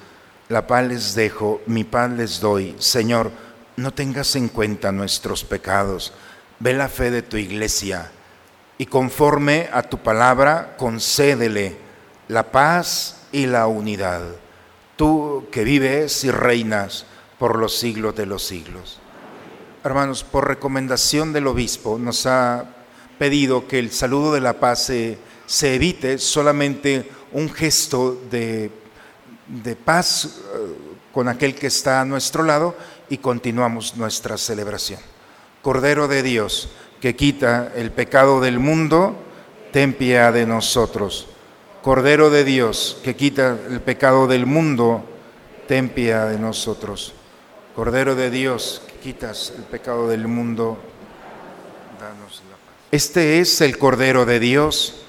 la 0.47 0.67
paz 0.67 0.87
les 0.87 1.15
dejo, 1.15 1.61
mi 1.65 1.83
paz 1.83 2.11
les 2.11 2.39
doy. 2.39 2.75
Señor, 2.77 3.31
no 3.77 3.93
tengas 3.93 4.35
en 4.35 4.49
cuenta 4.49 4.91
nuestros 4.91 5.43
pecados, 5.43 6.13
ve 6.59 6.73
la 6.73 6.87
fe 6.87 7.11
de 7.11 7.21
tu 7.21 7.37
iglesia 7.37 8.11
y 8.77 8.85
conforme 8.85 9.69
a 9.71 9.83
tu 9.83 9.97
palabra, 9.99 10.75
concédele 10.77 11.77
la 12.27 12.51
paz 12.51 13.21
y 13.31 13.45
la 13.45 13.67
unidad. 13.67 14.21
Tú 14.95 15.47
que 15.51 15.63
vives 15.63 16.23
y 16.23 16.31
reinas 16.31 17.05
por 17.37 17.57
los 17.57 17.77
siglos 17.77 18.15
de 18.15 18.25
los 18.25 18.45
siglos. 18.45 18.99
Hermanos, 19.83 20.23
por 20.23 20.47
recomendación 20.47 21.31
del 21.31 21.47
obispo 21.47 21.97
nos 21.97 22.25
ha 22.25 22.65
pedido 23.19 23.67
que 23.67 23.79
el 23.79 23.91
saludo 23.91 24.33
de 24.33 24.41
la 24.41 24.53
paz 24.53 24.91
se, 25.47 25.75
evite 25.75 26.17
solamente 26.17 27.09
un 27.31 27.51
gesto 27.51 28.19
de, 28.31 28.71
de 29.47 29.75
paz 29.75 30.25
eh, 30.25 30.95
con 31.13 31.27
aquel 31.29 31.55
que 31.55 31.67
está 31.67 32.01
a 32.01 32.05
nuestro 32.05 32.43
lado 32.43 32.75
y 33.09 33.17
continuamos 33.17 33.95
nuestra 33.97 34.37
celebración. 34.37 34.99
Cordero 35.61 36.07
de 36.07 36.23
Dios, 36.23 36.69
que 37.01 37.15
quita 37.15 37.71
el 37.75 37.91
pecado 37.91 38.41
del 38.41 38.59
mundo, 38.59 39.15
ten 39.71 39.93
piedad 39.93 40.33
de 40.33 40.45
nosotros. 40.45 41.27
Cordero 41.81 42.29
de 42.29 42.43
Dios, 42.43 42.99
que 43.03 43.15
quita 43.15 43.57
el 43.69 43.81
pecado 43.81 44.27
del 44.27 44.45
mundo, 44.45 45.03
ten 45.67 45.89
piedad 45.89 46.29
de 46.29 46.39
nosotros. 46.39 47.13
Cordero 47.75 48.15
de 48.15 48.29
Dios, 48.31 48.81
que 48.87 48.99
quitas 48.99 49.53
el 49.55 49.63
pecado 49.63 50.07
del 50.07 50.27
mundo, 50.27 50.79
danos 51.99 52.41
la 52.49 52.55
paz. 52.55 52.75
Este 52.91 53.39
es 53.39 53.61
el 53.61 53.77
Cordero 53.77 54.25
de 54.25 54.39
Dios 54.39 55.01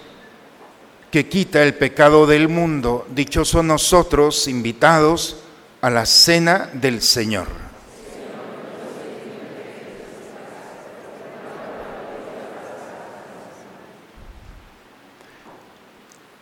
que 1.11 1.29
quita 1.29 1.63
el 1.63 1.75
pecado 1.75 2.27
del 2.27 2.49
mundo. 2.49 3.07
Dichosos 3.15 3.65
nosotros 3.65 4.49
invitados 4.49 5.39
a 5.81 5.89
la 5.89 6.05
cena 6.05 6.69
del 6.75 7.01
Señor. 7.01 7.66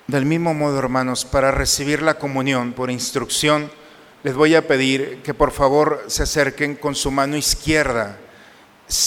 Del 0.07 0.27
mismo 0.27 0.53
modo, 0.53 0.79
hermanos, 0.79 1.25
para 1.25 1.51
recibir 1.51 2.03
la 2.03 2.19
comunión 2.19 2.75
por 2.75 2.91
instrucción, 2.91 3.71
les 4.23 4.35
voy 4.35 4.55
a 4.55 4.69
pedir 4.69 5.23
que 5.23 5.33
por 5.33 5.51
favor 5.51 6.05
se 6.09 6.25
acerquen 6.25 6.77
con 6.77 6.95
su 6.95 7.11
mano 7.11 7.39
izquierda. 7.39 8.19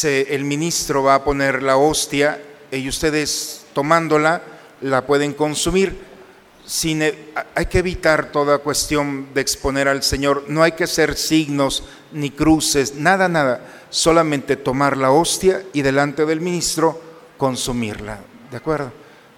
El 0.04 0.44
ministro 0.44 1.04
va 1.04 1.14
a 1.14 1.24
poner 1.24 1.62
la 1.62 1.78
hostia 1.78 2.42
y 2.72 2.90
ustedes 2.90 3.68
tomándola 3.74 4.42
la 4.82 5.06
pueden 5.06 5.34
consumir. 5.34 6.02
Sin, 6.66 7.04
e, 7.04 7.14
hay 7.54 7.68
que 7.68 7.78
evitar 7.78 8.32
toda 8.32 8.58
cuestión 8.58 9.28
de 9.36 9.42
exponer 9.42 9.88
al 9.88 10.02
Señor. 10.02 10.46
No 10.48 10.64
hay 10.64 10.72
que 10.72 10.84
hacer 10.84 11.16
signos 11.16 11.84
ni 12.12 12.32
cruces, 12.32 12.96
nada, 12.96 13.30
nada. 13.30 13.62
Solamente 13.92 14.58
tomar 14.58 14.98
la 14.98 15.12
hostia 15.12 15.64
y 15.74 15.84
delante 15.84 16.26
del 16.26 16.42
ministro 16.42 17.00
consumirla. 17.38 18.20
¿De 18.50 18.58
acuerdo? 18.58 18.92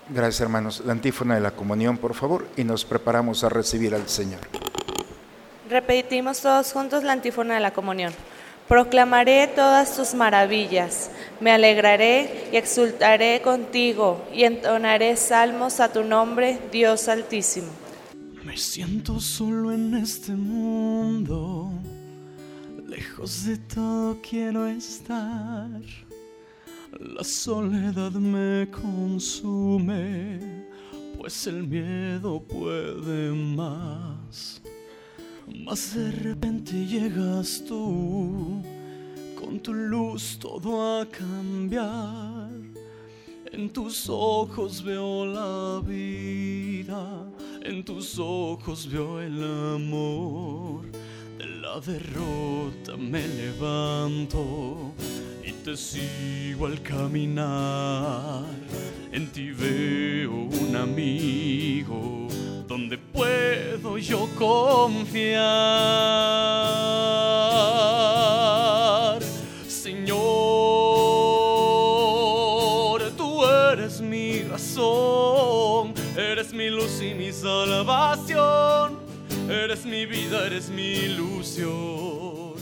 Gracias 0.10 0.42
hermanos. 0.42 0.82
La 0.86 0.94
antífona 0.94 1.36
de 1.36 1.42
la 1.42 1.52
comunión, 1.52 1.98
por 1.98 2.16
favor, 2.16 2.48
y 2.58 2.64
nos 2.64 2.84
preparamos 2.84 3.44
a 3.44 3.50
recibir 3.50 3.94
al 3.94 4.10
Señor. 4.10 4.42
Repetimos 5.70 6.42
todos 6.42 6.74
juntos 6.74 7.04
la 7.04 7.14
antífona 7.14 7.54
de 7.56 7.60
la 7.60 7.72
comunión. 7.72 8.12
Proclamaré 8.68 9.48
todas 9.48 9.96
tus 9.96 10.14
maravillas, 10.14 11.10
me 11.40 11.52
alegraré 11.52 12.50
y 12.52 12.58
exultaré 12.58 13.42
contigo 13.42 14.24
y 14.32 14.44
entonaré 14.44 15.16
salmos 15.16 15.80
a 15.80 15.92
tu 15.92 16.04
nombre, 16.04 16.60
Dios 16.72 17.08
altísimo. 17.08 17.70
Me 18.44 18.58
siento 18.58 19.20
solo 19.20 19.72
en 19.72 19.96
este 19.96 20.34
mundo, 20.34 21.72
lejos 22.88 23.46
de 23.46 23.58
todo 23.58 24.20
quiero 24.22 24.68
estar. 24.68 25.82
La 26.98 27.24
soledad 27.24 28.12
me 28.14 28.68
consume, 28.72 30.40
pues 31.20 31.46
el 31.46 31.68
miedo 31.68 32.42
puede 32.42 33.32
más. 33.32 34.62
Mas 35.66 35.96
de 35.96 36.12
repente 36.12 36.74
llegas 36.88 37.64
tú, 37.68 38.64
con 39.40 39.60
tu 39.60 39.72
luz 39.74 40.40
todo 40.40 41.00
a 41.00 41.06
cambiar. 41.06 42.50
En 43.52 43.70
tus 43.70 44.10
ojos 44.10 44.84
veo 44.84 45.26
la 45.26 45.82
vida, 45.88 47.32
en 47.62 47.86
tus 47.86 48.18
ojos 48.18 48.90
veo 48.92 49.22
el 49.22 49.44
amor. 49.76 50.86
La 51.72 51.80
derrota 51.80 52.98
me 52.98 53.28
levanto 53.28 54.92
y 55.46 55.52
te 55.52 55.78
sigo 55.78 56.66
al 56.66 56.82
caminar. 56.82 58.44
En 59.12 59.28
ti 59.32 59.52
veo 59.52 60.32
un 60.32 60.76
amigo 60.76 62.28
donde 62.68 62.98
puedo 62.98 64.00
yo 64.00 64.28
confiar. 64.36 65.38
Señor, 69.68 70.18
tú 73.16 73.46
eres 73.46 74.02
mi 74.02 74.42
razón, 74.42 75.94
eres 76.18 76.52
mi 76.52 76.72
luz 76.72 77.00
y 77.00 77.14
mi 77.14 77.32
salvación, 77.32 78.98
eres 79.50 79.86
mi 79.86 80.06
vida, 80.06 80.46
eres 80.46 80.70
mi 80.70 80.94
ilusión. 80.94 82.54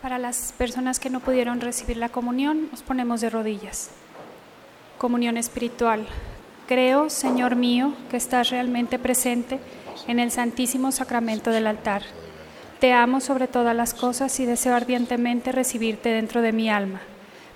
Para 0.00 0.18
las 0.18 0.52
personas 0.56 0.98
que 0.98 1.10
no 1.10 1.20
pudieron 1.20 1.60
recibir 1.60 1.96
la 1.96 2.08
comunión, 2.08 2.68
nos 2.70 2.82
ponemos 2.82 3.20
de 3.20 3.30
rodillas. 3.30 3.90
Comunión 4.98 5.36
espiritual. 5.36 6.06
Creo, 6.66 7.10
Señor 7.10 7.54
mío, 7.54 7.94
que 8.10 8.16
estás 8.16 8.50
realmente 8.50 8.98
presente 8.98 9.60
en 10.08 10.18
el 10.18 10.30
Santísimo 10.30 10.90
Sacramento 10.90 11.50
del 11.50 11.66
altar. 11.66 12.02
Te 12.80 12.92
amo 12.92 13.20
sobre 13.20 13.46
todas 13.46 13.76
las 13.76 13.94
cosas 13.94 14.40
y 14.40 14.46
deseo 14.46 14.74
ardientemente 14.74 15.52
recibirte 15.52 16.08
dentro 16.08 16.42
de 16.42 16.52
mi 16.52 16.68
alma, 16.68 17.00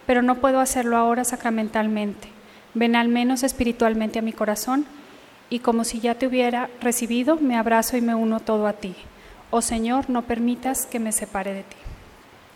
pero 0.07 0.22
no 0.22 0.37
puedo 0.37 0.61
hacerlo 0.61 0.97
ahora 0.97 1.24
sacramentalmente. 1.24 2.29
Ven 2.74 2.95
al 2.95 3.09
menos 3.09 3.43
espiritualmente 3.43 4.18
a 4.18 4.22
mi 4.22 4.33
corazón 4.33 4.87
y 5.49 5.61
como 5.61 5.85
si 5.85 6.01
ya 6.01 6.15
te 6.15 6.27
hubiera 6.27 6.69
recibido, 6.81 7.37
me 7.37 7.57
abrazo 7.57 7.97
y 7.97 8.01
me 8.01 8.15
uno 8.15 8.41
todo 8.41 8.67
a 8.67 8.73
ti. 8.73 8.95
Oh 9.51 9.63
Señor, 9.63 10.11
no 10.11 10.23
permitas 10.23 10.87
que 10.87 10.99
me 10.99 11.13
separe 11.13 11.55
de 11.55 11.63
ti. 11.63 11.77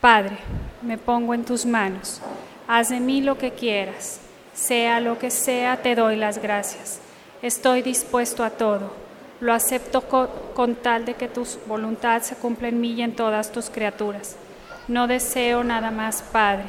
Padre, 0.00 0.38
me 0.82 0.98
pongo 0.98 1.34
en 1.34 1.44
tus 1.44 1.66
manos. 1.66 2.20
Haz 2.66 2.88
de 2.88 3.00
mí 3.00 3.20
lo 3.20 3.38
que 3.38 3.52
quieras. 3.52 4.20
Sea 4.54 5.00
lo 5.00 5.18
que 5.18 5.30
sea, 5.30 5.82
te 5.82 5.94
doy 5.94 6.16
las 6.16 6.38
gracias. 6.38 7.00
Estoy 7.42 7.82
dispuesto 7.82 8.44
a 8.44 8.50
todo. 8.50 8.92
Lo 9.40 9.54
acepto 9.54 10.02
con, 10.54 10.74
tal 10.76 11.04
de 11.04 11.14
que 11.14 11.28
tu 11.28 11.46
voluntad 11.66 12.20
se 12.22 12.36
cumpla 12.36 12.68
en 12.68 12.80
mí 12.80 12.92
y 12.92 13.02
en 13.02 13.14
todas 13.14 13.52
tus 13.52 13.70
criaturas. 13.70 14.36
No 14.88 15.06
deseo 15.06 15.64
nada 15.64 15.90
más, 15.90 16.22
Padre. 16.22 16.64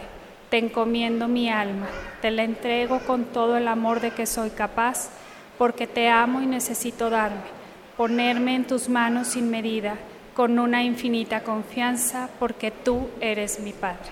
Te 0.49 0.57
encomiendo 0.57 1.27
mi 1.27 1.49
alma. 1.49 1.87
Te 2.21 2.31
la 2.31 2.43
entrego 2.43 2.99
con 2.99 3.25
todo 3.25 3.57
el 3.57 3.67
amor 3.67 3.99
de 3.99 4.11
que 4.11 4.25
soy 4.25 4.51
capaz, 4.51 5.09
porque 5.61 5.85
te 5.85 6.09
amo 6.09 6.41
y 6.41 6.47
necesito 6.47 7.11
darme, 7.11 7.43
ponerme 7.95 8.55
en 8.55 8.65
tus 8.65 8.89
manos 8.89 9.27
sin 9.27 9.51
medida, 9.51 9.95
con 10.33 10.57
una 10.57 10.81
infinita 10.81 11.43
confianza, 11.43 12.31
porque 12.39 12.71
tú 12.71 13.09
eres 13.19 13.59
mi 13.59 13.71
Padre. 13.71 14.09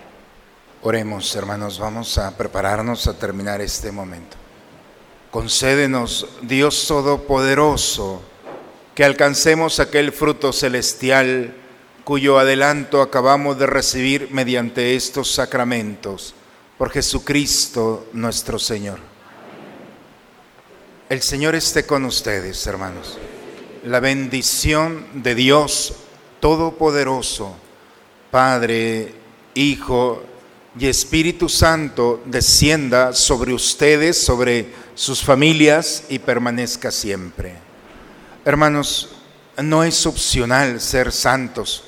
Oremos, 0.83 1.35
hermanos, 1.35 1.79
vamos 1.79 2.19
a 2.19 2.37
prepararnos 2.37 3.07
a 3.07 3.17
terminar 3.17 3.61
este 3.61 3.91
momento. 3.91 4.37
Concédenos, 5.31 6.27
Dios 6.43 6.85
Todopoderoso, 6.87 8.21
que 8.93 9.03
alcancemos 9.03 9.79
aquel 9.79 10.11
fruto 10.11 10.53
celestial 10.53 11.55
cuyo 12.03 12.37
adelanto 12.37 13.01
acabamos 13.01 13.57
de 13.57 13.65
recibir 13.65 14.27
mediante 14.29 14.95
estos 14.95 15.33
sacramentos, 15.33 16.35
por 16.77 16.91
Jesucristo 16.91 18.07
nuestro 18.13 18.59
Señor. 18.59 19.08
El 21.09 21.23
Señor 21.23 21.55
esté 21.55 21.87
con 21.87 22.05
ustedes, 22.05 22.67
hermanos. 22.67 23.17
La 23.83 23.99
bendición 23.99 25.07
de 25.15 25.33
Dios 25.33 25.95
Todopoderoso, 26.39 27.55
Padre, 28.29 29.15
Hijo 29.55 30.21
y 30.79 30.85
Espíritu 30.85 31.49
Santo 31.49 32.21
descienda 32.25 33.13
sobre 33.13 33.53
ustedes, 33.53 34.23
sobre 34.23 34.71
sus 34.93 35.23
familias 35.23 36.03
y 36.09 36.19
permanezca 36.19 36.91
siempre. 36.91 37.55
Hermanos, 38.45 39.09
no 39.57 39.83
es 39.83 40.05
opcional 40.05 40.79
ser 40.79 41.11
santos, 41.11 41.85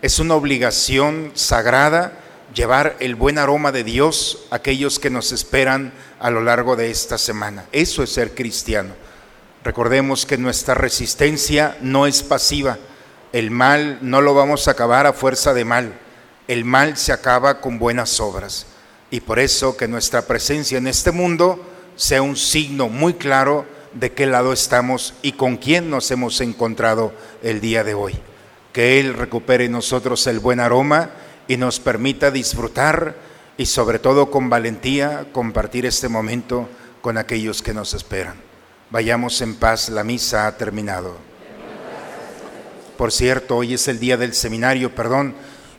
es 0.00 0.18
una 0.18 0.36
obligación 0.36 1.32
sagrada 1.34 2.18
llevar 2.52 2.96
el 3.00 3.14
buen 3.14 3.38
aroma 3.38 3.70
de 3.70 3.84
Dios 3.84 4.46
a 4.50 4.56
aquellos 4.56 4.98
que 4.98 5.10
nos 5.10 5.32
esperan 5.32 5.92
a 6.18 6.30
lo 6.30 6.40
largo 6.42 6.76
de 6.76 6.90
esta 6.90 7.18
semana. 7.18 7.66
Eso 7.72 8.02
es 8.02 8.10
ser 8.10 8.34
cristiano. 8.34 8.94
Recordemos 9.62 10.26
que 10.26 10.36
nuestra 10.36 10.74
resistencia 10.74 11.76
no 11.80 12.06
es 12.06 12.22
pasiva. 12.22 12.78
El 13.32 13.50
mal 13.50 13.98
no 14.02 14.20
lo 14.20 14.34
vamos 14.34 14.68
a 14.68 14.72
acabar 14.72 15.06
a 15.06 15.12
fuerza 15.12 15.54
de 15.54 15.64
mal 15.64 16.00
el 16.46 16.64
mal 16.64 16.96
se 16.96 17.12
acaba 17.12 17.60
con 17.60 17.78
buenas 17.78 18.20
obras. 18.20 18.66
Y 19.10 19.20
por 19.20 19.38
eso 19.38 19.76
que 19.76 19.88
nuestra 19.88 20.22
presencia 20.22 20.78
en 20.78 20.86
este 20.86 21.10
mundo 21.10 21.64
sea 21.96 22.22
un 22.22 22.36
signo 22.36 22.88
muy 22.88 23.14
claro 23.14 23.64
de 23.92 24.12
qué 24.12 24.26
lado 24.26 24.52
estamos 24.52 25.14
y 25.22 25.32
con 25.32 25.56
quién 25.56 25.88
nos 25.88 26.10
hemos 26.10 26.40
encontrado 26.40 27.12
el 27.42 27.60
día 27.60 27.84
de 27.84 27.94
hoy. 27.94 28.14
Que 28.72 28.98
Él 29.00 29.14
recupere 29.14 29.66
en 29.66 29.72
nosotros 29.72 30.26
el 30.26 30.40
buen 30.40 30.60
aroma 30.60 31.10
y 31.48 31.56
nos 31.56 31.80
permita 31.80 32.30
disfrutar 32.30 33.16
y 33.56 33.66
sobre 33.66 33.98
todo 33.98 34.30
con 34.30 34.50
valentía 34.50 35.26
compartir 35.32 35.86
este 35.86 36.08
momento 36.08 36.68
con 37.00 37.18
aquellos 37.18 37.62
que 37.62 37.74
nos 37.74 37.94
esperan. 37.94 38.34
Vayamos 38.90 39.40
en 39.40 39.56
paz, 39.56 39.88
la 39.88 40.04
misa 40.04 40.46
ha 40.46 40.56
terminado. 40.56 41.16
Por 42.96 43.12
cierto, 43.12 43.56
hoy 43.56 43.74
es 43.74 43.88
el 43.88 43.98
día 43.98 44.16
del 44.16 44.34
seminario, 44.34 44.94
perdón 44.94 45.34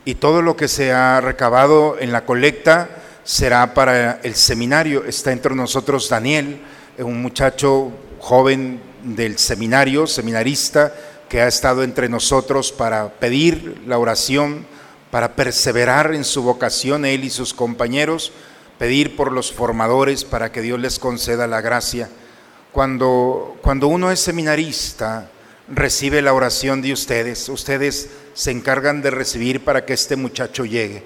y 0.05 0.15
todo 0.15 0.43
lo 0.43 0.55
que 0.55 0.67
se 0.67 0.93
ha 0.93 1.19
recabado 1.19 1.97
en 1.99 2.11
la 2.11 2.25
colecta 2.25 2.89
será 3.23 3.73
para 3.73 4.19
el 4.21 4.35
seminario. 4.35 5.03
Está 5.03 5.31
entre 5.31 5.55
nosotros 5.55 6.07
Daniel, 6.07 6.61
un 6.99 7.21
muchacho 7.23 7.91
joven 8.19 8.79
del 9.03 9.39
seminario, 9.39 10.05
seminarista, 10.05 10.93
que 11.27 11.41
ha 11.41 11.47
estado 11.47 11.83
entre 11.83 12.07
nosotros 12.07 12.71
para 12.71 13.09
pedir 13.09 13.81
la 13.87 13.97
oración, 13.97 14.67
para 15.11 15.35
perseverar 15.35 16.13
en 16.13 16.23
su 16.23 16.43
vocación, 16.43 17.05
él 17.05 17.23
y 17.23 17.29
sus 17.29 17.53
compañeros, 17.53 18.31
pedir 18.77 19.15
por 19.15 19.31
los 19.31 19.51
formadores 19.51 20.25
para 20.25 20.51
que 20.51 20.61
Dios 20.61 20.79
les 20.79 20.99
conceda 20.99 21.47
la 21.47 21.61
gracia. 21.61 22.09
Cuando, 22.71 23.57
cuando 23.61 23.87
uno 23.87 24.11
es 24.11 24.19
seminarista, 24.19 25.29
recibe 25.69 26.21
la 26.21 26.33
oración 26.33 26.81
de 26.81 26.93
ustedes. 26.93 27.47
Ustedes 27.49 28.09
se 28.33 28.51
encargan 28.51 29.01
de 29.01 29.11
recibir 29.11 29.63
para 29.63 29.85
que 29.85 29.93
este 29.93 30.15
muchacho 30.15 30.65
llegue. 30.65 31.03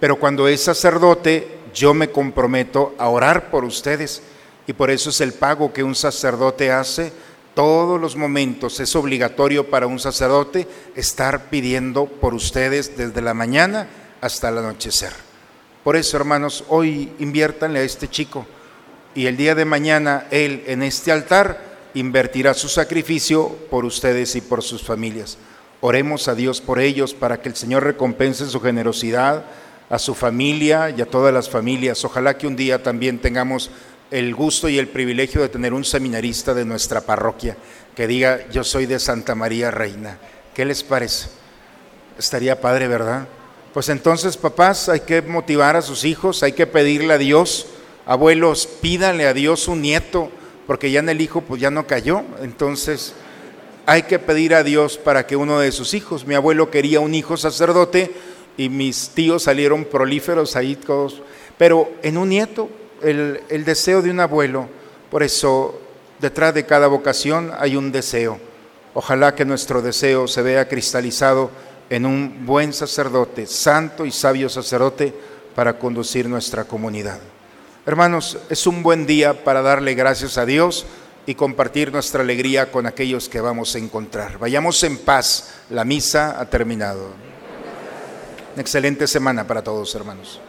Pero 0.00 0.16
cuando 0.16 0.46
es 0.48 0.62
sacerdote, 0.62 1.58
yo 1.74 1.94
me 1.94 2.10
comprometo 2.10 2.94
a 2.98 3.08
orar 3.08 3.50
por 3.50 3.64
ustedes. 3.64 4.22
Y 4.66 4.74
por 4.74 4.90
eso 4.90 5.10
es 5.10 5.20
el 5.20 5.32
pago 5.32 5.72
que 5.72 5.82
un 5.82 5.94
sacerdote 5.94 6.70
hace 6.70 7.12
todos 7.58 8.00
los 8.00 8.14
momentos. 8.14 8.78
Es 8.78 8.94
obligatorio 8.94 9.68
para 9.68 9.88
un 9.88 9.98
sacerdote 9.98 10.68
estar 10.94 11.50
pidiendo 11.50 12.06
por 12.06 12.32
ustedes 12.32 12.96
desde 12.96 13.20
la 13.20 13.34
mañana 13.34 13.88
hasta 14.20 14.50
el 14.50 14.58
anochecer. 14.58 15.10
Por 15.82 15.96
eso, 15.96 16.16
hermanos, 16.16 16.62
hoy 16.68 17.12
inviértanle 17.18 17.80
a 17.80 17.82
este 17.82 18.06
chico. 18.06 18.46
Y 19.12 19.26
el 19.26 19.36
día 19.36 19.56
de 19.56 19.64
mañana, 19.64 20.28
él 20.30 20.62
en 20.68 20.84
este 20.84 21.10
altar 21.10 21.60
invertirá 21.94 22.54
su 22.54 22.68
sacrificio 22.68 23.48
por 23.68 23.84
ustedes 23.84 24.36
y 24.36 24.40
por 24.40 24.62
sus 24.62 24.84
familias. 24.84 25.36
Oremos 25.80 26.28
a 26.28 26.36
Dios 26.36 26.60
por 26.60 26.78
ellos 26.78 27.12
para 27.12 27.42
que 27.42 27.48
el 27.48 27.56
Señor 27.56 27.82
recompense 27.82 28.46
su 28.46 28.60
generosidad 28.60 29.46
a 29.90 29.98
su 29.98 30.14
familia 30.14 30.90
y 30.90 31.00
a 31.00 31.06
todas 31.06 31.34
las 31.34 31.50
familias. 31.50 32.04
Ojalá 32.04 32.38
que 32.38 32.46
un 32.46 32.54
día 32.54 32.84
también 32.84 33.18
tengamos 33.18 33.70
el 34.10 34.34
gusto 34.34 34.68
y 34.68 34.78
el 34.78 34.88
privilegio 34.88 35.40
de 35.40 35.48
tener 35.48 35.72
un 35.74 35.84
seminarista 35.84 36.54
de 36.54 36.64
nuestra 36.64 37.02
parroquia 37.02 37.56
que 37.94 38.06
diga, 38.06 38.48
yo 38.50 38.64
soy 38.64 38.86
de 38.86 38.98
Santa 38.98 39.34
María 39.34 39.70
Reina. 39.70 40.18
¿Qué 40.54 40.64
les 40.64 40.82
parece? 40.82 41.28
Estaría 42.18 42.60
padre, 42.60 42.88
¿verdad? 42.88 43.26
Pues 43.74 43.88
entonces, 43.88 44.36
papás, 44.36 44.88
hay 44.88 45.00
que 45.00 45.20
motivar 45.22 45.76
a 45.76 45.82
sus 45.82 46.04
hijos, 46.04 46.42
hay 46.42 46.52
que 46.52 46.66
pedirle 46.66 47.14
a 47.14 47.18
Dios, 47.18 47.66
abuelos, 48.06 48.66
pídanle 48.66 49.26
a 49.26 49.34
Dios 49.34 49.68
un 49.68 49.82
nieto, 49.82 50.30
porque 50.66 50.90
ya 50.90 51.00
en 51.00 51.08
el 51.08 51.20
hijo 51.20 51.42
pues 51.42 51.60
ya 51.60 51.70
no 51.70 51.86
cayó, 51.86 52.22
entonces 52.40 53.14
hay 53.86 54.02
que 54.02 54.18
pedir 54.18 54.54
a 54.54 54.62
Dios 54.62 54.98
para 54.98 55.26
que 55.26 55.36
uno 55.36 55.60
de 55.60 55.72
sus 55.72 55.94
hijos, 55.94 56.26
mi 56.26 56.34
abuelo 56.34 56.70
quería 56.70 57.00
un 57.00 57.14
hijo 57.14 57.36
sacerdote 57.36 58.12
y 58.56 58.68
mis 58.68 59.10
tíos 59.10 59.44
salieron 59.44 59.84
prolíferos 59.84 60.56
ahí 60.56 60.76
todos, 60.76 61.22
pero 61.56 61.90
en 62.02 62.18
un 62.18 62.28
nieto, 62.28 62.68
el, 63.02 63.64
deseo 63.64 64.02
de 64.02 64.10
un 64.10 64.20
abuelo, 64.20 64.68
por 65.10 65.22
eso 65.22 65.80
detrás 66.20 66.54
de 66.54 66.66
cada 66.66 66.86
vocación 66.86 67.52
hay 67.58 67.76
un 67.76 67.92
deseo. 67.92 68.38
Ojalá 68.94 69.34
que 69.34 69.44
nuestro 69.44 69.82
deseo 69.82 70.26
se 70.26 70.42
vea 70.42 70.68
cristalizado 70.68 71.50
en 71.90 72.06
un 72.06 72.44
buen 72.46 72.72
sacerdote, 72.72 73.46
santo 73.46 74.04
y 74.04 74.10
sabio 74.10 74.48
sacerdote 74.48 75.14
para 75.54 75.78
conducir 75.78 76.28
nuestra 76.28 76.64
comunidad. 76.64 77.20
Hermanos, 77.86 78.38
es 78.50 78.66
un 78.66 78.82
buen 78.82 79.06
día 79.06 79.44
para 79.44 79.62
darle 79.62 79.94
gracias 79.94 80.36
a 80.36 80.44
Dios 80.44 80.84
y 81.26 81.34
compartir 81.34 81.92
nuestra 81.92 82.22
alegría 82.22 82.70
con 82.70 82.86
aquellos 82.86 83.28
que 83.28 83.40
vamos 83.40 83.74
a 83.74 83.78
encontrar. 83.78 84.38
Vayamos 84.38 84.82
en 84.84 84.98
paz, 84.98 85.54
la 85.70 85.84
misa 85.84 86.40
ha 86.40 86.48
terminado. 86.48 87.10
Excelente 88.56 89.06
semana 89.06 89.46
para 89.46 89.62
todos, 89.62 89.94
hermanos. 89.94 90.40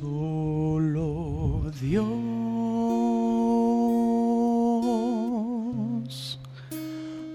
Solo 0.00 1.72
Dios, 1.80 2.06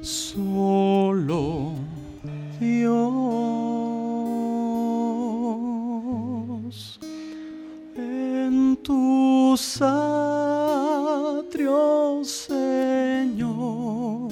solo 0.02 1.74
Dios, 2.62 2.94
en 7.98 8.78
tus 8.82 9.82
atrios, 9.82 10.88
Señor, 12.48 14.32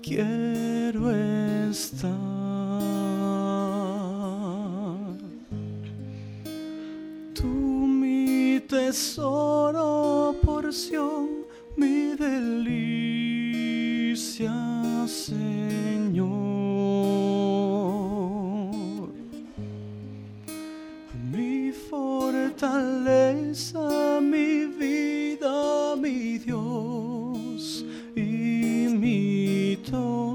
quiero 0.00 1.10
estar. 1.10 2.19
tesoro, 8.70 10.34
porción, 10.44 11.44
mi 11.76 12.14
delicia, 12.14 12.94
Señor. 15.08 16.30
Mi 21.32 21.72
fortaleza, 21.72 22.60
mi 24.20 24.66
vida, 24.66 25.96
mi 25.96 26.38
Dios 26.38 27.84
y 28.14 28.86
mi 29.00 29.76
todo. 29.90 30.29